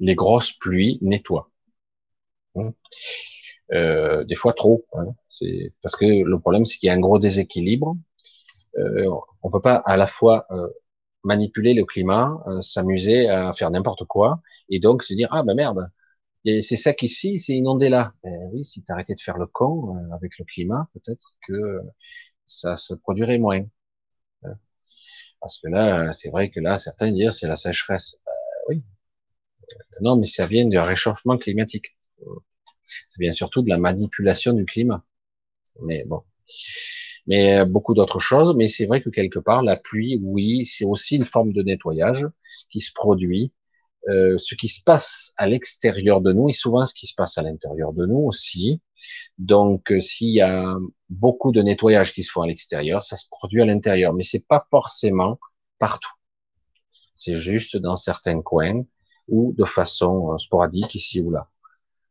[0.00, 1.50] les grosses pluies nettoient.
[2.56, 2.72] Hein.
[3.72, 4.84] Euh, des fois trop.
[4.92, 5.14] Hein.
[5.30, 7.96] C'est parce que le problème, c'est qu'il y a un gros déséquilibre.
[8.78, 9.10] Euh,
[9.42, 10.68] on peut pas à la fois euh,
[11.24, 15.54] manipuler le climat, euh, s'amuser à faire n'importe quoi, et donc se dire ah ben
[15.54, 15.90] merde,
[16.44, 18.12] c'est sec ici, c'est inondé là.
[18.22, 21.80] Ben oui, si tu arrêtais de faire le con euh, avec le climat, peut-être que
[22.46, 23.64] ça se produirait moins.
[25.40, 28.18] Parce que là, c'est vrai que là, certains disent c'est la sécheresse.
[28.24, 28.32] Ben
[28.68, 28.82] oui,
[30.00, 31.96] Non, mais ça vient du réchauffement climatique.
[33.08, 35.04] Ça vient surtout de la manipulation du climat.
[35.82, 36.22] Mais bon.
[37.26, 38.54] Mais euh, beaucoup d'autres choses.
[38.56, 42.26] Mais c'est vrai que quelque part, la pluie, oui, c'est aussi une forme de nettoyage
[42.70, 43.52] qui se produit.
[44.08, 47.38] Euh, ce qui se passe à l'extérieur de nous et souvent ce qui se passe
[47.38, 48.80] à l'intérieur de nous aussi.
[49.38, 50.76] Donc, euh, s'il y a
[51.14, 54.46] beaucoup de nettoyage qui se font à l'extérieur, ça se produit à l'intérieur, mais c'est
[54.46, 55.38] pas forcément
[55.78, 56.12] partout.
[57.14, 58.82] C'est juste dans certains coins
[59.28, 61.48] ou de façon euh, sporadique ici ou là.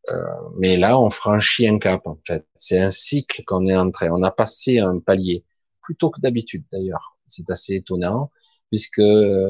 [0.09, 0.23] Euh,
[0.57, 2.45] mais là, on franchit un cap en fait.
[2.55, 4.09] C'est un cycle qu'on est entré.
[4.09, 5.45] On a passé un palier
[5.81, 7.17] plutôt que d'habitude d'ailleurs.
[7.27, 8.31] C'est assez étonnant
[8.69, 9.03] puisque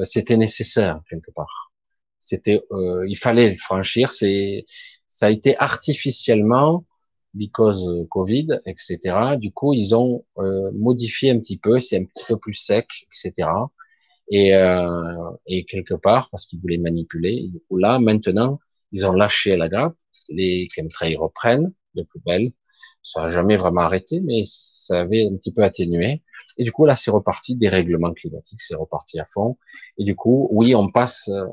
[0.04, 1.72] c'était nécessaire quelque part.
[2.20, 4.12] C'était, euh, il fallait le franchir.
[4.12, 4.66] C'est,
[5.08, 6.84] ça a été artificiellement
[7.34, 9.36] because Covid, etc.
[9.38, 11.80] Du coup, ils ont euh, modifié un petit peu.
[11.80, 13.48] C'est un petit peu plus sec, etc.
[14.30, 18.58] Et, euh, et quelque part, parce qu'ils voulaient manipuler, du coup là, maintenant,
[18.92, 19.96] ils ont lâché la grappe,
[20.30, 22.52] les chemtrails reprennent de plus belle,
[23.02, 26.22] ça a jamais vraiment arrêté, mais ça avait un petit peu atténué.
[26.58, 29.58] Et du coup, là, c'est reparti, des règlements climatiques, c'est reparti à fond.
[29.98, 31.44] Et du coup, oui, on passe, euh,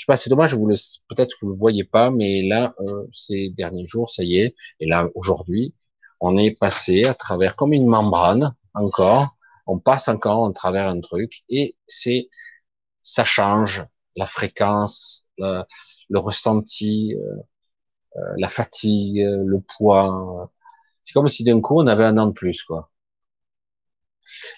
[0.00, 0.76] je sais pas, c'est dommage, vous le,
[1.08, 4.54] peut-être que vous le voyez pas, mais là, euh, ces derniers jours, ça y est,
[4.80, 5.74] et là, aujourd'hui,
[6.20, 9.36] on est passé à travers comme une membrane, encore,
[9.66, 12.30] on passe encore à travers un truc et c'est
[13.02, 13.84] ça change
[14.16, 15.64] la fréquence, le,
[16.14, 17.36] ressenti, euh,
[18.16, 20.50] euh, la fatigue, le poids.
[21.02, 22.90] C'est comme si d'un coup on avait un an de plus, quoi.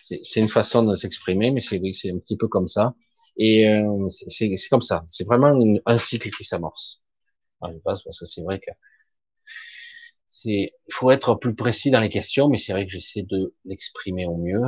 [0.02, 2.94] C'est une façon de s'exprimer, mais c'est oui, c'est un petit peu comme ça.
[3.36, 5.04] Et euh, c'est comme ça.
[5.06, 5.54] C'est vraiment
[5.86, 7.02] un cycle qui s'amorce.
[7.62, 8.70] Je pense parce que c'est vrai que
[10.26, 13.54] c'est, il faut être plus précis dans les questions, mais c'est vrai que j'essaie de
[13.64, 14.62] l'exprimer au mieux.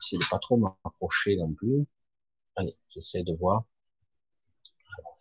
[0.00, 1.84] J'essaie de pas trop m'approcher non plus.
[2.56, 3.64] Allez, j'essaie de voir.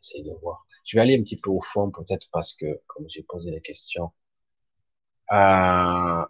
[0.01, 0.65] J'essaie de voir.
[0.85, 3.59] Je vais aller un petit peu au fond, peut-être parce que, comme j'ai posé la
[3.59, 4.11] question,
[5.31, 6.25] euh,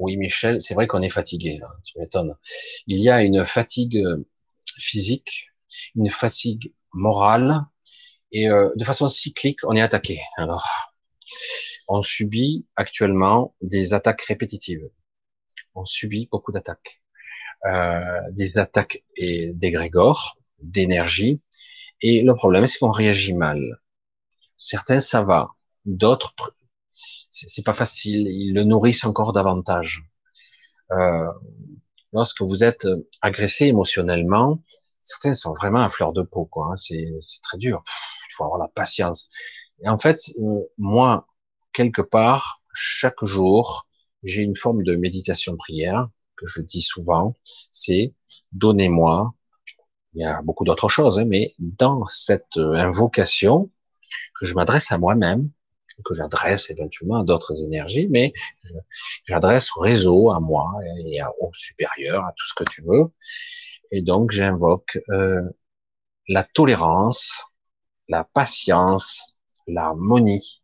[0.00, 2.36] oui, Michel, c'est vrai qu'on est fatigué, là, tu m'étonnes.
[2.86, 4.26] Il y a une fatigue euh,
[4.78, 5.50] physique,
[5.94, 7.64] une fatigue morale,
[8.32, 10.20] et euh, de façon cyclique, on est attaqué.
[10.36, 10.68] Alors,
[11.88, 14.88] on subit actuellement des attaques répétitives
[15.74, 17.02] on subit beaucoup d'attaques.
[17.66, 21.40] Euh, des attaques et d'égrégores, d'énergie.
[22.00, 23.80] Et le problème, c'est qu'on réagit mal.
[24.56, 25.50] Certains, ça va.
[25.84, 26.34] D'autres,
[27.30, 28.26] c'est pas facile.
[28.28, 30.04] Ils le nourrissent encore davantage.
[30.92, 31.30] Euh,
[32.12, 32.86] lorsque vous êtes
[33.22, 34.62] agressé émotionnellement,
[35.00, 36.72] certains sont vraiment à fleur de peau, quoi.
[36.72, 36.76] Hein.
[36.76, 37.82] C'est très dur.
[38.30, 39.30] Il faut avoir la patience.
[39.82, 41.26] Et en fait, euh, moi,
[41.72, 43.86] quelque part, chaque jour,
[44.24, 47.34] j'ai une forme de méditation prière que je dis souvent,
[47.70, 48.14] c'est
[48.52, 49.32] donnez-moi.
[50.14, 53.70] Il y a beaucoup d'autres choses, hein, mais dans cette invocation
[54.34, 55.50] que je m'adresse à moi-même,
[56.04, 58.32] que j'adresse éventuellement à d'autres énergies, mais
[59.26, 60.72] j'adresse au réseau, à moi
[61.06, 63.12] et au supérieur, à tout ce que tu veux.
[63.92, 65.42] Et donc j'invoque euh,
[66.28, 67.42] la tolérance,
[68.08, 70.62] la patience, l'harmonie.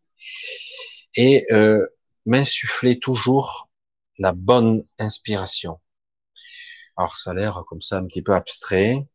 [1.15, 1.86] Et euh,
[2.26, 3.70] m'insuffler toujours
[4.18, 5.81] la bonne inspiration.
[6.97, 9.06] Alors ça a l'air comme ça un petit peu abstrait,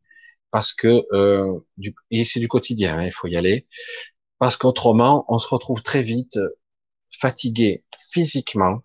[0.52, 3.68] parce que euh, du, et c'est du quotidien, hein, il faut y aller,
[4.42, 6.40] parce qu'autrement on se retrouve très vite
[7.20, 8.80] fatigué physiquement,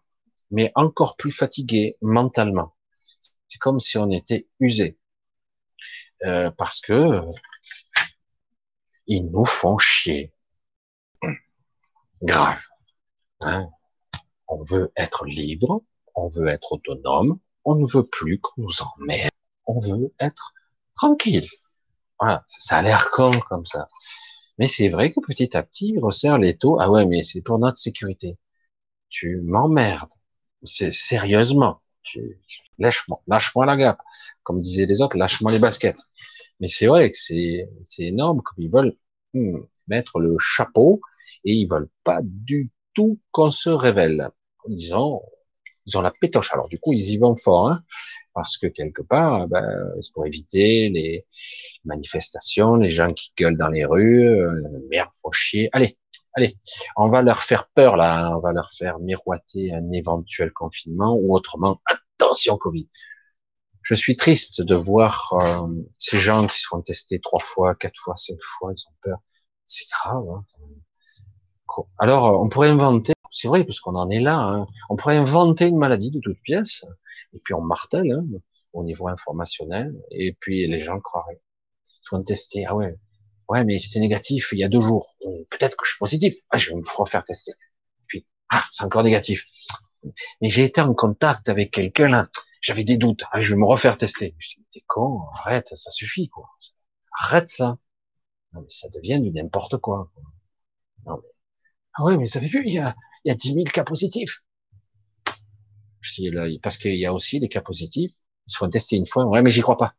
[0.50, 2.76] mais encore plus fatigué mentalement.
[3.48, 4.98] C'est comme si on était usé,
[6.26, 7.22] euh, parce que
[9.06, 10.34] ils nous font chier,
[12.20, 12.62] grave.
[13.40, 13.70] Hein
[14.48, 15.80] on veut être libre,
[16.14, 19.30] on veut être autonome, on ne veut plus qu'on nous emmerde,
[19.64, 20.52] on veut être
[20.94, 21.48] tranquille.
[22.20, 23.88] Voilà, ça, a l'air con comme ça.
[24.58, 26.78] Mais c'est vrai que petit à petit, il resserre les taux.
[26.80, 28.38] Ah ouais, mais c'est pour notre sécurité.
[29.10, 30.12] Tu m'emmerdes.
[30.64, 31.82] C'est sérieusement.
[32.02, 32.40] Tu,
[32.78, 34.00] lâche-moi, lâche-moi la gape.
[34.44, 36.00] Comme disaient les autres, lâche-moi les baskets.
[36.60, 38.96] Mais c'est vrai que c'est, c'est énorme comme ils veulent
[39.34, 41.00] hmm, mettre le chapeau
[41.44, 44.30] et ils veulent pas du tout qu'on se révèle.
[44.68, 45.22] Ils ont,
[45.86, 46.52] ils ont la pétoche.
[46.52, 47.82] Alors du coup, ils y vont fort, hein,
[48.34, 51.26] parce que quelque part, ben, c'est pour éviter les
[51.84, 55.68] manifestations, les gens qui gueulent dans les rues, euh, merde, faut chier.
[55.72, 55.98] Allez,
[56.34, 56.58] allez,
[56.96, 61.34] on va leur faire peur là, on va leur faire miroiter un éventuel confinement ou
[61.34, 62.88] autrement, attention Covid.
[63.82, 68.16] Je suis triste de voir euh, ces gens qui seront testés trois fois, quatre fois,
[68.16, 69.18] cinq fois, ils ont peur.
[69.68, 70.24] C'est grave.
[70.28, 70.44] Hein.
[71.98, 75.18] Alors, euh, on pourrait inventer, c'est vrai, parce qu'on en est là, hein, on pourrait
[75.18, 76.84] inventer une maladie de toute pièce,
[77.34, 78.24] et puis on martèle hein,
[78.72, 81.42] au niveau informationnel, et puis les gens croiraient.
[82.02, 82.64] soins testés.
[82.66, 82.96] Ah ouais,
[83.48, 85.16] ouais, mais c'était négatif il y a deux jours.
[85.50, 86.34] Peut-être que je suis positif.
[86.50, 87.52] Ah, je vais me refaire tester.
[88.06, 89.44] Puis, ah, c'est encore négatif.
[90.40, 92.28] Mais j'ai été en contact avec quelqu'un là.
[92.62, 93.24] J'avais des doutes.
[93.32, 94.34] Ah, je vais me refaire tester.
[94.38, 96.48] Je dis, t'es con, arrête, ça suffit, quoi.
[97.20, 97.78] Arrête ça.
[98.52, 100.10] Non, mais ça devient du n'importe quoi,
[101.06, 101.28] Non, mais...
[101.94, 102.94] Ah ouais, mais vous avez vu, il y a,
[103.26, 104.44] il y a 10 000 cas positifs.
[106.00, 108.12] Je là, parce qu'il y a aussi des cas positifs.
[108.46, 109.24] Ils se font tester une fois.
[109.24, 109.94] Ouais, mais j'y crois pas.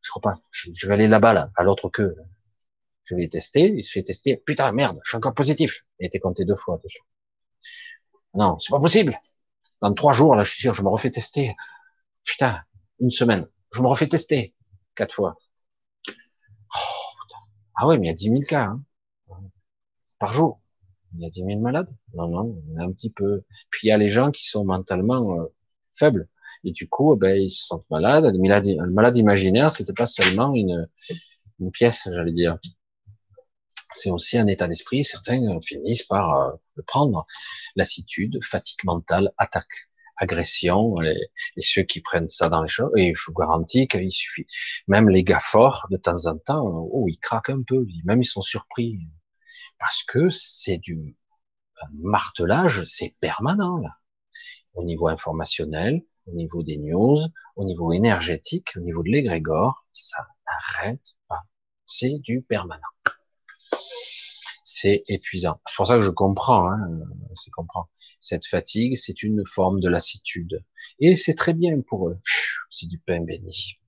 [0.00, 0.40] Je crois pas.
[0.50, 2.16] Je, vais aller là-bas, là, à l'autre queue.
[3.04, 3.74] Je vais tester.
[3.76, 4.38] Il se fait tester.
[4.38, 5.84] Putain, merde, je suis encore positif.
[6.00, 6.98] Il a été compté deux fois déjà.
[8.32, 9.20] Non, c'est pas possible.
[9.82, 11.54] Dans trois jours, là, je suis sûr, je me refais tester.
[12.24, 12.62] Putain,
[12.98, 13.46] une semaine.
[13.74, 14.54] Je me refais tester.
[14.94, 15.36] Quatre fois.
[16.08, 16.80] Oh,
[17.76, 18.64] ah ouais, mais il y a 10 000 cas.
[18.64, 18.82] Hein.
[20.18, 20.60] Par jour.
[21.14, 21.88] Il y a 10 000 malades.
[22.14, 23.42] Non, non, en a un petit peu.
[23.70, 25.46] Puis il y a les gens qui sont mentalement euh,
[25.94, 26.28] faibles.
[26.64, 28.24] Et du coup, ben, ils se sentent malades.
[28.24, 30.88] Le malade, le malade imaginaire, c'était pas seulement une,
[31.72, 32.58] pièce, j'allais dire.
[33.94, 35.04] C'est aussi un état d'esprit.
[35.04, 37.26] Certains finissent par euh, le prendre.
[37.76, 39.88] Lassitude, fatigue mentale, attaque
[40.18, 41.16] agression, et,
[41.60, 44.46] ceux qui prennent ça dans les choses, et je vous garantis qu'il suffit.
[44.86, 48.26] Même les gars forts, de temps en temps, oh, ils craquent un peu, même ils
[48.26, 48.98] sont surpris.
[49.78, 51.16] Parce que c'est du
[51.92, 53.98] martelage, c'est permanent, là.
[54.74, 57.18] Au niveau informationnel, au niveau des news,
[57.56, 61.42] au niveau énergétique, au niveau de l'égrégore, ça n'arrête pas.
[61.86, 62.80] C'est du permanent.
[64.62, 65.60] C'est épuisant.
[65.66, 66.88] C'est pour ça que je comprends, hein,
[67.44, 67.88] je comprends.
[68.20, 70.64] Cette fatigue, c'est une forme de lassitude.
[70.98, 72.20] Et c'est très bien pour eux.
[72.70, 73.78] C'est du pain béni.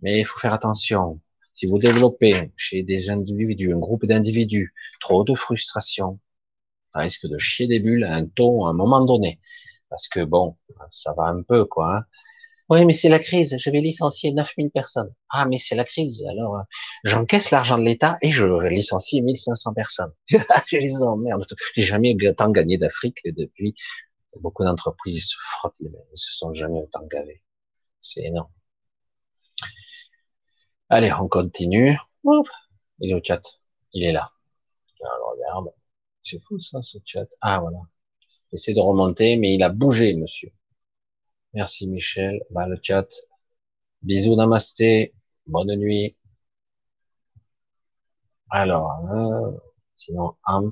[0.00, 1.20] Mais il faut faire attention.
[1.52, 6.18] Si vous développez chez des individus, un groupe d'individus, trop de frustration,
[6.92, 9.40] ça risque de chier des bulles à un ton à un moment donné.
[9.90, 10.56] Parce que bon,
[10.90, 11.96] ça va un peu, quoi.
[11.96, 12.04] Hein.
[12.70, 13.54] Oui, mais c'est la crise.
[13.58, 15.12] Je vais licencier 9000 personnes.
[15.28, 16.24] Ah, mais c'est la crise.
[16.30, 16.62] Alors, euh,
[17.04, 20.12] j'encaisse l'argent de l'État et je licencie 1500 personnes.
[20.28, 21.44] je les emmerde.
[21.74, 23.74] J'ai jamais autant gagné d'Afrique depuis.
[24.40, 25.98] Beaucoup d'entreprises se frottent les mains.
[26.14, 27.42] Ils se sont jamais autant gavés.
[28.00, 28.50] C'est énorme.
[30.94, 31.96] Allez, on continue.
[33.00, 33.40] Il est au chat.
[33.94, 34.30] Il est là.
[35.02, 35.72] Alors, regarde.
[36.22, 37.26] C'est fou, ça, ce chat.
[37.40, 37.78] Ah, voilà.
[38.52, 40.52] Essayez de remonter, mais il a bougé, monsieur.
[41.54, 42.42] Merci Michel.
[42.50, 43.08] Bah, le chat.
[44.02, 45.14] Bisous, namasté.
[45.46, 46.14] Bonne nuit.
[48.50, 49.50] Alors, euh,
[49.96, 50.68] sinon, Hans,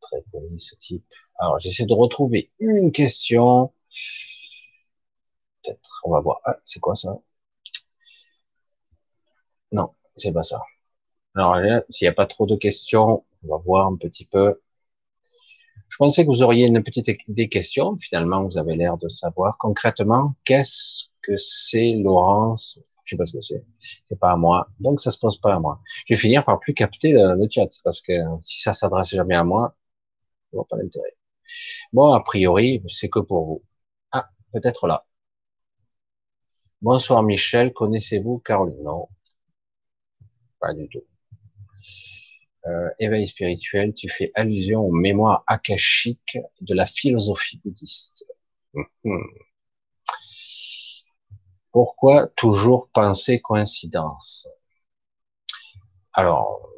[0.00, 1.04] très poli ce type.
[1.38, 3.72] Alors, j'essaie de retrouver une question.
[5.62, 6.40] Peut-être, on va voir.
[6.44, 7.20] Ah, c'est quoi ça?
[9.72, 10.60] Non, c'est pas ça.
[11.34, 11.56] Alors,
[11.88, 14.60] s'il n'y a pas trop de questions, on va voir un petit peu.
[15.88, 17.96] Je pensais que vous auriez une petite des questions.
[17.98, 22.80] Finalement, vous avez l'air de savoir concrètement qu'est-ce que c'est Laurence?
[23.04, 23.64] Je sais pas ce que c'est.
[24.04, 24.68] C'est pas à moi.
[24.80, 25.80] Donc, ça se pose pas à moi.
[26.06, 29.44] Je vais finir par plus capter le, chat parce que si ça s'adresse jamais à
[29.44, 29.74] moi,
[30.52, 31.16] je vois pas l'intérêt.
[31.92, 33.62] Bon, a priori, c'est que pour vous.
[34.12, 35.06] Ah, peut-être là.
[36.82, 38.82] Bonsoir Michel, connaissez-vous Caroline?
[38.82, 39.08] Non,
[40.60, 41.04] pas du tout
[42.66, 48.26] euh, éveil spirituel, tu fais allusion aux mémoires akashiques de la philosophie bouddhiste.
[48.74, 49.22] Mhm.
[51.72, 54.48] Pourquoi toujours penser coïncidence?
[56.12, 56.68] Alors,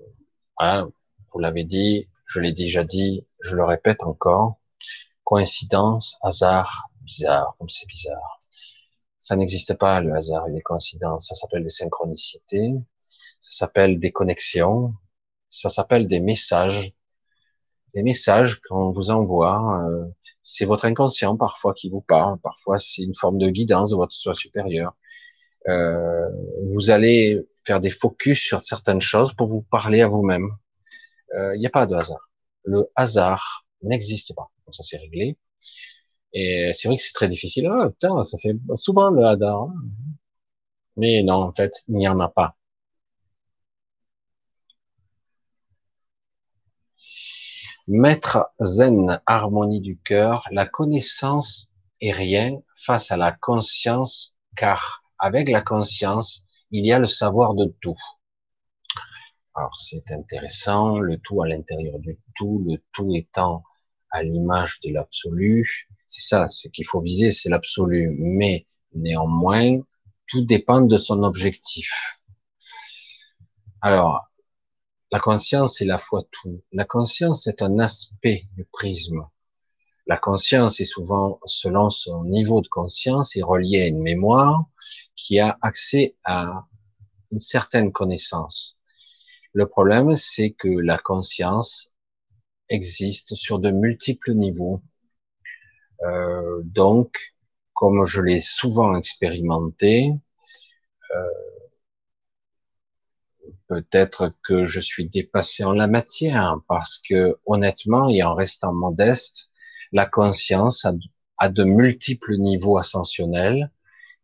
[1.33, 4.61] vous l'avez dit, je l'ai déjà dit, je le répète encore,
[5.25, 8.39] coïncidence, hasard, bizarre, comme c'est bizarre.
[9.19, 12.75] Ça n'existe pas le hasard et les coïncidences, ça s'appelle des synchronicités,
[13.41, 14.95] ça s'appelle des connexions,
[15.51, 16.93] ça s'appelle des messages.
[17.95, 20.07] Les messages qu'on vous envoie, euh,
[20.43, 24.13] c'est votre inconscient parfois qui vous parle, parfois c'est une forme de guidance de votre
[24.15, 24.95] soi supérieur.
[25.69, 26.29] Euh,
[26.73, 30.51] vous allez faire des focus sur certaines choses pour vous parler à vous-même.
[31.37, 32.31] Euh, il n'y a pas de hasard.
[32.65, 34.51] Le hasard n'existe pas.
[34.73, 35.37] Ça c'est réglé.
[36.33, 37.67] Et c'est vrai que c'est très difficile.
[37.71, 39.63] Ah putain, ça fait souvent le hasard.
[39.63, 39.75] Hein.
[40.97, 42.57] Mais non, en fait, il n'y en a pas.
[47.93, 55.49] Maître zen, harmonie du cœur, la connaissance est rien face à la conscience, car avec
[55.49, 57.99] la conscience, il y a le savoir de tout.
[59.57, 63.65] Alors c'est intéressant, le tout à l'intérieur du tout, le tout étant
[64.13, 65.89] à l'image de l'absolu.
[66.07, 68.15] C'est ça, ce qu'il faut viser, c'est l'absolu.
[68.21, 69.81] Mais néanmoins,
[70.29, 72.21] tout dépend de son objectif.
[73.81, 74.30] Alors,
[75.13, 76.63] la conscience est la fois tout.
[76.73, 79.27] La conscience est un aspect du prisme.
[80.07, 84.65] La conscience est souvent, selon son niveau de conscience, est reliée à une mémoire
[85.17, 86.67] qui a accès à
[87.33, 88.79] une certaine connaissance.
[89.53, 91.93] Le problème, c'est que la conscience
[92.69, 94.81] existe sur de multiples niveaux.
[96.03, 97.35] Euh, donc,
[97.75, 100.13] comme je l'ai souvent expérimenté,
[101.15, 101.29] euh,
[103.71, 109.53] peut-être que je suis dépassé en la matière, parce que honnêtement et en restant modeste,
[109.93, 110.85] la conscience
[111.39, 113.71] a, de multiples niveaux ascensionnels,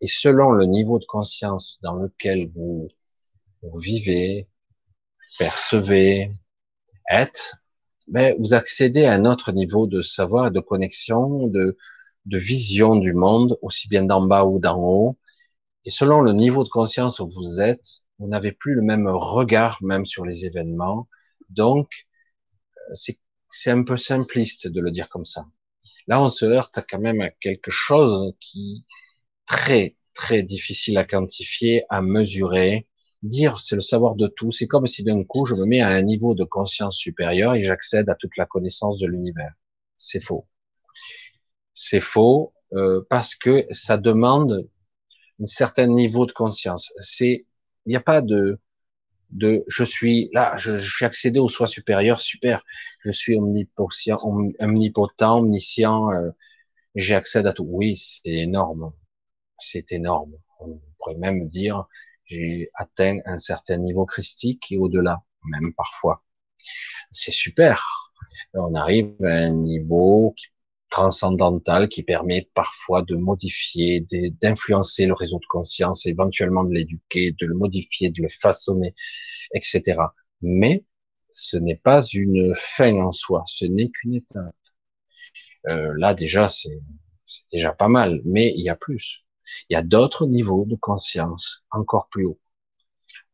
[0.00, 2.88] et selon le niveau de conscience dans lequel vous,
[3.80, 4.48] vivez,
[5.38, 6.32] percevez,
[7.08, 7.54] êtes,
[8.08, 11.76] ben, vous accédez à un autre niveau de savoir, de connexion, de,
[12.24, 15.16] de vision du monde, aussi bien d'en bas ou d'en haut.
[15.84, 19.78] Et selon le niveau de conscience où vous êtes, vous n'avez plus le même regard
[19.82, 21.08] même sur les événements.
[21.50, 22.06] Donc,
[22.90, 22.94] euh,
[23.50, 25.46] c'est un peu simpliste de le dire comme ça.
[26.06, 28.96] Là, on se heurte quand même à quelque chose qui est
[29.46, 32.88] très, très difficile à quantifier, à mesurer.
[33.22, 34.52] Dire, c'est le savoir de tout.
[34.52, 37.64] C'est comme si d'un coup, je me mets à un niveau de conscience supérieur et
[37.64, 39.52] j'accède à toute la connaissance de l'univers.
[39.96, 40.46] C'est faux.
[41.74, 44.68] C'est faux euh, parce que ça demande
[45.42, 46.92] un certain niveau de conscience.
[47.00, 47.45] C'est
[47.86, 48.58] il n'y a pas de,
[49.30, 52.64] de, je suis là, je, suis accédé au soi supérieur, super,
[53.04, 54.18] je suis omnipotent,
[55.38, 56.30] omniscient, euh,
[56.94, 57.66] j'ai accès à tout.
[57.68, 58.92] Oui, c'est énorme,
[59.58, 60.34] c'est énorme.
[60.60, 61.86] On pourrait même dire,
[62.26, 66.24] j'ai atteint un certain niveau christique et au-delà, même parfois.
[67.12, 68.12] C'est super.
[68.54, 70.48] On arrive à un niveau qui
[70.90, 74.06] transcendantal qui permet parfois de modifier,
[74.40, 78.94] d'influencer le réseau de conscience, éventuellement de l'éduquer, de le modifier, de le façonner,
[79.54, 80.14] etc.
[80.42, 80.84] Mais
[81.32, 84.54] ce n'est pas une fin en soi, ce n'est qu'une étape.
[85.68, 86.80] Euh, là déjà, c'est
[87.52, 89.24] déjà pas mal, mais il y a plus.
[89.68, 92.40] Il y a d'autres niveaux de conscience encore plus haut,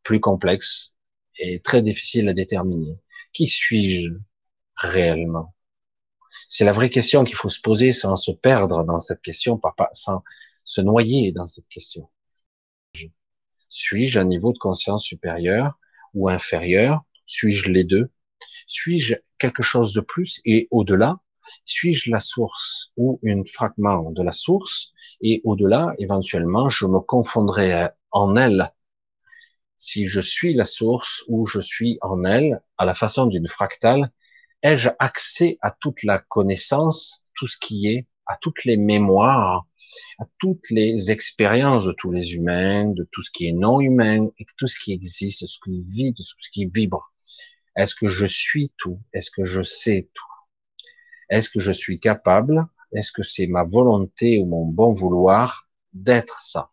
[0.02, 0.94] plus complexes
[1.38, 2.98] et très difficiles à déterminer.
[3.32, 4.10] Qui suis-je
[4.76, 5.54] réellement?
[6.52, 9.58] C'est la vraie question qu'il faut se poser sans se perdre dans cette question,
[9.94, 10.22] sans
[10.64, 12.10] se noyer dans cette question.
[13.70, 15.78] Suis-je un niveau de conscience supérieur
[16.12, 17.04] ou inférieur?
[17.24, 18.10] Suis-je les deux?
[18.66, 21.20] Suis-je quelque chose de plus et au-delà?
[21.64, 27.88] Suis-je la source ou un fragment de la source et au-delà, éventuellement, je me confondrai
[28.10, 28.70] en elle.
[29.78, 34.12] Si je suis la source ou je suis en elle à la façon d'une fractale
[34.62, 39.66] ai-je accès à toute la connaissance, tout ce qui est, à toutes les mémoires,
[40.18, 44.28] à toutes les expériences de tous les humains, de tout ce qui est non humain,
[44.38, 47.12] et tout ce qui existe, ce qui vit, tout ce qui vibre?
[47.76, 49.00] Est-ce que je suis tout?
[49.12, 50.24] Est-ce que je sais tout?
[51.30, 52.66] Est-ce que je suis capable?
[52.92, 56.70] Est-ce que c'est ma volonté ou mon bon vouloir d'être ça?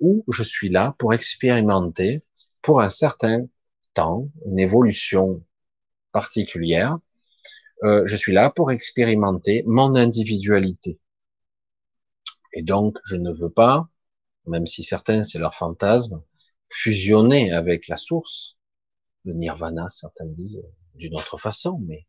[0.00, 2.20] Ou je suis là pour expérimenter
[2.62, 3.46] pour un certain
[3.94, 5.42] temps, une évolution
[6.12, 6.98] particulière.
[7.82, 10.98] Euh, je suis là pour expérimenter mon individualité.
[12.52, 13.88] Et donc, je ne veux pas,
[14.46, 16.22] même si certains, c'est leur fantasme,
[16.68, 18.56] fusionner avec la source,
[19.24, 20.62] le nirvana, certains disent
[20.94, 22.06] d'une autre façon, mais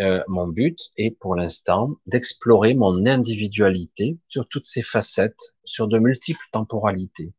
[0.00, 5.98] euh, mon but est pour l'instant d'explorer mon individualité sur toutes ses facettes, sur de
[5.98, 7.32] multiples temporalités.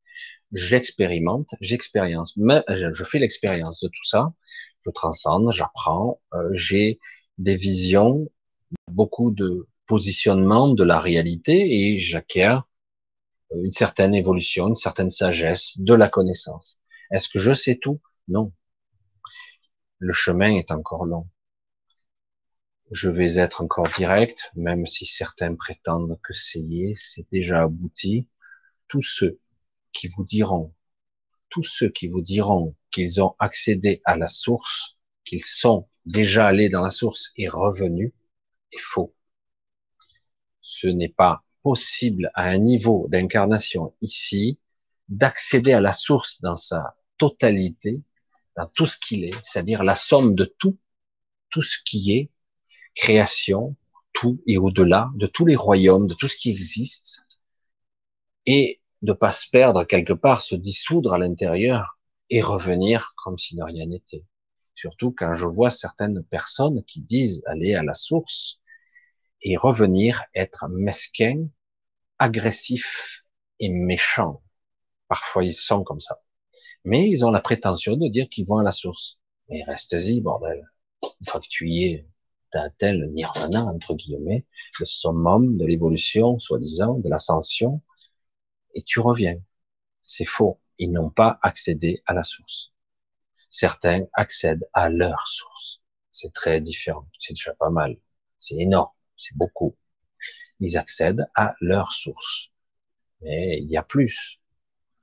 [0.53, 4.33] J'expérimente, j'expérience, je fais l'expérience de tout ça,
[4.85, 6.99] je transcende, j'apprends, euh, j'ai
[7.38, 8.30] des visions,
[8.91, 12.59] beaucoup de positionnement de la réalité et j'acquiers
[13.53, 16.80] une certaine évolution, une certaine sagesse de la connaissance.
[17.11, 17.99] Est-ce que je sais tout?
[18.27, 18.51] Non.
[19.99, 21.27] Le chemin est encore long.
[22.91, 26.64] Je vais être encore direct, même si certains prétendent que c'est
[26.95, 28.27] c'est déjà abouti.
[28.88, 29.39] Tous ceux
[29.91, 30.73] qui vous diront
[31.56, 36.67] tous ceux qui vous diront qu'ils ont accédé à la source, qu'ils sont déjà allés
[36.67, 38.11] dans la source et revenus,
[38.74, 39.16] est faux.
[40.59, 44.59] Ce n'est pas possible à un niveau d'incarnation ici
[45.08, 48.01] d'accéder à la source dans sa totalité,
[48.58, 50.77] dans tout ce qu'il est, c'est-à-dire la somme de tout,
[51.50, 52.32] tout ce qui est,
[52.95, 53.77] création,
[54.11, 57.30] tout et au-delà, de tous les royaumes, de tout ce qui existe,
[58.45, 61.98] et de pas se perdre quelque part, se dissoudre à l'intérieur
[62.30, 64.25] et revenir comme si de rien n'était.
[64.74, 68.59] Surtout quand je vois certaines personnes qui disent aller à la source
[69.42, 71.48] et revenir être mesquins,
[72.19, 73.24] agressifs
[73.59, 74.42] et méchants.
[75.08, 76.22] Parfois ils sont comme ça.
[76.84, 79.19] Mais ils ont la prétention de dire qu'ils vont à la source.
[79.50, 80.69] Mais reste-y, bordel.
[81.03, 82.08] Une fois que tu y es,
[82.82, 84.45] le nirvana, entre guillemets,
[84.80, 87.82] le summum de l'évolution, soi-disant, de l'ascension,
[88.75, 89.39] et tu reviens.
[90.01, 90.59] C'est faux.
[90.77, 92.73] Ils n'ont pas accédé à la source.
[93.49, 95.81] Certains accèdent à leur source.
[96.11, 97.07] C'est très différent.
[97.19, 97.97] C'est déjà pas mal.
[98.37, 98.91] C'est énorme.
[99.17, 99.75] C'est beaucoup.
[100.59, 102.51] Ils accèdent à leur source.
[103.21, 104.39] Mais il y a plus.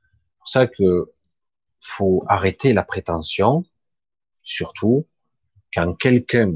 [0.04, 1.12] C'est pour ça que
[1.80, 3.64] faut arrêter la prétention,
[4.44, 5.08] surtout
[5.74, 6.54] quand quelqu'un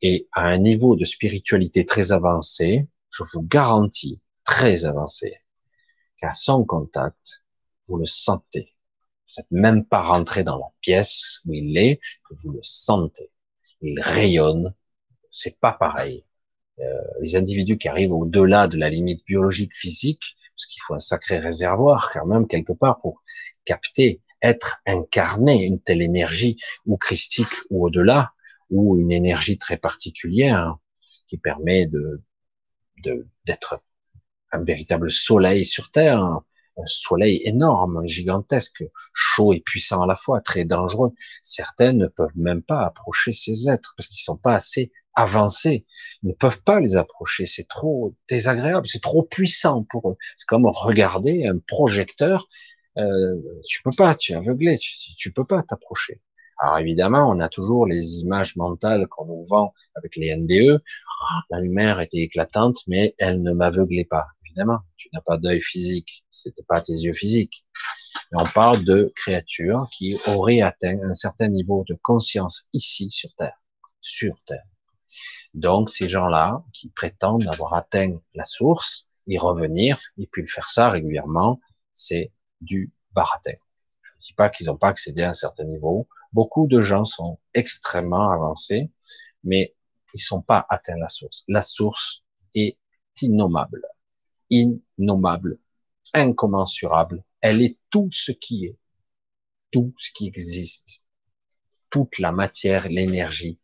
[0.00, 5.36] est à un niveau de spiritualité très avancé, je vous garantis, très avancé,
[6.24, 7.44] qu'à son contact,
[7.86, 8.74] vous le sentez.
[9.28, 13.30] Vous n'êtes même pas rentré dans la pièce où il est, que vous le sentez.
[13.82, 14.74] Il rayonne.
[15.30, 16.24] C'est pas pareil.
[16.78, 16.84] Euh,
[17.20, 21.38] les individus qui arrivent au-delà de la limite biologique physique, parce qu'il faut un sacré
[21.38, 23.22] réservoir quand même quelque part pour
[23.66, 28.32] capter, être incarné une telle énergie ou christique ou au-delà,
[28.70, 30.76] ou une énergie très particulière
[31.26, 32.22] qui permet de
[33.44, 33.82] d'être
[34.54, 36.20] un véritable soleil sur Terre,
[36.76, 41.12] un soleil énorme, gigantesque, chaud et puissant à la fois, très dangereux.
[41.42, 45.86] Certains ne peuvent même pas approcher ces êtres parce qu'ils sont pas assez avancés.
[46.22, 47.46] Ils ne peuvent pas les approcher.
[47.46, 50.16] C'est trop désagréable, c'est trop puissant pour eux.
[50.34, 52.48] C'est comme regarder un projecteur.
[52.96, 53.36] Euh,
[53.68, 56.20] tu peux pas, tu es aveuglé, tu, tu peux pas t'approcher.
[56.60, 60.82] Alors évidemment, on a toujours les images mentales qu'on nous vend avec les NDE.
[61.28, 64.26] Ah, la lumière était éclatante, mais elle ne m'aveuglait pas.
[64.54, 67.66] Évidemment, tu n'as pas d'œil physique, c'était pas tes yeux physiques.
[68.30, 73.34] Mais on parle de créatures qui auraient atteint un certain niveau de conscience ici sur
[73.34, 73.60] Terre,
[74.00, 74.62] sur Terre.
[75.54, 80.88] Donc ces gens-là qui prétendent avoir atteint la source, y revenir, et puis faire ça
[80.88, 81.58] régulièrement,
[81.92, 83.54] c'est du baratin.
[84.02, 86.06] Je ne dis pas qu'ils n'ont pas accédé à un certain niveau.
[86.32, 88.92] Beaucoup de gens sont extrêmement avancés,
[89.42, 89.74] mais
[90.14, 91.42] ils sont pas atteints la source.
[91.48, 92.22] La source
[92.54, 92.78] est
[93.20, 93.82] innommable,
[94.50, 95.58] innommable,
[96.12, 97.24] incommensurable.
[97.40, 98.78] Elle est tout ce qui est,
[99.70, 101.04] tout ce qui existe,
[101.90, 103.58] toute la matière, l'énergie,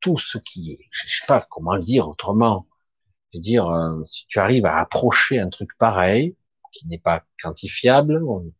[0.00, 0.88] tout ce qui est.
[0.90, 2.66] Je sais pas comment le dire autrement.
[3.32, 6.36] Je veux dire, euh, si tu arrives à approcher un truc pareil,
[6.72, 8.52] qui n'est pas quantifiable, on n'est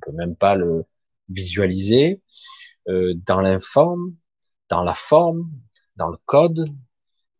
[0.00, 0.84] peut même pas le
[1.28, 2.22] visualiser
[2.88, 4.14] euh, dans l'informe,
[4.68, 5.50] dans la forme,
[5.96, 6.64] dans le code,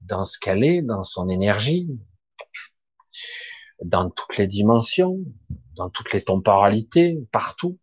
[0.01, 1.89] dans ce qu'elle est, dans son énergie,
[3.85, 5.19] dans toutes les dimensions,
[5.77, 7.79] dans toutes les temporalités, partout.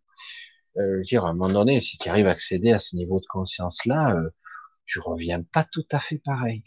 [0.77, 3.25] Euh, dire à un moment donné, si tu arrives à accéder à ce niveau de
[3.27, 4.29] conscience-là, euh,
[4.85, 6.63] tu reviens pas tout à fait pareil.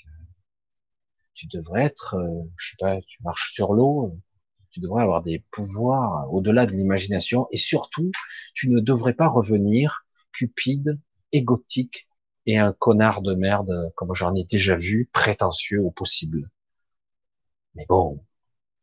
[1.34, 4.18] Tu devrais être, euh, je sais pas, tu marches sur l'eau,
[4.70, 8.10] tu devrais avoir des pouvoirs au-delà de l'imagination, et surtout,
[8.54, 10.98] tu ne devrais pas revenir cupide,
[11.32, 12.08] égotique
[12.46, 16.50] et un connard de merde, comme j'en ai déjà vu, prétentieux au possible.
[17.74, 18.24] Mais bon,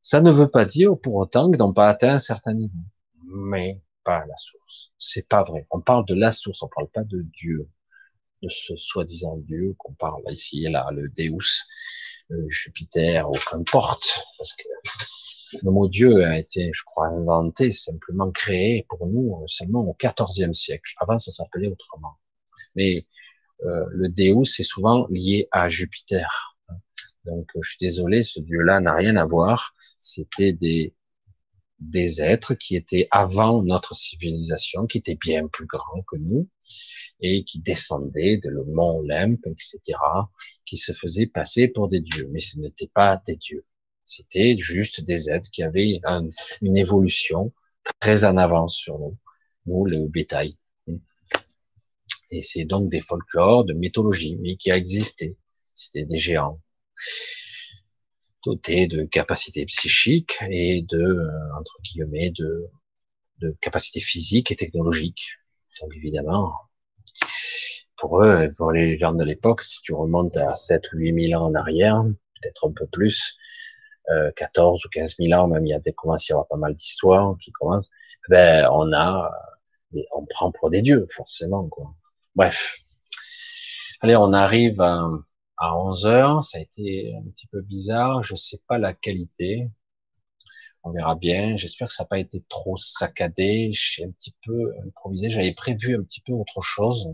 [0.06, 2.77] ça ne veut pas dire pour autant qu'ils n'ont pas atteint un certain niveau.
[3.24, 4.92] Mais pas à la source.
[5.00, 5.66] C'est pas vrai.
[5.72, 7.67] On parle de la source, on parle pas de Dieu,
[8.43, 11.64] de ce soi-disant Dieu qu'on parle ici et là, le Deus,
[12.30, 14.67] le Jupiter, ou qu'importe, parce que
[15.64, 20.53] le mot Dieu a été, je crois, inventé, simplement créé pour nous seulement au XIVe
[20.53, 20.93] siècle.
[21.00, 22.19] Avant, ça s'appelait autrement.
[22.75, 23.08] Mais
[23.64, 26.59] euh, le Deus est souvent lié à Jupiter.
[27.24, 29.74] Donc, je suis désolé, ce Dieu-là n'a rien à voir
[30.06, 30.93] c'était des,
[32.22, 36.48] êtres qui étaient avant notre civilisation, qui étaient bien plus grands que nous,
[37.19, 39.98] et qui descendaient de le mont Olympe, etc.,
[40.66, 42.30] qui se faisaient passer pour des dieux.
[42.32, 43.66] Mais ce n'étaient pas des dieux.
[44.06, 46.00] C'était juste des êtres qui avaient
[46.61, 47.51] une évolution
[48.00, 49.17] très en avance sur nous,
[49.66, 50.58] nous, le bétail.
[52.30, 55.35] Et c'est donc des folklores, de mythologie, mais qui a existé.
[55.74, 56.61] C'était des géants
[58.45, 62.69] doté de capacités psychiques et de, euh, entre guillemets, de,
[63.40, 65.27] de capacités physiques et technologiques.
[65.82, 66.53] Donc évidemment,
[67.98, 71.41] pour eux, pour les gens de l'époque, si tu remontes à 7 ou 8 000
[71.41, 72.03] ans en arrière,
[72.41, 73.38] peut-être un peu plus,
[74.09, 76.48] euh, 14 ou 15 000 ans, même il y a des commence à y avoir
[76.48, 77.90] pas mal d'histoires qui commencent,
[78.30, 79.32] ben on a,
[80.14, 81.93] on prend pour des dieux forcément quoi.
[82.35, 82.77] Bref,
[84.01, 85.09] allez, on arrive à,
[85.58, 86.43] à 11 heures.
[86.43, 88.24] Ça a été un petit peu bizarre.
[88.24, 89.69] Je sais pas la qualité.
[90.84, 91.58] On verra bien.
[91.58, 93.72] J'espère que ça n'a pas été trop saccadé.
[93.74, 95.32] J'ai un petit peu improvisé.
[95.32, 97.09] J'avais prévu un petit peu autre chose.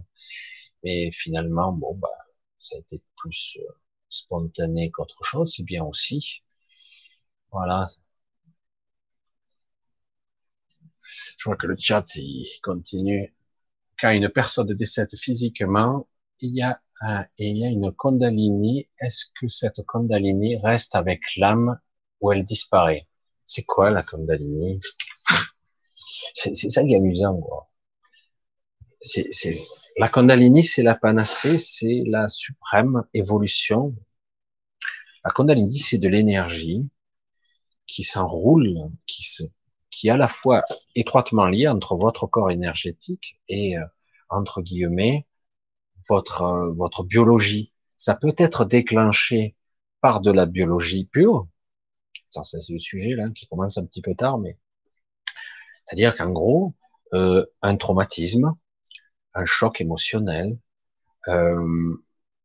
[0.83, 2.09] Mais finalement, bon, bah,
[2.59, 3.73] ça a été plus euh,
[4.09, 5.53] spontané qu'autre chose.
[5.55, 6.43] C'est bien aussi.
[7.51, 7.87] Voilà.
[11.37, 13.33] Je vois que le chat, il continue.
[13.99, 16.07] Quand une personne décède physiquement,
[16.41, 16.81] il y a
[17.37, 18.87] et il y a une Kundalini.
[18.99, 21.79] Est-ce que cette Kundalini reste avec l'âme
[22.19, 23.07] ou elle disparaît?
[23.45, 24.79] C'est quoi la Kundalini?
[26.35, 27.41] C'est ça qui est amusant.
[29.01, 29.57] C'est
[29.97, 33.95] la Kundalini, c'est la panacée, c'est la suprême évolution.
[35.25, 36.87] La Kundalini, c'est de l'énergie
[37.87, 39.43] qui s'enroule, qui se,
[39.89, 40.63] qui est à la fois
[40.95, 43.85] étroitement liée entre votre corps énergétique et euh,
[44.29, 45.27] entre guillemets
[46.09, 47.71] votre euh, votre biologie.
[47.97, 49.55] Ça peut être déclenché
[50.01, 51.47] par de la biologie pure.
[52.31, 54.57] Ça, c'est le sujet là qui commence un petit peu tard, mais
[55.85, 56.73] c'est-à-dire qu'en gros,
[57.13, 58.53] euh, un traumatisme,
[59.33, 60.57] un choc émotionnel,
[61.27, 61.95] euh,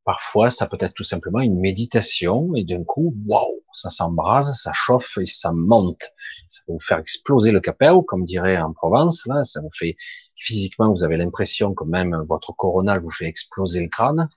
[0.05, 4.73] parfois ça peut être tout simplement une méditation et d'un coup, waouh, ça s'embrase, ça
[4.73, 6.03] chauffe et ça monte.
[6.49, 9.27] Ça peut vous faire exploser le capel, comme dirait en Provence.
[9.27, 9.97] Là, ça vous fait
[10.35, 14.29] physiquement, vous avez l'impression que même votre coronal vous fait exploser le crâne.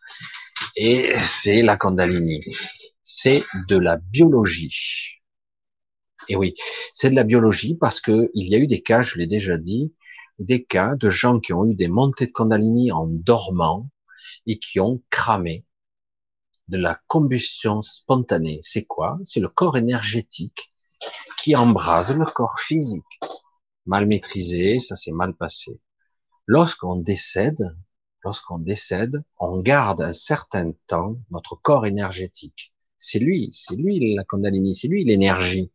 [0.76, 2.42] Et c'est la Kundalini.
[3.02, 5.22] C'est de la biologie.
[6.28, 6.54] Et oui,
[6.92, 9.58] c'est de la biologie parce que il y a eu des cas, je l'ai déjà
[9.58, 9.94] dit,
[10.38, 13.90] des cas de gens qui ont eu des montées de Kundalini en dormant
[14.46, 15.66] et qui ont cramé
[16.70, 18.60] de la combustion spontanée.
[18.64, 19.18] C'est quoi?
[19.24, 20.74] C'est le corps énergétique
[21.42, 23.20] qui embrase le corps physique.
[23.86, 25.80] Mal maîtrisé, ça s'est mal passé.
[26.46, 27.76] Lorsqu'on décède,
[28.24, 32.74] lorsqu'on décède, on garde un certain temps notre corps énergétique.
[32.98, 35.72] C'est lui, c'est lui la Kundalini, c'est lui l'énergie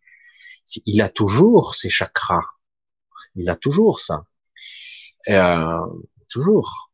[0.86, 2.44] il a toujours ses chakras.
[3.36, 4.26] Il a toujours ça.
[5.28, 5.86] Euh,
[6.28, 6.92] toujours.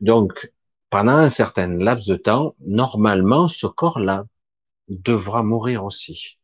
[0.00, 0.52] Donc,
[0.90, 4.26] pendant un certain laps de temps, normalement, ce corps-là
[4.88, 6.38] devra mourir aussi.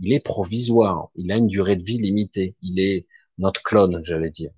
[0.00, 1.08] il est provisoire.
[1.14, 2.56] Il a une durée de vie limitée.
[2.62, 3.06] Il est
[3.38, 4.50] notre clone, j'allais dire.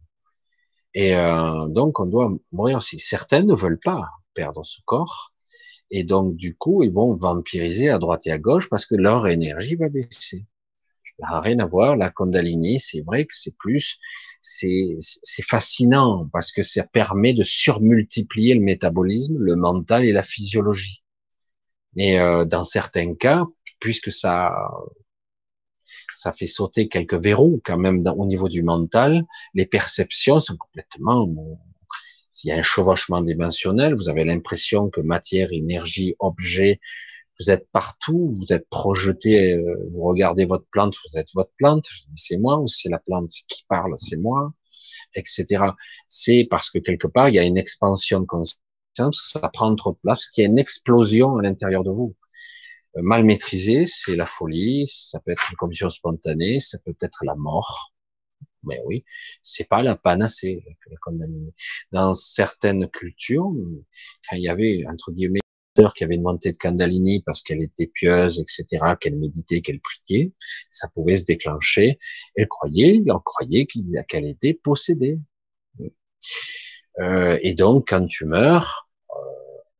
[0.95, 2.99] Et euh, donc, on doit mourir aussi.
[2.99, 5.33] Certains ne veulent pas perdre ce corps.
[5.91, 9.27] Et donc, du coup, ils vont vampiriser à droite et à gauche parce que leur
[9.27, 10.47] énergie va baisser.
[11.21, 11.97] Ça n'a rien à voir.
[11.97, 13.99] La Kundalini, c'est vrai que c'est plus,
[14.43, 14.99] c'est,
[15.49, 21.03] fascinant parce que ça permet de surmultiplier le métabolisme, le mental et la physiologie.
[21.97, 23.45] Et euh, dans certains cas,
[23.79, 24.53] puisque ça,
[26.15, 31.29] ça fait sauter quelques verrous quand même au niveau du mental, les perceptions sont complètement
[32.33, 36.81] s'il y a un chevauchement dimensionnel, vous avez l'impression que matière, énergie, objet,
[37.41, 41.86] vous êtes partout, vous êtes projeté, euh, vous regardez votre plante, vous êtes votre plante,
[42.15, 44.52] c'est moi, ou c'est la plante qui parle, c'est moi,
[45.15, 45.65] etc.
[46.07, 48.59] C'est parce que quelque part, il y a une expansion de conscience,
[48.99, 52.17] ça prend trop de place, qu'il y a une explosion à l'intérieur de vous.
[52.97, 57.25] Euh, mal maîtrisé, c'est la folie, ça peut être une commission spontanée, ça peut être
[57.25, 57.93] la mort,
[58.65, 59.05] mais oui,
[59.43, 60.65] c'est pas la panacée,
[61.93, 63.52] Dans certaines cultures,
[64.33, 65.42] il y avait, entre guillemets,
[65.94, 70.33] qui avait montée de Kundalini parce qu'elle était pieuse, etc., qu'elle méditait, qu'elle priait,
[70.68, 71.99] ça pouvait se déclencher.
[72.36, 75.18] Elle croyait, on croyait qu'elle était possédée.
[77.01, 79.15] Euh, et donc, quand tu meurs, euh,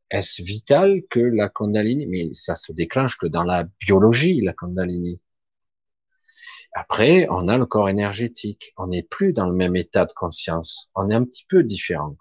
[0.09, 5.21] est-ce vital que la Kundalini, mais ça se déclenche que dans la biologie, la Kundalini.
[6.75, 8.73] Après, on a le corps énergétique.
[8.77, 10.89] On n'est plus dans le même état de conscience.
[10.95, 12.17] On est un petit peu différent.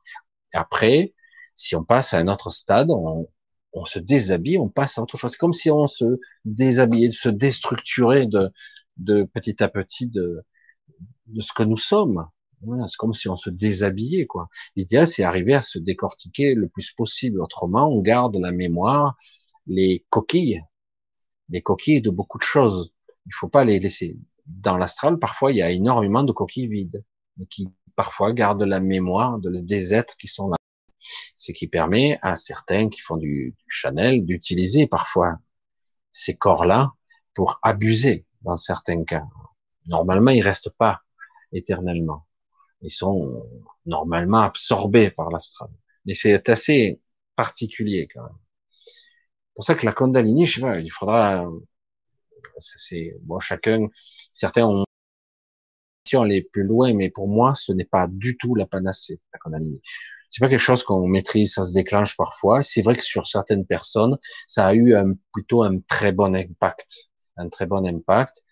[0.53, 1.15] Après,
[1.55, 3.29] si on passe à un autre stade, on,
[3.85, 5.33] se déshabille, on passe à autre chose.
[5.33, 8.51] C'est comme si on se déshabillait, se déstructurait de,
[8.99, 10.43] de petit à petit de,
[11.27, 12.27] de ce que nous sommes.
[12.63, 14.49] c'est comme si on se déshabillait, quoi.
[14.77, 17.41] L'idéal, c'est arriver à se décortiquer le plus possible.
[17.41, 19.17] Autrement, on garde la mémoire,
[19.67, 20.63] les coquilles,
[21.49, 22.93] les coquilles de beaucoup de choses.
[23.27, 27.05] Il faut pas les laisser dans l'astral, parfois, il y a énormément de coquilles vides,
[27.49, 30.57] qui parfois gardent la mémoire de, des êtres qui sont là.
[31.43, 35.41] Ce qui permet à certains qui font du, du Chanel d'utiliser parfois
[36.13, 36.93] ces corps-là
[37.35, 39.25] pour abuser dans certains cas.
[39.87, 41.03] Normalement, ils restent pas
[41.51, 42.29] éternellement.
[42.81, 43.45] Ils sont
[43.87, 45.71] normalement absorbés par l'astral.
[46.07, 47.01] Mais c'est assez
[47.35, 48.39] particulier quand même.
[49.57, 51.45] pour ça que la Kundalini, je sais pas, il faudra
[52.59, 53.89] c'est bon, chacun,
[54.31, 54.85] certains ont
[56.15, 59.81] aller plus loin, mais pour moi, ce n'est pas du tout la panacée, la Kundalini.
[60.33, 62.63] C'est pas quelque chose qu'on maîtrise, ça se déclenche parfois.
[62.63, 67.11] C'est vrai que sur certaines personnes, ça a eu un, plutôt un très bon impact,
[67.37, 68.43] un très bon impact,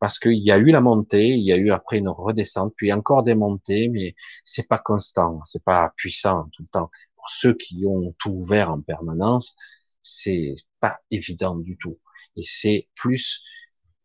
[0.00, 2.92] parce qu'il y a eu la montée, il y a eu après une redescente, puis
[2.92, 6.90] encore des montées, mais c'est pas constant, c'est pas puissant tout le temps.
[7.16, 9.56] Pour ceux qui ont tout ouvert en permanence,
[10.02, 11.98] c'est pas évident du tout
[12.36, 13.42] et c'est plus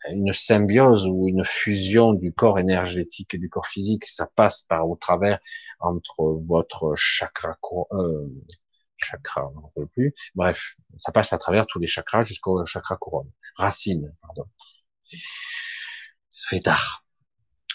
[0.10, 4.06] une symbiose ou une fusion du corps énergétique et du corps physique.
[4.06, 5.40] Ça passe par au travers
[5.80, 7.58] entre votre chakra,
[7.92, 8.28] euh,
[8.98, 10.14] chakra, on ne plus.
[10.36, 14.46] Bref, ça passe à travers tous les chakras jusqu'au chakra couronne, racine, pardon.
[16.30, 17.06] Ça fait tard.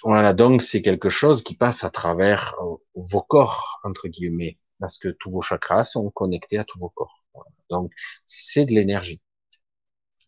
[0.03, 4.99] Voilà, donc c'est quelque chose qui passe à travers euh, vos corps, entre guillemets, parce
[4.99, 7.25] que tous vos chakras sont connectés à tous vos corps.
[7.71, 7.93] Donc
[8.25, 9.21] c'est de l'énergie.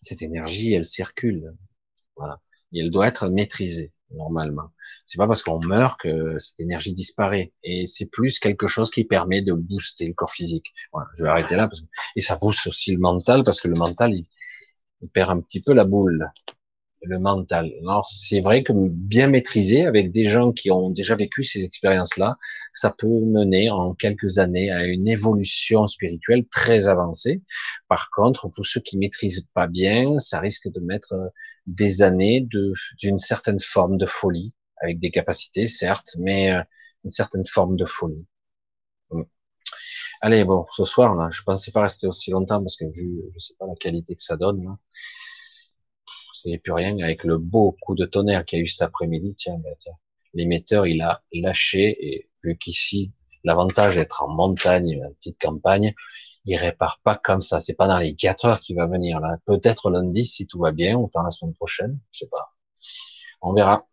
[0.03, 1.55] Cette énergie, elle circule.
[2.75, 4.71] Elle doit être maîtrisée, normalement.
[5.07, 7.53] C'est pas parce qu'on meurt que cette énergie disparaît.
[7.63, 10.73] Et c'est plus quelque chose qui permet de booster le corps physique.
[11.19, 11.69] Je vais arrêter là.
[12.17, 15.75] Et ça booste aussi le mental, parce que le mental, il perd un petit peu
[15.75, 16.31] la boule
[17.03, 17.73] le mental.
[17.81, 22.37] Alors c'est vrai que bien maîtrisé avec des gens qui ont déjà vécu ces expériences-là,
[22.73, 27.43] ça peut mener en quelques années à une évolution spirituelle très avancée.
[27.89, 31.15] Par contre, pour ceux qui maîtrisent pas bien, ça risque de mettre
[31.67, 32.47] des années
[32.99, 36.63] d'une certaine forme de folie, avec des capacités certes, mais euh,
[37.05, 38.27] une certaine forme de folie.
[39.11, 39.23] Mm.
[40.23, 43.55] Allez, bon, ce soir, je pensais pas rester aussi longtemps parce que vu, je sais
[43.59, 44.77] pas la qualité que ça donne.
[46.45, 49.35] Il plus rien avec le beau coup de tonnerre qu'il y a eu cet après-midi.
[49.37, 49.95] Tiens, ben, tiens
[50.35, 53.13] l'émetteur, il a lâché et vu qu'ici,
[53.45, 55.95] l'avantage d'être en montagne, une petite campagne,
[56.45, 57.61] il répare pas comme ça.
[57.61, 59.39] C'est pas dans les quatre heures qu'il va venir là.
[59.47, 62.53] Peut-être lundi si tout va bien, autant la semaine prochaine, je sais pas.
[63.43, 63.87] On verra.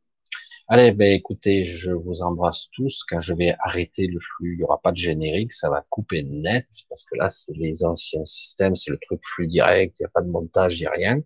[0.68, 3.04] Allez, ben écoutez, je vous embrasse tous.
[3.04, 6.24] Quand je vais arrêter le flux, il n'y aura pas de générique, ça va couper
[6.24, 10.06] net parce que là, c'est les anciens systèmes, c'est le truc flux direct, il n'y
[10.06, 11.24] a pas de montage, il n'y a rien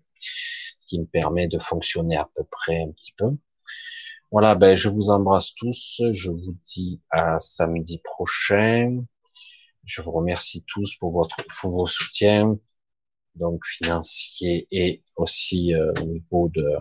[0.93, 3.31] qui me permet de fonctionner à peu près un petit peu.
[4.31, 6.03] Voilà, ben je vous embrasse tous.
[6.11, 9.03] Je vous dis à samedi prochain.
[9.85, 12.59] Je vous remercie tous pour votre pour vos soutiens,
[13.33, 16.77] donc financiers et aussi euh, au niveau de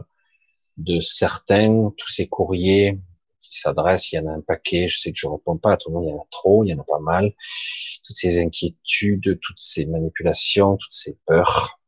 [0.76, 2.98] de certains, tous ces courriers
[3.40, 5.76] qui s'adressent, il y en a un paquet, je sais que je réponds pas à
[5.78, 7.32] tout le monde, il y en a trop, il y en a pas mal.
[8.04, 11.80] Toutes ces inquiétudes, toutes ces manipulations, toutes ces peurs.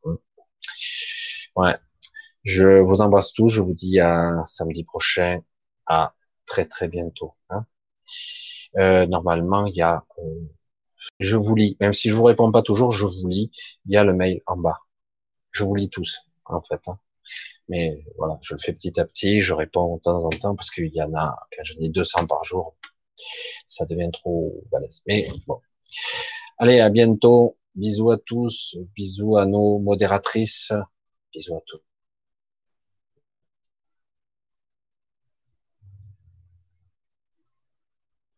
[1.55, 1.75] Ouais,
[2.45, 3.49] je vous embrasse tous.
[3.49, 5.41] Je vous dis à samedi prochain,
[5.87, 6.13] à
[6.45, 7.33] très très bientôt.
[7.49, 7.65] Hein.
[8.77, 10.41] Euh, normalement, il y a, euh,
[11.19, 13.51] je vous lis, même si je vous réponds pas toujours, je vous lis.
[13.85, 14.79] Il y a le mail en bas.
[15.51, 16.81] Je vous lis tous, en fait.
[16.87, 16.99] Hein.
[17.69, 19.41] Mais voilà, je le fais petit à petit.
[19.41, 22.27] Je réponds de temps en temps parce qu'il y en a, quand je dis 200
[22.27, 22.75] par jour,
[23.65, 25.03] ça devient trop balèze.
[25.07, 25.59] Mais bon.
[26.57, 27.57] Allez, à bientôt.
[27.75, 28.77] Bisous à tous.
[28.95, 30.73] Bisous à nos modératrices.
[31.33, 31.84] Bisous à tous.